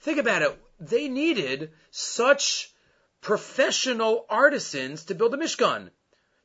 Think 0.00 0.18
about 0.18 0.42
it. 0.42 0.65
They 0.78 1.08
needed 1.08 1.72
such 1.90 2.72
professional 3.20 4.26
artisans 4.28 5.04
to 5.06 5.14
build 5.14 5.34
a 5.34 5.36
Mishkan. 5.36 5.90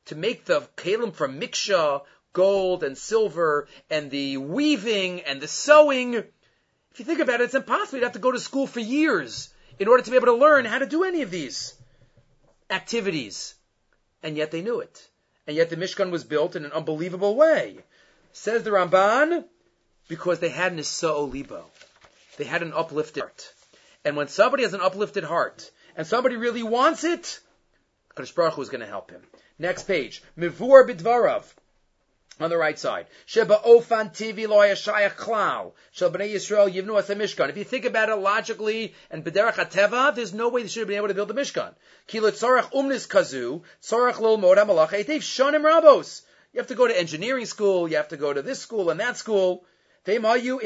To 0.06 0.14
make 0.14 0.46
the 0.46 0.62
kalim 0.76 1.12
from 1.12 1.40
miksha, 1.40 2.02
gold 2.32 2.82
and 2.82 2.96
silver, 2.96 3.68
and 3.90 4.10
the 4.10 4.38
weaving 4.38 5.20
and 5.22 5.40
the 5.40 5.48
sewing. 5.48 6.14
If 6.14 6.98
you 6.98 7.04
think 7.04 7.20
about 7.20 7.40
it, 7.40 7.44
it's 7.44 7.54
impossible. 7.54 7.98
You'd 7.98 8.04
have 8.04 8.14
to 8.14 8.18
go 8.18 8.32
to 8.32 8.40
school 8.40 8.66
for 8.66 8.80
years 8.80 9.52
in 9.78 9.88
order 9.88 10.02
to 10.02 10.10
be 10.10 10.16
able 10.16 10.26
to 10.26 10.34
learn 10.34 10.64
how 10.64 10.78
to 10.78 10.86
do 10.86 11.04
any 11.04 11.22
of 11.22 11.30
these 11.30 11.74
activities. 12.70 13.54
And 14.22 14.36
yet 14.36 14.50
they 14.50 14.62
knew 14.62 14.80
it. 14.80 15.08
And 15.46 15.56
yet 15.56 15.70
the 15.70 15.76
Mishkan 15.76 16.10
was 16.10 16.24
built 16.24 16.56
in 16.56 16.64
an 16.64 16.72
unbelievable 16.72 17.36
way. 17.36 17.78
Says 18.32 18.62
the 18.62 18.70
Ramban, 18.70 19.44
because 20.08 20.38
they 20.40 20.48
had 20.48 20.72
an 20.72 20.82
Libo. 21.30 21.66
They 22.38 22.44
had 22.44 22.62
an 22.62 22.72
uplifted 22.72 23.22
heart. 23.22 23.52
And 24.04 24.16
when 24.16 24.28
somebody 24.28 24.64
has 24.64 24.74
an 24.74 24.80
uplifted 24.80 25.24
heart, 25.24 25.70
and 25.96 26.06
somebody 26.06 26.36
really 26.36 26.62
wants 26.62 27.04
it, 27.04 27.40
Kadosh 28.16 28.34
Baruch 28.34 28.54
Hu 28.54 28.62
is 28.62 28.68
going 28.68 28.80
to 28.80 28.86
help 28.86 29.10
him. 29.10 29.22
Next 29.58 29.84
page. 29.84 30.22
Mivur 30.36 30.88
bidvarav 30.88 31.44
on 32.40 32.50
the 32.50 32.56
right 32.56 32.78
side. 32.78 33.06
Sheba 33.26 33.60
ofan 33.64 34.12
tivi 34.12 34.48
lo 34.48 34.58
yashayach 34.58 35.16
klal. 35.16 35.72
Shel 35.92 36.10
bnei 36.10 36.34
Yisrael 36.34 36.72
yivnu 36.72 36.98
as 36.98 37.10
a 37.10 37.14
mishkan. 37.14 37.48
If 37.48 37.56
you 37.56 37.64
think 37.64 37.84
about 37.84 38.08
it 38.08 38.16
logically 38.16 38.94
and 39.10 39.24
b'derech 39.24 39.54
hateva, 39.54 40.14
there's 40.14 40.34
no 40.34 40.48
way 40.48 40.62
they 40.62 40.68
should 40.68 40.80
have 40.80 40.88
been 40.88 40.96
able 40.96 41.08
to 41.08 41.14
build 41.14 41.28
the 41.28 41.34
mishkan. 41.34 41.74
Ki 42.06 42.18
tzorach 42.18 42.72
umnis 42.72 43.06
kazu, 43.06 43.62
tzorach 43.82 44.18
lil 44.18 44.38
mod 44.38 44.58
hamalach 44.58 44.88
eitev 44.88 45.18
shonim 45.20 45.62
rabos. 45.62 46.22
You 46.52 46.60
have 46.60 46.68
to 46.68 46.74
go 46.74 46.88
to 46.88 46.98
engineering 46.98 47.46
school, 47.46 47.88
you 47.88 47.96
have 47.96 48.08
to 48.08 48.16
go 48.16 48.32
to 48.32 48.42
this 48.42 48.58
school 48.58 48.90
and 48.90 49.00
that 49.00 49.16
school. 49.16 49.64
They 50.04 50.18
didn't 50.18 50.34
do 50.34 50.58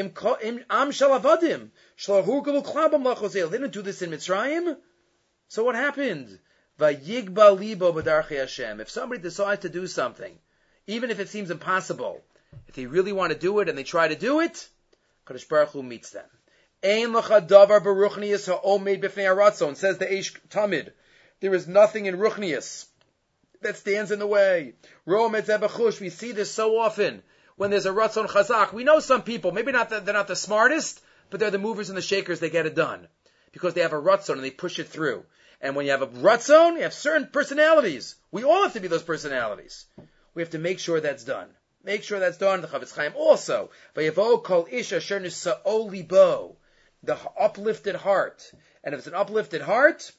this 3.83 4.03
in 4.03 4.11
Mitzrayim. 4.11 4.77
So 5.49 5.65
what 5.65 5.75
happened? 5.75 6.39
If 6.79 8.91
somebody 8.91 9.23
decides 9.23 9.63
to 9.63 9.69
do 9.69 9.87
something, 9.87 10.39
even 10.87 11.11
if 11.11 11.21
it 11.21 11.29
seems 11.29 11.51
impossible, 11.51 12.25
if 12.67 12.75
they 12.75 12.87
really 12.87 13.13
want 13.13 13.33
to 13.33 13.39
do 13.39 13.59
it 13.61 13.69
and 13.69 13.77
they 13.77 13.83
try 13.83 14.09
to 14.09 14.17
do 14.17 14.41
it, 14.41 14.69
Kadosh 15.27 15.47
Baruch 15.49 15.69
Hu 15.71 15.83
meets 15.83 16.11
them. 16.11 16.25
Ein 16.83 17.13
lacha 17.13 17.47
beruchnius 17.47 18.47
ha'omed 18.47 19.03
b'fnei 19.03 19.27
aratzon, 19.27 19.77
says 19.77 19.99
the 19.99 20.07
Eish 20.07 20.35
Tamid. 20.49 20.93
There 21.41 21.55
is 21.55 21.69
nothing 21.69 22.07
in 22.07 22.17
ruchnius 22.17 22.87
that 23.61 23.77
stands 23.77 24.13
in 24.13 24.19
the 24.19 24.27
way. 24.27 24.77
We 25.05 26.11
see 26.11 26.33
this 26.33 26.51
so 26.51 26.79
often 26.79 27.23
when 27.57 27.71
there's 27.71 27.87
a 27.87 27.91
ratzon 27.91 28.29
chazak. 28.29 28.73
We 28.73 28.85
know 28.85 29.01
some 29.01 29.23
people, 29.23 29.53
maybe 29.53 29.73
not 29.73 29.91
the, 29.91 30.01
they're 30.01 30.15
not 30.15 30.29
the 30.29 30.37
smartest, 30.37 31.01
but 31.31 31.41
they're 31.41 31.51
the 31.51 31.59
movers 31.59 31.89
and 31.89 31.99
the 31.99 32.03
shakers. 32.03 32.41
They 32.41 32.51
get 32.51 32.67
it 32.67 32.75
done 32.75 33.09
because 33.53 33.75
they 33.75 33.81
have 33.81 33.93
a 33.93 34.01
ratzon 34.01 34.35
and 34.35 34.45
they 34.45 34.51
push 34.51 34.79
it 34.79 34.89
through. 34.89 35.25
And 35.61 35.75
when 35.75 35.87
you 35.87 35.93
have 35.93 36.03
a 36.03 36.07
ratzon, 36.07 36.77
you 36.77 36.83
have 36.83 36.95
certain 36.95 37.29
personalities. 37.29 38.15
We 38.31 38.45
all 38.45 38.63
have 38.63 38.75
to 38.75 38.81
be 38.81 38.89
those 38.89 39.03
personalities. 39.03 39.87
We 40.35 40.43
have 40.43 40.51
to 40.51 40.59
make 40.59 40.79
sure 40.79 41.01
that's 41.01 41.25
done. 41.25 41.49
Make 41.83 42.03
sure 42.03 42.19
that's 42.19 42.37
done. 42.37 42.61
The 42.61 42.69
Chafetz 42.69 42.95
Chaim 42.95 43.13
also. 43.17 43.71
Vayavo 43.95 44.43
kol 44.43 44.69
isha 44.71 45.01
bo. 46.09 46.57
The 47.03 47.19
uplifted 47.39 47.95
heart. 47.95 48.53
And 48.85 48.93
if 48.95 48.99
it's 48.99 49.07
an 49.07 49.15
uplifted 49.15 49.63
heart, 49.63 50.13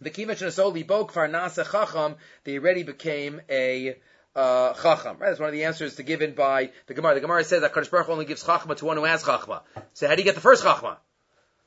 the 0.00 0.10
kivash 0.10 0.86
bo 0.86 1.06
kfar 1.06 1.30
nasa 1.30 1.70
chacham, 1.70 2.16
they 2.44 2.58
already 2.58 2.84
became 2.84 3.40
a 3.50 3.96
uh, 4.34 4.74
chacham. 4.74 5.18
Right? 5.18 5.28
That's 5.28 5.40
one 5.40 5.48
of 5.48 5.54
the 5.54 5.64
answers 5.64 5.96
to 5.96 6.02
given 6.02 6.32
by 6.32 6.70
the 6.86 6.94
Gemara. 6.94 7.14
The 7.14 7.20
Gemara 7.20 7.44
says 7.44 7.62
that 7.62 7.72
Kadosh 7.72 7.90
Baruch 7.90 8.08
only 8.08 8.24
gives 8.24 8.44
chachma 8.44 8.76
to 8.76 8.84
one 8.84 8.96
who 8.96 9.04
has 9.04 9.22
chachma. 9.22 9.62
So 9.94 10.06
how 10.08 10.14
do 10.14 10.20
you 10.20 10.24
get 10.24 10.34
the 10.34 10.40
first 10.40 10.64
chachma? 10.64 10.96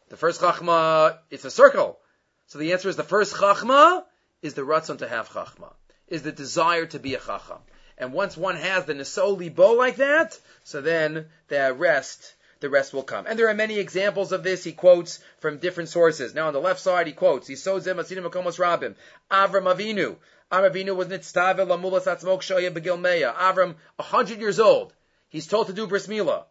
The 0.09 0.17
first 0.17 0.41
chachma, 0.41 1.17
it's 1.29 1.45
a 1.45 1.51
circle. 1.51 1.99
So 2.47 2.59
the 2.59 2.73
answer 2.73 2.89
is 2.89 2.95
the 2.95 3.03
first 3.03 3.35
chachma 3.35 4.03
is 4.41 4.53
the 4.53 4.63
ratzon 4.63 4.99
to 4.99 5.07
have 5.07 5.29
chachma 5.29 5.73
is 6.11 6.21
the 6.21 6.31
desire 6.31 6.85
to 6.85 6.99
be 6.99 7.15
a 7.15 7.19
chacham. 7.19 7.57
And 7.97 8.13
once 8.13 8.37
one 8.37 8.57
has 8.57 8.85
the 8.85 8.93
nesoli 8.93 9.53
bo 9.53 9.73
like 9.73 9.95
that, 9.95 10.37
so 10.63 10.81
then 10.81 11.27
the 11.47 11.73
rest, 11.73 12.35
the 12.59 12.69
rest 12.69 12.93
will 12.93 13.03
come. 13.03 13.25
And 13.25 13.39
there 13.39 13.47
are 13.47 13.53
many 13.53 13.79
examples 13.79 14.31
of 14.31 14.43
this. 14.43 14.63
He 14.63 14.73
quotes 14.73 15.19
from 15.39 15.59
different 15.59 15.89
sources. 15.89 16.35
Now 16.35 16.47
on 16.47 16.53
the 16.53 16.59
left 16.59 16.81
side, 16.81 17.07
he 17.07 17.13
quotes, 17.13 17.47
he 17.47 17.55
sows 17.55 17.85
them 17.85 17.97
asinim 17.97 18.29
makomos 18.29 18.59
rabim. 18.59 18.95
Avram 19.31 19.73
Avinu. 19.73 20.17
Avram 20.51 20.71
Avinu 20.71 20.95
was 20.97 21.07
nitztave 21.07 21.65
lamulas 21.65 22.07
atzmok 22.07 22.41
shoya 22.41 22.73
begil 22.73 22.99
meya. 22.99 23.33
Avram, 23.33 23.75
a 23.97 24.03
hundred 24.03 24.41
years 24.41 24.59
old. 24.59 24.93
He's 25.29 25.47
told 25.47 25.67
to 25.67 25.73
do 25.73 25.87
bris 25.87 26.07
milah. 26.07 26.43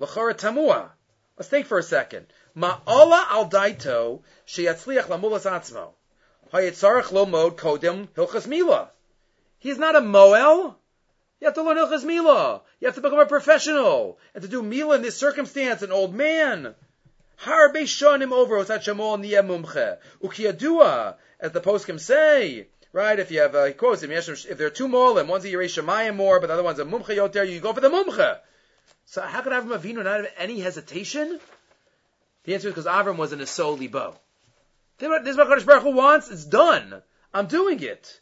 L'chora 0.00 0.34
tamua. 0.34 0.90
Let's 1.36 1.48
think 1.48 1.66
for 1.66 1.78
a 1.78 1.82
second. 1.82 2.26
Ma'ola 2.56 3.30
al 3.30 3.48
daito 3.48 4.22
sheyatzliach 4.48 5.04
lamulas 5.04 5.48
atzmo. 5.48 5.92
Hayitzarach 6.52 7.12
lo 7.12 7.24
mod 7.24 7.56
kodem 7.56 8.08
hilchas 8.08 8.48
mila. 8.48 8.90
He's 9.60 9.78
not 9.78 9.94
a 9.94 10.00
moel. 10.00 10.76
You 11.40 11.46
have 11.46 11.54
to 11.54 11.62
learn 11.62 11.76
hilchas 11.76 12.04
mila. 12.04 12.62
You 12.80 12.88
have 12.88 12.96
to 12.96 13.00
become 13.00 13.20
a 13.20 13.26
professional 13.26 14.18
and 14.34 14.42
to 14.42 14.48
do 14.48 14.60
mila 14.60 14.96
in 14.96 15.02
this 15.02 15.16
circumstance, 15.16 15.82
an 15.82 15.92
old 15.92 16.12
man. 16.12 16.74
Har 17.36 17.72
beishonim 17.72 18.32
over 18.32 18.56
osachamol 18.56 19.24
niyeh 19.24 19.46
mumche 19.46 19.98
ukiyadua, 20.20 21.14
as 21.38 21.52
the 21.52 21.60
poskim 21.60 22.00
say. 22.00 22.66
Right? 22.92 23.18
If 23.18 23.30
you 23.30 23.40
have, 23.40 23.54
uh, 23.54 23.64
he 23.66 23.72
quotes 23.72 24.02
him, 24.02 24.10
if 24.10 24.58
there 24.58 24.66
are 24.66 24.70
two 24.70 24.88
molim, 24.88 25.28
one's 25.28 25.44
a 25.44 25.48
Yeresh 25.48 25.80
Shemayim 25.80 26.16
more, 26.16 26.40
but 26.40 26.48
the 26.48 26.54
other 26.54 26.62
one's 26.64 26.80
a 26.80 26.84
Mumche 26.84 27.16
Yoter, 27.16 27.48
you 27.48 27.60
go 27.60 27.72
for 27.72 27.80
the 27.80 27.88
Mumche. 27.88 28.38
So 29.06 29.22
how 29.22 29.42
could 29.42 29.52
Avram 29.52 29.78
Avinu 29.78 30.04
not 30.04 30.06
have 30.06 30.32
any 30.36 30.60
hesitation? 30.60 31.38
The 32.44 32.54
answer 32.54 32.68
is 32.68 32.74
because 32.74 32.86
Avram 32.86 33.16
was 33.16 33.32
in 33.32 33.40
a 33.40 33.46
soli 33.46 33.86
bow. 33.86 34.16
This 34.98 35.28
is 35.28 35.36
what 35.36 35.48
Kadosh 35.48 35.66
Baruch 35.66 35.82
Hu 35.82 35.92
wants. 35.92 36.30
It's 36.30 36.44
done. 36.44 37.02
I'm 37.32 37.46
doing 37.46 37.82
it. 37.82 38.20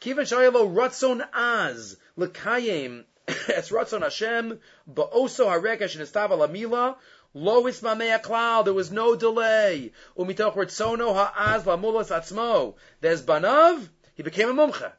Kivan 0.00 0.26
shayalo 0.26 0.72
ratzon 0.74 1.26
az 1.32 1.96
lekayim. 2.16 3.04
It's 3.26 3.70
ratzon 3.76 4.02
Hashem 4.02 4.60
ba'oso 4.92 5.46
harekesh 5.46 5.96
nestav 5.96 6.30
alamila. 6.30 6.96
Lo 7.34 7.64
ismamei 7.64 8.20
klal. 8.22 8.64
There 8.64 8.74
was 8.74 8.90
no 8.90 9.16
delay. 9.16 9.92
Umitoch 10.16 10.54
ratzono 10.54 11.14
ha'az 11.14 11.64
lamulas 11.64 12.10
atzmo. 12.10 12.74
There's 13.00 13.22
banav. 13.22 13.88
He 14.20 14.22
became 14.22 14.50
a 14.50 14.52
mumcha. 14.52 14.92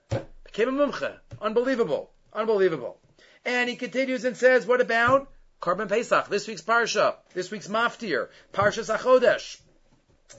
Became 0.46 0.70
a 0.70 0.72
mumcha. 0.72 1.20
Unbelievable. 1.40 2.10
Unbelievable. 2.34 2.98
And 3.46 3.70
he 3.70 3.76
continues 3.76 4.26
and 4.26 4.36
says, 4.36 4.66
what 4.66 4.82
about 4.82 5.32
Korban 5.62 5.88
Pesach? 5.88 6.28
This 6.28 6.48
week's 6.48 6.64
parsha. 6.64 7.18
This 7.36 7.52
week's 7.52 7.68
maftir. 7.68 8.30
Parshas 8.52 8.90
HaChodesh. 8.92 9.62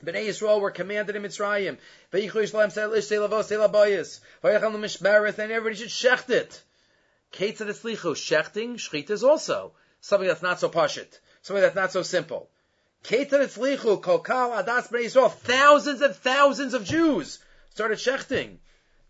Bnei 0.05 0.27
Yisrael 0.27 0.61
were 0.61 0.73
commanded 0.73 1.15
in 1.15 1.23
Mitzrayim. 1.23 1.79
Vayichu 2.13 2.43
Yisrael 2.43 2.73
said, 2.73 2.91
"Lish 2.91 3.05
selavos 3.05 3.53
selabayis." 3.53 4.19
Vayachal 4.43 4.75
mishmereth, 4.75 5.39
and 5.39 5.53
everybody 5.53 5.77
should 5.77 5.89
shecht 5.89 6.31
it. 6.31 6.61
Ketzad 7.33 7.69
etzlichu 7.69 8.17
shechting 8.17 8.75
shchita 8.75 9.11
is 9.11 9.23
also 9.23 9.75
something 10.01 10.27
that's 10.27 10.43
not 10.43 10.59
so 10.59 10.69
pashit, 10.69 11.21
something 11.43 11.63
that's 11.63 11.77
not 11.77 11.93
so 11.93 12.03
simple. 12.03 12.51
Ketzad 13.05 13.47
etzlichu 13.47 14.03
kokal 14.03 14.61
adas 14.61 14.91
bnei 14.91 15.05
Yisrael. 15.05 15.31
Thousands 15.31 16.01
and 16.01 16.17
thousands 16.17 16.75
of 16.75 16.85
Jews 16.85 17.39
started 17.71 17.99
shechting. 17.99 18.59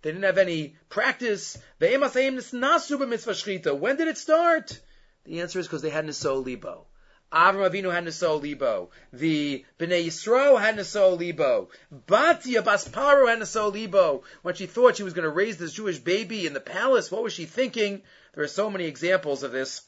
They 0.02 0.10
didn't 0.10 0.24
have 0.24 0.38
any 0.38 0.76
practice. 0.88 1.56
When 1.78 1.90
did 1.90 2.08
it 4.08 4.18
start? 4.18 4.80
The 5.24 5.40
answer 5.40 5.58
is 5.60 5.66
because 5.66 5.82
they 5.82 5.90
had 5.90 6.04
Niso 6.04 6.44
Libo. 6.44 6.86
Avram 7.32 7.70
Avinu 7.70 7.90
had 7.92 8.04
Niso 8.04 8.42
Libo. 8.42 8.90
The 9.12 9.64
Bnei 9.78 10.06
Yisrael 10.06 10.60
had 10.60 10.76
Niso 10.76 11.16
Libo. 11.16 11.70
Batia 12.06 12.62
Basparo 12.62 13.28
had 13.28 13.38
Niso 13.38 13.72
Libo. 13.72 14.24
When 14.42 14.54
she 14.54 14.66
thought 14.66 14.96
she 14.96 15.02
was 15.04 15.14
going 15.14 15.24
to 15.24 15.30
raise 15.30 15.56
this 15.56 15.72
Jewish 15.72 15.98
baby 15.98 16.46
in 16.46 16.52
the 16.52 16.60
palace, 16.60 17.10
what 17.10 17.22
was 17.22 17.32
she 17.32 17.46
thinking? 17.46 18.02
There 18.34 18.44
are 18.44 18.48
so 18.48 18.68
many 18.68 18.84
examples 18.84 19.44
of 19.44 19.52
this. 19.52 19.82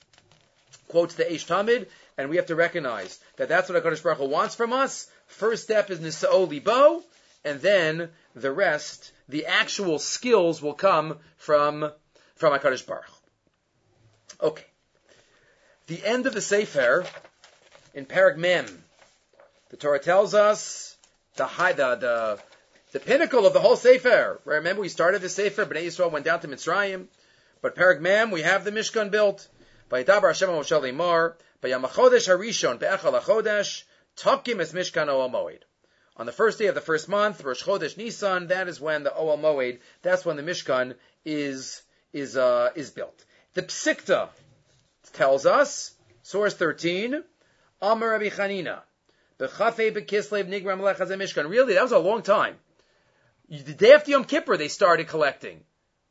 Quotes 0.89 1.17
the 1.17 1.25
Eish 1.25 1.47
Tamid, 1.47 1.89
and 2.17 2.31
we 2.31 2.37
have 2.37 2.47
to 2.47 2.55
recognize 2.55 3.19
that 3.37 3.49
that's 3.49 3.69
what 3.69 3.83
HaKadosh 3.83 4.03
Baruch 4.03 4.19
Hu 4.19 4.27
wants 4.27 4.55
from 4.55 4.73
us. 4.73 5.11
First 5.27 5.65
step 5.65 5.91
is 5.91 5.99
Nisa'o 5.99 6.49
Libo, 6.49 7.03
and 7.45 7.61
then 7.61 8.11
the 8.35 8.53
rest, 8.53 9.13
the 9.29 9.47
actual 9.47 9.99
skills 9.99 10.63
will 10.63 10.75
come 10.75 11.19
from, 11.37 11.91
from 12.37 12.59
HaKadosh 12.59 12.87
Baruch 12.87 13.11
Okay. 14.41 14.65
The 15.87 16.05
end 16.05 16.27
of 16.27 16.35
the 16.35 16.41
Sefer, 16.41 17.07
in 17.95 18.07
Parag 18.07 18.37
Mem, 18.37 18.67
the 19.69 19.77
Torah 19.77 19.99
tells 19.99 20.35
us 20.35 20.97
the 21.37 21.47
high, 21.47 21.73
the, 21.73 21.95
the, 21.97 22.39
the 22.93 23.01
pinnacle 23.01 23.47
of 23.47 23.53
the 23.53 23.61
whole 23.61 23.77
Sefer. 23.77 24.41
Remember, 24.45 24.83
we 24.83 24.89
started 24.89 25.21
the 25.21 25.29
Sefer, 25.29 25.67
Bnei 25.67 25.87
Yisrael 25.87 26.11
went 26.11 26.25
down 26.25 26.41
to 26.41 26.49
Mitzrayim, 26.49 27.07
but 27.61 27.77
Parag 27.77 28.01
Mem, 28.01 28.31
we 28.31 28.43
have 28.43 28.65
the 28.65 28.73
Mishkan 28.73 29.11
built. 29.11 29.47
Vayidabar 29.91 30.29
Hashem 30.29 30.49
Moshe 30.49 30.81
Limar, 30.81 31.35
Bayamachodesh 31.63 32.29
Harishon 32.29 32.79
Be'echal 32.79 33.21
HaChodesh, 33.21 33.85
Tokim 34.17 34.61
Es 34.61 34.73
Mishkan 34.73 35.09
Oel 35.09 35.31
Moed. 35.31 35.61
On 36.17 36.27
the 36.27 36.33
first 36.33 36.59
day 36.59 36.67
of 36.67 36.75
the 36.75 36.81
first 36.81 37.09
month, 37.09 37.43
Rosh 37.43 37.65
Chodesh 37.65 37.97
Nisan, 37.97 38.47
that 38.49 38.69
is 38.69 38.81
when 38.81 39.03
the 39.03 39.11
Oel 39.11 39.39
Moed, 39.39 39.81
that's 40.03 40.25
when 40.25 40.37
the 40.37 40.43
Mishkan 40.43 40.95
is, 41.25 41.83
is, 42.13 42.37
uh, 42.37 42.71
is 42.77 42.91
built. 42.91 43.25
The 43.55 43.63
Psikta 43.63 44.29
tells 45.13 45.45
us, 45.45 45.93
source 46.23 46.55
13, 46.55 47.23
Amar 47.83 48.11
Rabbi 48.11 48.29
Chanina, 48.29 48.81
Bechafe 49.39 49.93
Bekislev 49.93 50.49
Nigram 50.49 50.81
Lechaz 50.81 51.09
Mishkan. 51.09 51.51
Really, 51.51 51.75
that 51.75 51.83
was 51.83 51.93
a 51.93 51.99
long 51.99 52.23
time. 52.23 52.57
The 53.49 53.75
day 53.75 53.93
after 53.93 54.13
Yom 54.13 54.25
Kippur, 54.25 54.57
they 54.57 54.69
started 54.69 55.09
collecting. 55.09 55.61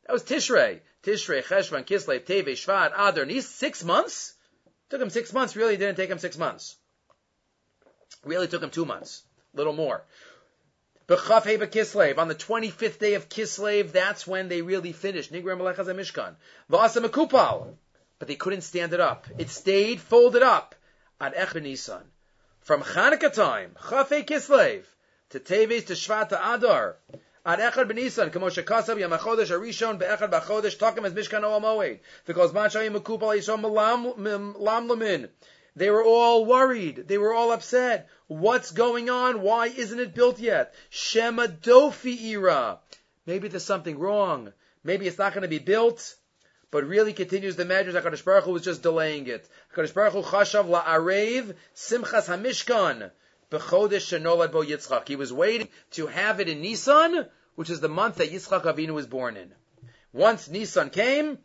That 0.06 0.12
was 0.12 0.22
Tishrei. 0.22 0.80
Tishrei, 1.02 1.42
Cheshvan, 1.42 1.84
Kislev, 1.84 2.24
Teve, 2.24 2.52
Shvat, 2.52 2.92
Adar. 2.96 3.24
These 3.24 3.48
six 3.48 3.82
months? 3.82 4.34
Took 4.90 5.00
him 5.00 5.10
six 5.10 5.32
months. 5.32 5.56
Really 5.56 5.76
didn't 5.76 5.96
take 5.96 6.10
him 6.10 6.18
six 6.18 6.38
months. 6.38 6.76
Really 8.24 8.46
took 8.46 8.62
him 8.62 8.70
two 8.70 8.84
months. 8.84 9.23
Little 9.54 9.72
more. 9.72 10.04
B'chaf 11.06 11.44
Heba 11.44 11.66
Kislev, 11.66 12.18
on 12.18 12.28
the 12.28 12.34
25th 12.34 12.98
day 12.98 13.14
of 13.14 13.28
Kislev, 13.28 13.92
that's 13.92 14.26
when 14.26 14.48
they 14.48 14.62
really 14.62 14.92
finished. 14.92 15.32
Nigram 15.32 15.58
Melechaz 15.58 15.86
Mishkan. 15.94 16.34
V'asa 16.70 17.04
Mekupal. 17.04 17.74
But 18.18 18.28
they 18.28 18.36
couldn't 18.36 18.62
stand 18.62 18.92
it 18.92 19.00
up. 19.00 19.26
It 19.38 19.50
stayed 19.50 20.00
folded 20.00 20.42
up 20.42 20.74
at 21.20 21.36
Ech 21.36 21.54
Nisan. 21.54 22.02
From 22.60 22.82
Chanukah 22.82 23.32
time, 23.32 23.76
Chaf 23.90 24.08
Kislev, 24.08 24.84
to 25.30 25.40
Teves, 25.40 25.86
to 25.86 25.92
Shvat, 25.92 26.30
to 26.30 26.54
Adar, 26.54 26.96
at 27.46 27.58
Echad 27.58 27.90
Shekasav 27.90 28.98
Yom 28.98 29.10
HaChodesh 29.10 29.50
Arishon 29.50 29.98
Be'echad 29.98 30.30
BaChodesh 30.30 30.78
Takim 30.78 31.04
as 31.04 31.12
Mishkan 31.12 31.42
Oal 31.42 31.60
Moed. 31.60 31.98
Because 32.24 32.54
Man 32.54 32.70
Shayim 32.70 32.96
Mekupal 32.96 33.36
Yishon 33.36 33.60
Lam 33.62 34.88
Lamin. 34.88 35.28
They 35.76 35.90
were 35.90 36.04
all 36.04 36.44
worried. 36.44 37.08
They 37.08 37.18
were 37.18 37.34
all 37.34 37.50
upset. 37.50 38.08
What's 38.28 38.70
going 38.70 39.10
on? 39.10 39.42
Why 39.42 39.66
isn't 39.66 39.98
it 39.98 40.14
built 40.14 40.38
yet? 40.38 40.74
Shema 40.90 41.46
Dofi 41.46 42.32
Ira. 42.32 42.78
Maybe 43.26 43.48
there's 43.48 43.64
something 43.64 43.98
wrong. 43.98 44.52
Maybe 44.84 45.06
it's 45.06 45.18
not 45.18 45.32
going 45.32 45.42
to 45.42 45.48
be 45.48 45.58
built. 45.58 46.14
But 46.70 46.84
really 46.84 47.12
continues 47.12 47.56
the 47.56 47.64
Medrash 47.64 48.00
HaKadosh 48.00 48.24
Baruch 48.24 48.44
Hu 48.44 48.52
was 48.52 48.62
just 48.62 48.82
delaying 48.82 49.26
it. 49.26 49.48
HaKadosh 49.74 49.94
Baruch 49.94 50.12
Hu 50.12 50.22
chashav 50.22 50.68
la'arev 50.68 51.54
simchas 51.74 52.26
hamishkan. 52.26 53.10
He 55.06 55.16
was 55.16 55.32
waiting 55.32 55.68
to 55.92 56.06
have 56.08 56.40
it 56.40 56.48
in 56.48 56.60
Nisan, 56.60 57.28
which 57.54 57.70
is 57.70 57.80
the 57.80 57.88
month 57.88 58.16
that 58.16 58.32
Yitzchak 58.32 58.62
Avinu 58.62 58.94
was 58.94 59.06
born 59.06 59.36
in. 59.36 59.52
Once 60.12 60.48
Nisan 60.48 60.90
came, 60.90 61.38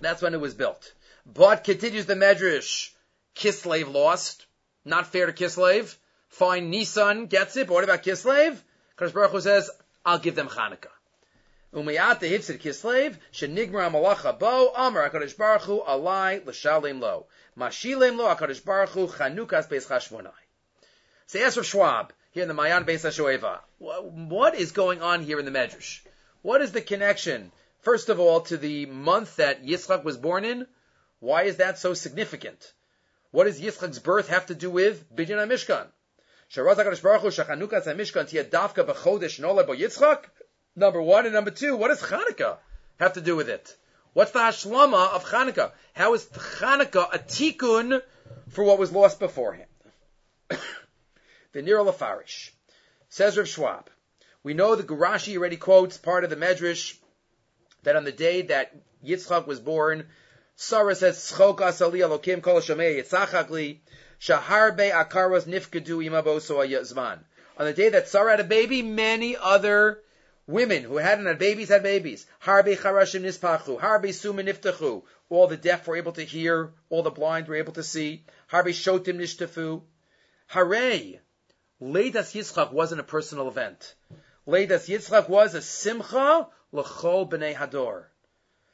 that's 0.00 0.20
when 0.20 0.34
it 0.34 0.40
was 0.40 0.52
built. 0.52 0.92
But 1.24 1.64
continues 1.64 2.04
the 2.04 2.16
Medrash, 2.16 2.90
Kislev 3.34 3.92
lost. 3.92 4.46
Not 4.84 5.06
fair 5.06 5.26
to 5.26 5.32
Kislev. 5.32 5.96
Fine, 6.28 6.72
Nissan 6.72 7.28
gets 7.28 7.56
it, 7.56 7.66
but 7.66 7.74
what 7.74 7.84
about 7.84 8.02
Kislev? 8.02 8.58
Kadosh 8.96 9.12
Baruch 9.12 9.30
Hu 9.32 9.40
says, 9.40 9.70
I'll 10.04 10.18
give 10.18 10.34
them 10.34 10.48
Chanukah. 10.48 10.88
Umiyat 11.74 12.20
the 12.20 12.30
Hifsid 12.30 12.60
Kislev, 12.60 13.16
Shenigmar 13.32 13.90
Malacha 13.90 14.38
Bo, 14.38 14.72
Amar 14.74 15.08
HaKadosh 15.08 15.36
Baruch 15.36 15.62
Hu, 15.62 15.80
Alai, 15.80 16.44
L'Shalem 16.44 17.00
Lo. 17.00 17.26
Mashilem 17.56 18.16
Lo, 18.16 18.34
HaKadosh 18.34 18.64
Baruch 18.64 18.90
Hu, 18.90 19.06
Chanukas 19.06 19.68
Beis 19.68 19.86
Chashmonai. 19.86 20.32
Say 21.26 21.40
Esrav 21.40 21.64
Schwab, 21.64 22.12
here 22.32 22.42
in 22.42 22.48
the 22.48 22.54
Mayan 22.54 22.84
Beis 22.84 23.04
HaShoeva. 23.04 23.60
What 23.78 24.54
is 24.54 24.72
going 24.72 25.00
on 25.00 25.22
here 25.22 25.38
in 25.38 25.44
the 25.44 25.50
Medrash? 25.50 26.00
What 26.42 26.60
is 26.60 26.72
the 26.72 26.82
connection, 26.82 27.52
first 27.80 28.08
of 28.08 28.20
all, 28.20 28.40
to 28.42 28.56
the 28.56 28.86
month 28.86 29.36
that 29.36 29.64
Yitzchak 29.64 30.02
was 30.04 30.16
born 30.16 30.44
in? 30.44 30.66
Why 31.20 31.44
is 31.44 31.56
that 31.56 31.78
so 31.78 31.94
significant? 31.94 32.72
What 33.32 33.44
does 33.44 33.60
Yitzchak's 33.60 33.98
birth 33.98 34.28
have 34.28 34.46
to 34.46 34.54
do 34.54 34.70
with 34.70 35.14
Binyan 35.14 35.38
HaMishkan? 35.38 35.86
Number 40.76 41.02
one. 41.02 41.24
And 41.24 41.34
number 41.34 41.50
two, 41.50 41.76
what 41.76 41.88
does 41.88 42.02
Hanukkah 42.02 42.58
have 43.00 43.14
to 43.14 43.22
do 43.22 43.34
with 43.34 43.48
it? 43.48 43.74
What's 44.12 44.32
the 44.32 44.40
Hashlama 44.40 45.14
of 45.14 45.24
Hanukkah? 45.24 45.72
How 45.94 46.12
is 46.12 46.26
Hanukkah 46.26 47.14
a 47.14 47.18
tikkun 47.18 48.02
for 48.50 48.64
what 48.64 48.78
was 48.78 48.92
lost 48.92 49.18
beforehand? 49.18 49.70
the 51.52 51.62
Nero 51.62 51.84
Lafarish. 51.84 52.50
Says 53.08 53.38
Rav 53.38 53.48
Schwab. 53.48 53.88
We 54.42 54.52
know 54.52 54.74
the 54.74 54.82
Gurashi 54.82 55.38
already 55.38 55.56
quotes 55.56 55.96
part 55.96 56.24
of 56.24 56.30
the 56.30 56.36
Medrash 56.36 56.98
that 57.82 57.96
on 57.96 58.04
the 58.04 58.12
day 58.12 58.42
that 58.42 58.74
Yitzchak 59.02 59.46
was 59.46 59.58
born, 59.58 60.08
Sarah 60.64 60.94
says, 60.94 61.16
Tzchok 61.16 61.58
asali 61.58 62.06
alokim 62.06 62.40
kol 62.40 62.60
shamei 62.60 63.02
yitzachakli, 63.02 63.80
shaharbe 64.20 64.92
akaros 64.92 65.42
nifkedu 65.42 65.98
imabo 66.06 66.38
zman. 66.38 67.18
On 67.56 67.66
the 67.66 67.72
day 67.72 67.88
that 67.88 68.08
Sarah 68.08 68.30
had 68.30 68.40
a 68.40 68.44
baby, 68.44 68.80
many 68.80 69.36
other 69.36 70.00
women 70.46 70.84
who 70.84 70.98
hadn't 70.98 71.26
had 71.26 71.40
babies 71.40 71.68
had 71.68 71.82
babies. 71.82 72.26
Harbe 72.44 72.76
charashim 72.76 73.22
nispachu, 73.22 73.80
harbe 73.80 74.10
sumin 74.10 74.48
niftachu. 74.48 75.02
All 75.28 75.48
the 75.48 75.56
deaf 75.56 75.88
were 75.88 75.96
able 75.96 76.12
to 76.12 76.22
hear, 76.22 76.72
all 76.90 77.02
the 77.02 77.10
blind 77.10 77.48
were 77.48 77.56
able 77.56 77.72
to 77.72 77.82
see. 77.82 78.24
Harbe 78.48 78.68
shotim 78.68 79.16
nishtafu. 79.16 79.82
Hare, 80.46 81.22
Leidas 81.82 82.36
Yitzchak 82.36 82.70
wasn't 82.70 83.00
a 83.00 83.04
personal 83.04 83.48
event. 83.48 83.96
Leidas 84.46 84.88
Yitzchak 84.88 85.28
was 85.28 85.56
a 85.56 85.60
simcha 85.60 86.46
l'chol 86.70 87.28
b'nei 87.28 87.52
hador. 87.52 88.04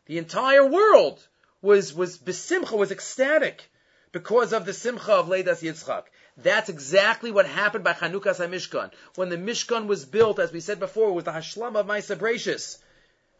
The 0.05 0.19
entire 0.19 0.67
world 0.67 1.27
was 1.63 1.95
was 1.95 2.19
besimcha, 2.19 2.77
was 2.77 2.91
ecstatic 2.91 3.71
because 4.13 4.53
of 4.53 4.65
the 4.65 4.73
simcha 4.73 5.13
of 5.13 5.29
Leidas 5.29 5.63
Yitzchak. 5.63 6.05
That's 6.37 6.69
exactly 6.69 7.31
what 7.31 7.47
happened 7.47 7.85
by 7.85 7.95
Chanukas 7.95 8.39
HaMishkan. 8.39 8.93
When 9.17 9.29
the 9.29 9.37
Mishkan 9.37 9.87
was 9.87 10.05
built, 10.05 10.39
as 10.39 10.53
we 10.53 10.61
said 10.61 10.79
before, 10.79 11.13
with 11.13 11.25
the 11.25 11.33
Hashlam 11.33 11.77
of 11.77 11.87
Maisa 11.87 12.17
Brachus, 12.17 12.79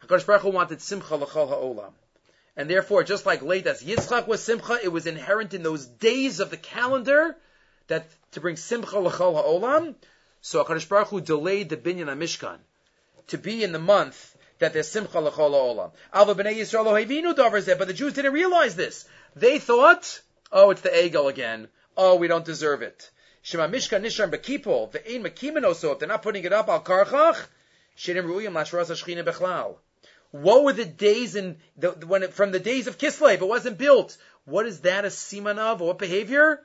HaKadosh 0.03 0.25
Baruch 0.25 0.41
Hu 0.41 0.49
wanted 0.49 0.81
simcha 0.81 1.15
l'chol 1.15 1.47
ha'olam. 1.47 1.93
And 2.57 2.69
therefore, 2.69 3.03
just 3.03 3.25
like 3.25 3.41
Leidas 3.41 3.83
Yitzchak 3.83 4.27
was 4.27 4.43
simcha, 4.43 4.79
it 4.83 4.89
was 4.89 5.07
inherent 5.07 5.53
in 5.53 5.63
those 5.63 5.85
days 5.85 6.39
of 6.39 6.49
the 6.49 6.57
calendar 6.57 7.37
that 7.87 8.07
to 8.33 8.41
bring 8.41 8.57
simcha 8.57 8.99
l'chol 8.99 9.35
ha'olam, 9.35 9.95
so 10.41 10.63
HaKadosh 10.63 10.89
Baruch 10.89 11.07
Hu 11.07 11.21
delayed 11.21 11.69
the 11.69 11.77
binyan 11.77 12.07
HaMishkan 12.07 12.57
to 13.27 13.37
be 13.37 13.63
in 13.63 13.71
the 13.71 13.79
month 13.79 14.35
that 14.59 14.73
there's 14.73 14.87
simcha 14.87 15.19
l'chol 15.19 15.51
ha'olam. 15.51 15.91
Alva 16.13 16.35
b'nei 16.35 16.55
Yisrael 16.55 16.85
lo 16.85 17.75
but 17.77 17.87
the 17.87 17.93
Jews 17.93 18.13
didn't 18.13 18.33
realize 18.33 18.75
this. 18.75 19.05
They 19.35 19.59
thought, 19.59 20.21
oh, 20.51 20.69
it's 20.69 20.81
the 20.81 20.89
Egel 20.89 21.29
again. 21.29 21.67
Oh, 21.97 22.15
we 22.15 22.27
don't 22.27 22.45
deserve 22.45 22.81
it. 22.81 23.09
Shema 23.41 23.67
Mishkan 23.67 24.03
Nishar 24.03 24.29
Bekipol, 24.29 24.91
ve'ein 24.91 25.23
Mekimeno, 25.25 25.73
so 25.73 25.93
if 25.93 25.99
they're 25.99 26.07
not 26.07 26.21
putting 26.21 26.43
it 26.43 26.53
up, 26.53 26.67
al 26.69 26.83
Karchach, 26.83 27.47
Shirim 27.97 28.25
Ru'yim 28.25 28.53
Lashras 28.53 28.89
Hashchina 28.89 29.25
Bechlal. 29.25 29.75
What 30.31 30.63
were 30.63 30.73
the 30.73 30.85
days 30.85 31.35
in 31.35 31.57
the, 31.77 31.91
when 31.91 32.23
it, 32.23 32.33
from 32.33 32.51
the 32.51 32.59
days 32.59 32.87
of 32.87 32.97
Kislev? 32.97 33.33
It 33.35 33.47
wasn't 33.47 33.77
built. 33.77 34.15
What 34.45 34.67
is 34.67 34.81
that 34.81 35.05
a 35.05 35.07
siman 35.07 35.57
of? 35.57 35.81
What 35.81 35.97
behavior? 35.97 36.61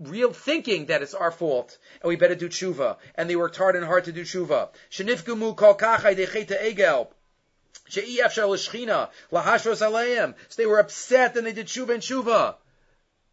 Real 0.00 0.32
thinking 0.32 0.86
that 0.86 1.02
it's 1.02 1.14
our 1.14 1.30
fault 1.30 1.78
and 2.02 2.08
we 2.08 2.16
better 2.16 2.34
do 2.34 2.48
tshuva. 2.48 2.96
And 3.14 3.28
they 3.28 3.36
worked 3.36 3.56
hard 3.56 3.76
and 3.76 3.84
hard 3.84 4.04
to 4.04 4.12
do 4.12 4.22
tshuva. 4.22 4.70
Shenifgumu 4.90 5.56
kol 5.56 5.74
kachai 5.74 6.16
decheta 6.16 6.60
egel. 6.62 7.08
So 7.88 8.00
they 10.56 10.66
were 10.66 10.78
upset 10.78 11.36
and 11.36 11.46
they 11.46 11.52
did 11.52 11.66
tshuva 11.66 11.94
and 11.94 12.02
tshuva. 12.02 12.56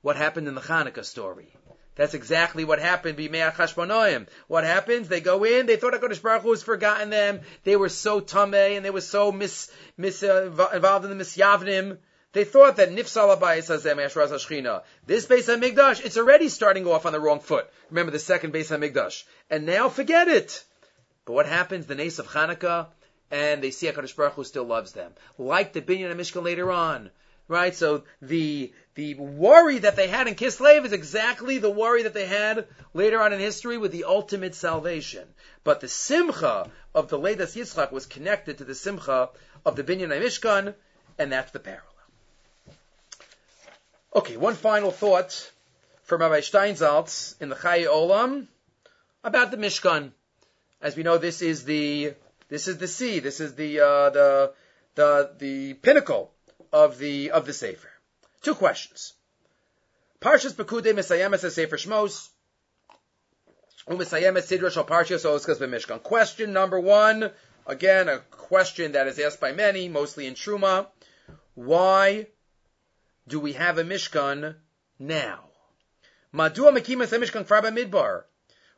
What 0.02 0.16
happened 0.16 0.48
in 0.48 0.56
the 0.56 0.62
Hanukkah 0.62 1.04
story? 1.04 1.52
That's 1.96 2.14
exactly 2.14 2.66
what 2.66 2.80
happened. 2.80 3.18
What 4.48 4.64
happens? 4.64 5.08
They 5.08 5.22
go 5.22 5.44
in. 5.46 5.66
They 5.66 5.78
thought 5.78 5.94
Hakadosh 5.94 6.22
Baruch 6.22 6.42
Hu 6.44 6.52
has 6.52 6.62
forgotten 6.62 7.10
them. 7.10 7.42
They 7.64 7.76
were 7.76 7.90
so 7.90 8.22
tameh 8.22 8.76
and 8.76 8.86
they 8.86 8.92
were 8.92 9.02
so 9.02 9.32
mis, 9.32 9.72
mis 9.98 10.22
uh, 10.22 10.70
involved 10.74 11.06
in 11.06 11.18
the 11.18 11.24
misyavnim 11.24 11.98
They 12.36 12.44
thought 12.44 12.76
that 12.76 12.92
Nifsal 12.92 13.34
Abayis 13.34 13.70
Hazem 13.70 13.96
Ashraz 13.96 14.32
Ashchina. 14.32 14.84
This 15.06 15.26
Beis 15.26 15.48
Hamikdash, 15.48 16.04
it's 16.04 16.18
already 16.18 16.50
starting 16.50 16.86
off 16.86 17.06
on 17.06 17.14
the 17.14 17.20
wrong 17.22 17.40
foot. 17.40 17.66
Remember 17.90 18.12
the 18.12 18.20
second 18.20 18.54
Beis 18.54 18.78
Hamikdash. 18.78 19.24
And 19.50 19.66
now 19.66 19.88
forget 19.88 20.28
it. 20.28 20.62
But 21.24 21.32
what 21.32 21.46
happens? 21.46 21.86
The 21.86 21.96
Nace 21.96 22.20
of 22.20 22.28
Hanukkah, 22.28 22.88
and 23.32 23.64
they 23.64 23.72
see 23.72 23.88
HaKadosh 23.88 24.18
Baruch 24.18 24.34
Hu 24.34 24.44
still 24.44 24.66
loves 24.66 24.92
them. 24.92 25.14
Like 25.38 25.72
the 25.72 25.82
Binyan 25.82 26.12
and 26.12 26.20
Mishkan 26.20 26.44
later 26.44 26.74
on. 26.74 27.10
Right? 27.48 27.74
So 27.74 28.04
the, 28.22 28.74
the 28.96 29.14
worry 29.14 29.78
that 29.78 29.96
they 29.96 30.10
had 30.10 30.28
in 30.28 30.36
Kislev 30.36 30.84
is 30.84 30.92
exactly 30.92 31.60
the 31.60 31.72
worry 31.72 32.04
that 32.04 32.14
they 32.14 32.26
had 32.26 32.68
later 32.94 33.22
on 33.22 33.32
in 33.32 33.40
history 33.40 33.78
with 33.78 33.94
the 33.94 34.04
ultimate 34.04 34.56
salvation. 34.56 35.26
But 35.64 35.80
the 35.80 35.88
Simcha 35.88 36.70
of 36.94 37.08
the 37.08 37.18
Leidas 37.18 37.56
Yitzchak 37.56 37.94
was 37.94 38.06
connected 38.06 38.58
to 38.58 38.66
the 38.66 38.76
Simcha 38.76 39.30
of 39.66 39.78
the 39.78 39.86
Binyan 39.86 40.12
and 40.12 40.22
Mishkan, 40.22 40.76
and 41.18 41.32
that's 41.32 41.54
the 41.54 41.60
parallel. 41.60 41.95
Okay, 44.16 44.38
one 44.38 44.54
final 44.54 44.92
thought 44.92 45.52
from 46.04 46.22
Rabbi 46.22 46.40
Steinsaltz 46.40 47.36
in 47.42 47.50
the 47.50 47.56
Chai 47.56 47.84
Olam 47.84 48.48
about 49.26 49.52
the 49.52 49.58
Mishkan. 49.58 50.12
As 50.82 50.96
we 50.96 51.04
know, 51.04 51.18
this 51.18 51.42
is 51.42 51.66
the 51.66 52.14
this 52.48 52.70
is 52.70 52.78
the 52.78 52.88
sea. 52.88 53.20
This 53.20 53.42
is 53.42 53.56
the 53.56 53.82
uh, 53.82 54.10
the 54.12 54.54
the 54.96 55.32
the 55.38 55.74
pinnacle 55.74 56.32
of 56.72 56.98
the 56.98 57.32
of 57.32 57.46
the 57.46 57.52
Sefer. 57.52 57.90
Two 58.42 58.56
questions. 58.56 59.16
Parshas 60.22 60.54
Pekude 60.54 60.94
Misayemes 60.94 61.52
Sefer 61.52 61.76
Shmos. 61.76 62.30
Question 66.04 66.54
number 66.54 66.80
one. 66.80 67.32
Again, 67.68 68.08
a 68.08 68.20
question 68.20 68.94
that 68.94 69.08
is 69.08 69.20
asked 69.20 69.42
by 69.42 69.52
many, 69.52 69.90
mostly 69.90 70.26
in 70.26 70.36
Truma. 70.36 70.88
Why 71.56 72.28
do 73.28 73.40
we 73.40 73.54
have 73.54 73.78
a 73.78 73.84
Mishkan 73.84 74.56
now? 75.00 75.46
Madua 76.34 76.72
Mishkan 76.76 77.46
Kfar 77.46 77.62
Midbar. 77.64 78.24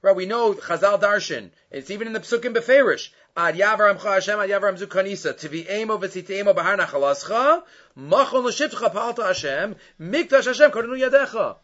Right, 0.01 0.15
we 0.15 0.27
know 0.27 0.53
Chazal 0.53 1.01
Darshan. 1.01 1.49
It's 1.71 1.89
even 1.89 2.07
in 2.07 2.13
the 2.13 2.19
Psukim 2.19 2.55
Beferish. 2.55 3.09
Ad 3.35 3.57
Hashem, 3.57 4.39
Ad 4.39 4.49
nachalascha. 6.79 7.63
Machon 7.97 9.17
Hashem. 9.17 9.75
Mikdash 9.99 10.45
Hashem 10.45 10.71
yadecha. 10.71 11.55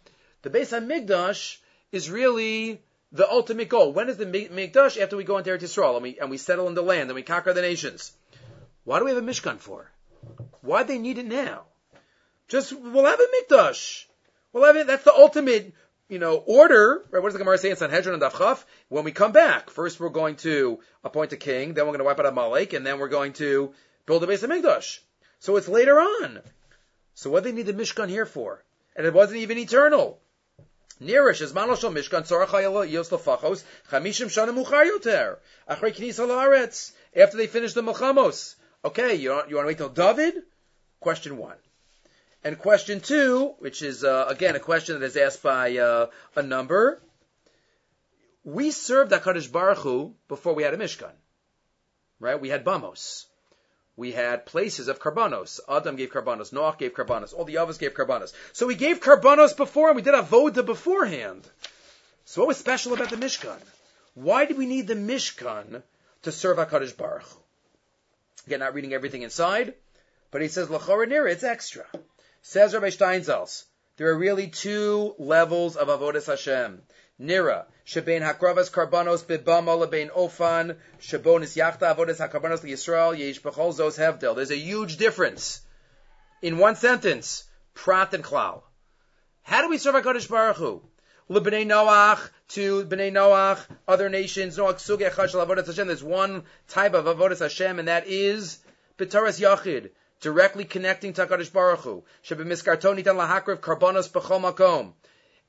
The 0.41 0.49
base 0.49 0.73
on 0.73 0.87
Mikdash 0.87 1.57
is 1.91 2.09
really 2.09 2.81
the 3.11 3.29
ultimate 3.29 3.69
goal. 3.69 3.93
When 3.93 4.09
is 4.09 4.17
the 4.17 4.25
Mikdash? 4.25 4.99
After 4.99 5.15
we 5.15 5.23
go 5.23 5.37
into 5.37 5.51
Eretz 5.51 5.61
Yisrael 5.61 5.93
and 5.93 6.03
we, 6.03 6.19
and 6.19 6.29
we 6.31 6.37
settle 6.37 6.67
in 6.67 6.73
the 6.73 6.81
land 6.81 7.09
and 7.09 7.15
we 7.15 7.21
conquer 7.21 7.53
the 7.53 7.61
nations. 7.61 8.11
Why 8.83 8.99
do 8.99 9.05
we 9.05 9.11
have 9.11 9.23
a 9.23 9.25
Mishkan 9.25 9.59
for? 9.59 9.91
Why 10.61 10.81
do 10.81 10.87
they 10.89 10.97
need 10.97 11.19
it 11.19 11.27
now? 11.27 11.65
Just, 12.53 12.71
we'll 12.71 13.05
have 13.05 13.19
a 13.19 13.51
mikdash. 13.51 14.05
We'll 14.51 14.65
have 14.65 14.75
it, 14.75 14.85
that's 14.85 15.03
the 15.03 15.11
ultimate, 15.11 15.73
you 16.07 16.19
know, 16.19 16.35
order, 16.35 17.03
right? 17.09 17.19
What 17.19 17.29
does 17.29 17.33
the 17.33 17.39
Gemara 17.39 17.57
say 17.57 17.71
in 17.71 17.77
Sanhedrin 17.77 18.13
and 18.13 18.21
Dafchaf? 18.21 18.63
When 18.89 19.03
we 19.03 19.11
come 19.11 19.31
back, 19.31 19.71
first 19.71 19.99
we're 19.99 20.09
going 20.09 20.35
to 20.35 20.79
appoint 21.03 21.33
a 21.33 21.35
king, 21.35 21.73
then 21.73 21.85
we're 21.85 21.93
going 21.93 22.01
to 22.01 22.05
wipe 22.05 22.19
out 22.19 22.27
Amalek, 22.27 22.73
and 22.73 22.85
then 22.85 22.99
we're 22.99 23.07
going 23.07 23.33
to 23.33 23.73
build 24.05 24.23
a 24.23 24.27
base 24.27 24.43
of 24.43 24.51
mikdash. 24.51 24.99
So 25.39 25.55
it's 25.55 25.67
later 25.67 25.99
on. 25.99 26.41
So 27.15 27.31
what 27.31 27.43
do 27.43 27.49
they 27.49 27.55
need 27.55 27.65
the 27.65 27.73
Mishkan 27.73 28.07
here 28.07 28.27
for? 28.27 28.63
And 28.95 29.07
it 29.07 29.15
wasn't 29.15 29.39
even 29.39 29.57
eternal. 29.57 30.19
Nirish 31.01 31.41
is 31.41 31.53
Manoshal 31.53 31.91
Mishkan 31.91 32.21
Tzorach 32.21 32.87
Yos 32.87 33.09
Lefachos 33.09 33.63
Chamishim 33.89 34.27
Shana 34.27 34.53
Muchar 34.53 35.37
Achrei 35.67 35.95
Knisa 35.95 36.27
Laaretz 36.27 36.91
after 37.15 37.35
they 37.35 37.47
finish 37.47 37.73
the 37.73 37.81
Melchamos. 37.81 38.53
Okay, 38.85 39.15
you 39.15 39.31
want, 39.31 39.49
you 39.49 39.55
want 39.55 39.65
to 39.65 39.67
wait 39.69 39.77
till 39.79 39.89
David? 39.89 40.43
Question 40.99 41.37
one. 41.37 41.57
And 42.43 42.59
question 42.59 42.99
two, 42.99 43.55
which 43.59 43.81
is 43.81 44.03
uh, 44.03 44.25
again 44.27 44.55
a 44.55 44.59
question 44.59 44.99
that 44.99 45.05
is 45.05 45.15
asked 45.15 45.41
by 45.41 45.77
uh, 45.77 46.07
a 46.35 46.43
number, 46.43 47.01
we 48.43 48.71
served 48.71 49.13
Hakadosh 49.13 49.49
Baruch 49.49 49.77
Hu 49.77 50.13
before 50.27 50.53
we 50.53 50.63
had 50.63 50.73
a 50.73 50.77
Mishkan, 50.77 51.13
right? 52.19 52.39
We 52.39 52.49
had 52.49 52.65
Bamos, 52.65 53.25
we 53.95 54.11
had 54.11 54.45
places 54.45 54.89
of 54.89 54.99
karbanos. 54.99 55.61
Adam 55.69 55.95
gave 55.95 56.11
karbanos, 56.11 56.51
Noach 56.51 56.77
gave 56.77 56.93
karbanos, 56.93 57.33
all 57.33 57.45
the 57.45 57.59
others 57.59 57.77
gave 57.77 57.93
karbanos. 57.93 58.33
So 58.51 58.67
we 58.67 58.75
gave 58.75 58.99
karbanos 58.99 59.55
before, 59.55 59.87
and 59.87 59.95
we 59.95 60.01
did 60.01 60.13
a 60.13 60.23
avoda 60.23 60.65
beforehand. 60.65 61.47
So 62.25 62.41
what 62.41 62.49
was 62.49 62.57
special 62.57 62.93
about 62.93 63.09
the 63.09 63.15
Mishkan? 63.15 63.59
Why 64.15 64.45
did 64.45 64.57
we 64.57 64.65
need 64.65 64.87
the 64.87 64.95
Mishkan 64.95 65.81
to 66.23 66.31
serve 66.31 66.57
Hakadosh 66.57 66.97
Baruch 66.97 67.23
Hu? 67.23 67.39
Again, 68.47 68.59
not 68.59 68.73
reading 68.73 68.93
everything 68.93 69.21
inside, 69.21 69.75
but 70.31 70.41
he 70.41 70.49
says 70.49 70.67
lachora 70.67 71.07
nira, 71.07 71.31
it's 71.31 71.43
extra. 71.43 71.85
Says 72.45 72.73
Rabbi 72.73 72.87
Steinsaltz, 72.87 73.63
there 73.95 74.09
are 74.09 74.17
really 74.17 74.47
two 74.47 75.15
levels 75.17 75.77
of 75.77 75.87
avodas 75.87 76.25
Hashem. 76.25 76.81
Nira, 77.17 77.67
shebein 77.87 78.21
hakravas 78.21 78.69
karbanos 78.69 79.23
bibama 79.23 79.79
lebein 79.79 80.09
ofan, 80.11 80.75
shabonis 80.99 81.55
yachta 81.55 81.95
avodas 81.95 82.17
hakarbanos 82.17 82.59
liyisrael 82.59 83.17
yesh 83.17 83.41
bechol 83.41 83.73
zos 83.73 83.97
hevdel. 83.97 84.35
There's 84.35 84.51
a 84.51 84.57
huge 84.57 84.97
difference 84.97 85.61
in 86.41 86.57
one 86.57 86.75
sentence, 86.75 87.45
prat 87.75 88.13
and 88.13 88.25
klal. 88.25 88.63
How 89.43 89.61
do 89.61 89.69
we 89.69 89.77
serve 89.77 89.95
HaKadosh 89.95 90.29
Baruch 90.29 90.57
Hu? 90.57 90.81
Lebnei 91.29 91.65
Noach 91.65 92.29
to 92.49 92.83
Bnei 92.83 93.09
Noach, 93.09 93.65
other 93.87 94.09
nations, 94.09 94.57
Noach 94.57 94.81
Sugeh 94.81 95.11
Chashal 95.11 95.47
Avodas 95.47 95.67
Hashem. 95.67 95.87
There's 95.87 96.03
one 96.03 96.43
type 96.67 96.93
of 96.93 97.05
Avodas 97.05 97.39
Hashem, 97.39 97.79
and 97.79 97.87
that 97.87 98.05
is 98.07 98.59
B'taras 98.97 99.39
Yachid 99.39 99.91
directly 100.23 100.63
connecting 100.63 101.11
to 101.13 101.25
Baruch 101.53 101.79
Hu. 101.81 102.03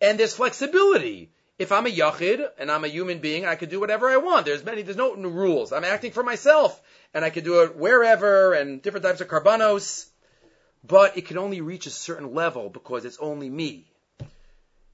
And 0.00 0.18
there's 0.18 0.34
flexibility. 0.34 1.30
If 1.56 1.70
I'm 1.70 1.86
a 1.86 1.90
yachid 1.90 2.50
and 2.58 2.70
I'm 2.70 2.82
a 2.82 2.88
human 2.88 3.20
being, 3.20 3.46
I 3.46 3.54
can 3.54 3.68
do 3.68 3.78
whatever 3.78 4.10
I 4.10 4.16
want. 4.16 4.44
There's 4.44 4.64
many, 4.64 4.82
there's 4.82 4.96
no 4.96 5.14
rules. 5.14 5.72
I'm 5.72 5.84
acting 5.84 6.10
for 6.10 6.24
myself, 6.24 6.82
and 7.14 7.24
I 7.24 7.30
can 7.30 7.44
do 7.44 7.62
it 7.62 7.76
wherever 7.76 8.52
and 8.52 8.82
different 8.82 9.06
types 9.06 9.20
of 9.20 9.28
karbanos. 9.28 10.08
But 10.82 11.16
it 11.16 11.26
can 11.26 11.38
only 11.38 11.60
reach 11.60 11.86
a 11.86 11.90
certain 11.90 12.34
level 12.34 12.68
because 12.68 13.04
it's 13.04 13.18
only 13.18 13.48
me. 13.48 13.86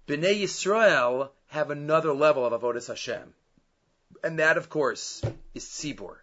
Bnei 0.07 0.43
Yisrael 0.43 1.31
have 1.47 1.71
another 1.71 2.13
level 2.13 2.45
of 2.45 2.53
avodas 2.53 2.89
Hashem, 2.89 3.33
and 4.23 4.39
that, 4.39 4.59
of 4.59 4.69
course, 4.69 5.23
is 5.55 5.65
tzibur, 5.65 6.17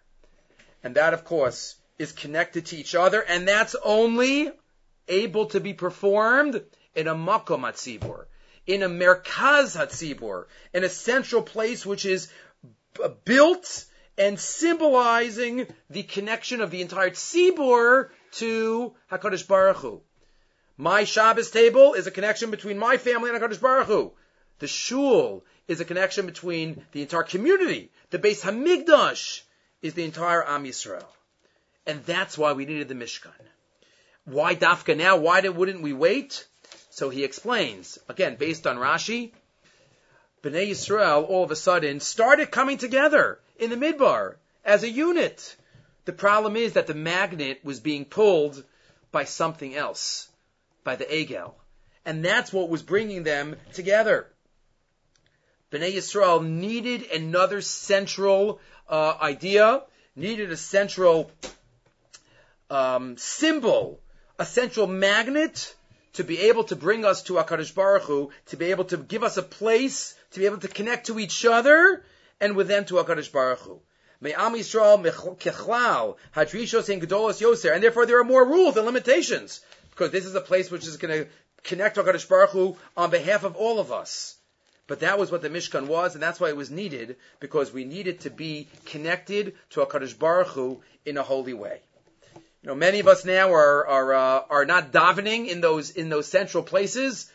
and 0.84 0.94
that, 0.94 1.14
of 1.14 1.24
course, 1.24 1.74
is 1.98 2.12
connected 2.12 2.66
to 2.66 2.76
each 2.76 2.94
other, 2.94 3.20
and 3.20 3.46
that's 3.46 3.74
only 3.84 4.50
able 5.08 5.46
to 5.46 5.60
be 5.60 5.74
performed 5.74 6.62
in 6.94 7.08
a 7.08 7.14
makom 7.14 7.60
hatzibur, 7.60 8.26
in 8.66 8.82
a 8.82 8.88
merkaz 8.88 9.76
hatzibur, 9.76 10.46
in 10.72 10.84
a 10.84 10.88
central 10.88 11.42
place 11.42 11.84
which 11.84 12.04
is 12.04 12.30
built 13.24 13.84
and 14.16 14.38
symbolizing 14.38 15.66
the 15.90 16.02
connection 16.02 16.60
of 16.60 16.70
the 16.70 16.82
entire 16.82 17.10
tzibur 17.10 18.10
to 18.32 18.94
Hakadosh 19.10 19.46
Baruch 19.46 19.76
Hu. 19.76 20.02
My 20.76 21.04
Shabbos 21.04 21.50
table 21.50 21.94
is 21.94 22.06
a 22.06 22.10
connection 22.10 22.50
between 22.50 22.78
my 22.78 22.96
family 22.96 23.30
and 23.30 23.40
Hakadosh 23.40 23.60
Baruch 23.60 23.86
Hu. 23.86 24.12
The 24.58 24.66
shul 24.66 25.44
is 25.68 25.80
a 25.80 25.84
connection 25.84 26.26
between 26.26 26.84
the 26.92 27.02
entire 27.02 27.22
community. 27.22 27.90
The 28.10 28.18
base 28.18 28.44
Hamikdash 28.44 29.42
is 29.82 29.94
the 29.94 30.04
entire 30.04 30.44
Am 30.46 30.64
Yisrael. 30.64 31.04
And 31.88 32.04
that's 32.04 32.36
why 32.36 32.52
we 32.52 32.66
needed 32.66 32.88
the 32.88 32.94
Mishkan. 32.94 33.32
Why 34.26 34.54
Dafka 34.54 34.94
now? 34.94 35.16
Why 35.16 35.40
did, 35.40 35.56
wouldn't 35.56 35.80
we 35.80 35.94
wait? 35.94 36.46
So 36.90 37.08
he 37.08 37.24
explains, 37.24 37.98
again, 38.10 38.36
based 38.36 38.66
on 38.66 38.76
Rashi, 38.76 39.32
Bnei 40.42 40.68
Yisrael 40.68 41.26
all 41.26 41.44
of 41.44 41.50
a 41.50 41.56
sudden 41.56 42.00
started 42.00 42.50
coming 42.50 42.76
together 42.76 43.40
in 43.58 43.70
the 43.70 43.76
Midbar 43.76 44.34
as 44.66 44.82
a 44.82 44.90
unit. 44.90 45.56
The 46.04 46.12
problem 46.12 46.56
is 46.56 46.74
that 46.74 46.86
the 46.86 46.94
magnet 46.94 47.60
was 47.64 47.80
being 47.80 48.04
pulled 48.04 48.62
by 49.10 49.24
something 49.24 49.74
else, 49.74 50.28
by 50.84 50.96
the 50.96 51.06
Egel. 51.06 51.54
And 52.04 52.22
that's 52.22 52.52
what 52.52 52.68
was 52.68 52.82
bringing 52.82 53.22
them 53.22 53.56
together. 53.72 54.26
Bnei 55.72 55.94
Yisrael 55.94 56.46
needed 56.46 57.10
another 57.10 57.62
central 57.62 58.60
uh, 58.90 59.14
idea, 59.22 59.84
needed 60.14 60.52
a 60.52 60.56
central 60.56 61.30
um, 62.70 63.16
symbol, 63.16 64.00
a 64.38 64.44
central 64.44 64.86
magnet 64.86 65.74
to 66.14 66.24
be 66.24 66.40
able 66.40 66.64
to 66.64 66.76
bring 66.76 67.04
us 67.04 67.22
to 67.24 67.34
HaKadosh 67.34 67.74
Baruch 67.74 68.02
Hu, 68.02 68.30
to 68.46 68.56
be 68.56 68.66
able 68.66 68.84
to 68.86 68.96
give 68.96 69.22
us 69.22 69.36
a 69.36 69.42
place, 69.42 70.14
to 70.32 70.40
be 70.40 70.46
able 70.46 70.58
to 70.58 70.68
connect 70.68 71.06
to 71.06 71.18
each 71.18 71.44
other, 71.44 72.04
and 72.40 72.56
with 72.56 72.68
them 72.68 72.84
to 72.86 72.94
HaKadosh 72.94 73.32
Baruch 73.32 73.60
Hu. 73.60 73.80
Am 74.24 74.54
Yisrael 74.54 75.00
kechlal 75.38 76.16
hadrishos 76.34 76.88
in 76.88 77.00
gedolos 77.00 77.40
yoser, 77.40 77.72
and 77.72 77.82
therefore 77.82 78.06
there 78.06 78.20
are 78.20 78.24
more 78.24 78.44
rules 78.44 78.76
and 78.76 78.84
limitations 78.84 79.60
because 79.90 80.10
this 80.10 80.24
is 80.24 80.34
a 80.34 80.40
place 80.40 80.70
which 80.70 80.86
is 80.86 80.96
going 80.96 81.24
to 81.24 81.30
connect 81.62 81.96
Hakadosh 81.96 82.28
Baruch 82.28 82.50
Hu 82.50 82.76
on 82.96 83.10
behalf 83.10 83.44
of 83.44 83.56
all 83.56 83.78
of 83.78 83.92
us. 83.92 84.36
But 84.88 85.00
that 85.00 85.18
was 85.18 85.30
what 85.30 85.42
the 85.42 85.50
Mishkan 85.50 85.86
was, 85.86 86.14
and 86.14 86.22
that's 86.22 86.40
why 86.40 86.48
it 86.48 86.56
was 86.56 86.70
needed 86.70 87.16
because 87.40 87.72
we 87.72 87.84
needed 87.84 88.20
to 88.20 88.30
be 88.30 88.68
connected 88.86 89.54
to 89.70 89.80
Hakadosh 89.80 90.18
Baruch 90.18 90.48
Hu 90.48 90.80
in 91.04 91.16
a 91.16 91.22
holy 91.22 91.54
way. 91.54 91.80
You 92.62 92.68
know, 92.68 92.74
many 92.74 92.98
of 92.98 93.06
us 93.06 93.24
now 93.24 93.52
are 93.52 93.86
are 93.86 94.14
uh, 94.14 94.42
are 94.50 94.64
not 94.64 94.90
davening 94.90 95.48
in 95.48 95.60
those 95.60 95.90
in 95.90 96.08
those 96.08 96.26
central 96.26 96.64
places. 96.64 97.30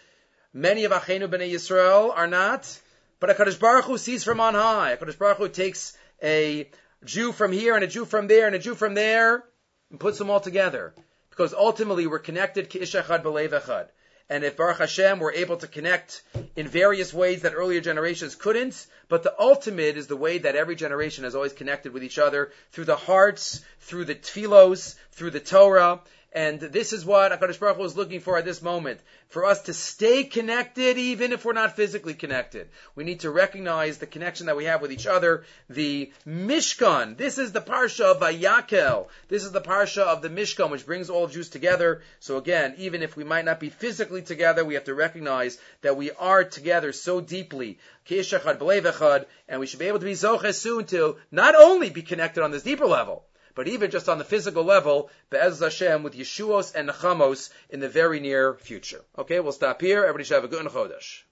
Many 0.54 0.84
of 0.84 0.92
Achenu 0.92 1.28
Bnei 1.28 1.52
Yisrael 1.52 2.16
are 2.16 2.28
not. 2.28 2.80
But 3.20 3.38
Hakadosh 3.38 3.58
Baruch 3.58 3.86
Hu 3.86 3.98
sees 3.98 4.26
from 4.26 4.42
on 4.42 4.54
high. 4.54 4.98
Hakadosh 4.98 5.18
Baruch 5.18 5.38
Hu 5.38 5.48
takes 5.48 5.98
a 6.22 6.70
Jew 7.06 7.32
from 7.32 7.54
here 7.54 7.76
and 7.76 7.84
a 7.84 7.88
Jew 7.88 8.04
from 8.04 8.28
there 8.28 8.48
and 8.48 8.56
a 8.56 8.60
Jew 8.60 8.76
from 8.76 8.96
there 8.96 9.46
and 9.90 10.00
puts 10.00 10.18
them 10.18 10.30
all 10.30 10.42
together. 10.42 10.94
Because 11.30 11.54
ultimately 11.54 12.06
we're 12.06 12.20
connected 12.20 12.70
Ki'ishachad 12.70 13.24
B'lev 13.24 13.52
Echad. 13.52 13.88
And 14.30 14.44
if 14.44 14.56
Baruch 14.58 14.78
Hashem 14.78 15.20
we're 15.20 15.34
able 15.34 15.58
to 15.58 15.68
connect 15.68 16.22
in 16.56 16.68
various 16.68 17.14
ways 17.14 17.42
that 17.42 17.54
earlier 17.54 17.82
generations 17.82 18.36
couldn't, 18.36 18.88
but 19.10 19.24
the 19.24 19.36
ultimate 19.40 19.98
is 19.98 20.08
the 20.08 20.16
way 20.16 20.40
that 20.40 20.56
every 20.56 20.76
generation 20.76 21.24
has 21.24 21.36
always 21.36 21.54
connected 21.54 21.94
with 21.94 22.04
each 22.04 22.18
other 22.18 22.52
through 22.72 22.86
the 22.86 22.96
hearts, 22.96 23.62
through 23.82 24.06
the 24.06 24.16
tefillos, 24.16 24.96
through 25.12 25.32
the 25.32 25.40
Torah, 25.40 26.00
and 26.34 26.60
this 26.60 26.94
is 26.94 27.06
what 27.06 27.32
HaKadosh 27.32 27.60
Baruch 27.60 27.78
Hu 27.78 27.84
is 27.84 27.96
looking 27.96 28.20
for 28.20 28.40
at 28.40 28.46
this 28.46 28.64
moment. 28.64 29.00
For 29.28 29.46
us 29.46 29.62
to 29.64 29.74
stay 29.74 30.24
connected 30.24 30.98
even 30.98 31.32
if 31.32 31.46
we're 31.46 31.54
not 31.54 31.76
physically 31.76 32.16
connected. 32.16 32.70
We 32.96 33.04
need 33.04 33.20
to 33.20 33.30
recognize 33.30 34.00
the 34.00 34.08
connection 34.08 34.48
that 34.48 34.58
we 34.58 34.66
have 34.66 34.82
with 34.82 34.92
each 34.92 35.06
other. 35.06 35.44
The 35.70 36.12
Mishkan. 36.28 37.18
This 37.18 37.38
is 37.38 37.52
the 37.52 37.62
Parsha 37.62 38.06
of 38.06 38.20
Vayakel. 38.20 39.10
This 39.28 39.44
is 39.44 39.52
the 39.52 39.62
Parsha 39.62 40.02
of 40.02 40.24
the 40.24 40.30
Mishkan 40.30 40.72
which 40.72 40.88
brings 40.88 41.12
all 41.12 41.28
Jews 41.28 41.50
together. 41.50 42.02
So 42.20 42.38
again, 42.38 42.74
even 42.80 43.04
if 43.04 43.16
we 43.16 43.24
might 43.24 43.46
not 43.46 43.60
be 43.60 43.70
physically 43.70 44.24
together, 44.24 44.66
we 44.66 44.74
have 44.74 44.86
to 44.86 44.96
recognize 44.96 45.60
that 45.82 45.98
we 45.98 46.10
are 46.12 46.44
together 46.44 46.94
so 46.94 47.22
deeply. 47.22 47.78
And 48.10 49.60
we 49.60 49.68
should 49.68 49.80
be 49.80 49.86
able 49.86 50.00
to 50.00 50.06
be 50.06 50.14
Zoches 50.14 50.56
soon 50.56 50.86
to 50.88 51.18
not 51.32 51.54
only 51.54 51.92
be 51.92 52.02
connected 52.02 52.44
on 52.44 52.50
this 52.50 52.64
deeper 52.64 52.88
level, 52.88 53.24
but 53.56 53.68
even 53.68 53.92
just 53.92 54.10
on 54.10 54.18
the 54.18 54.24
physical 54.24 54.64
level, 54.64 55.10
Be'ez 55.30 55.60
Hashem 55.60 56.04
with 56.04 56.16
Yeshuos 56.16 56.74
and 56.76 56.90
Nechamos 56.90 57.50
in 57.70 57.80
the 57.80 57.90
very 57.90 58.20
near 58.20 58.56
future. 58.56 59.02
Okay, 59.18 59.40
we'll 59.40 59.52
stop 59.52 59.82
here. 59.82 60.04
Everybody 60.04 60.24
should 60.24 60.36
have 60.36 60.44
a 60.44 60.48
good 60.48 60.66
Chodesh. 60.66 61.24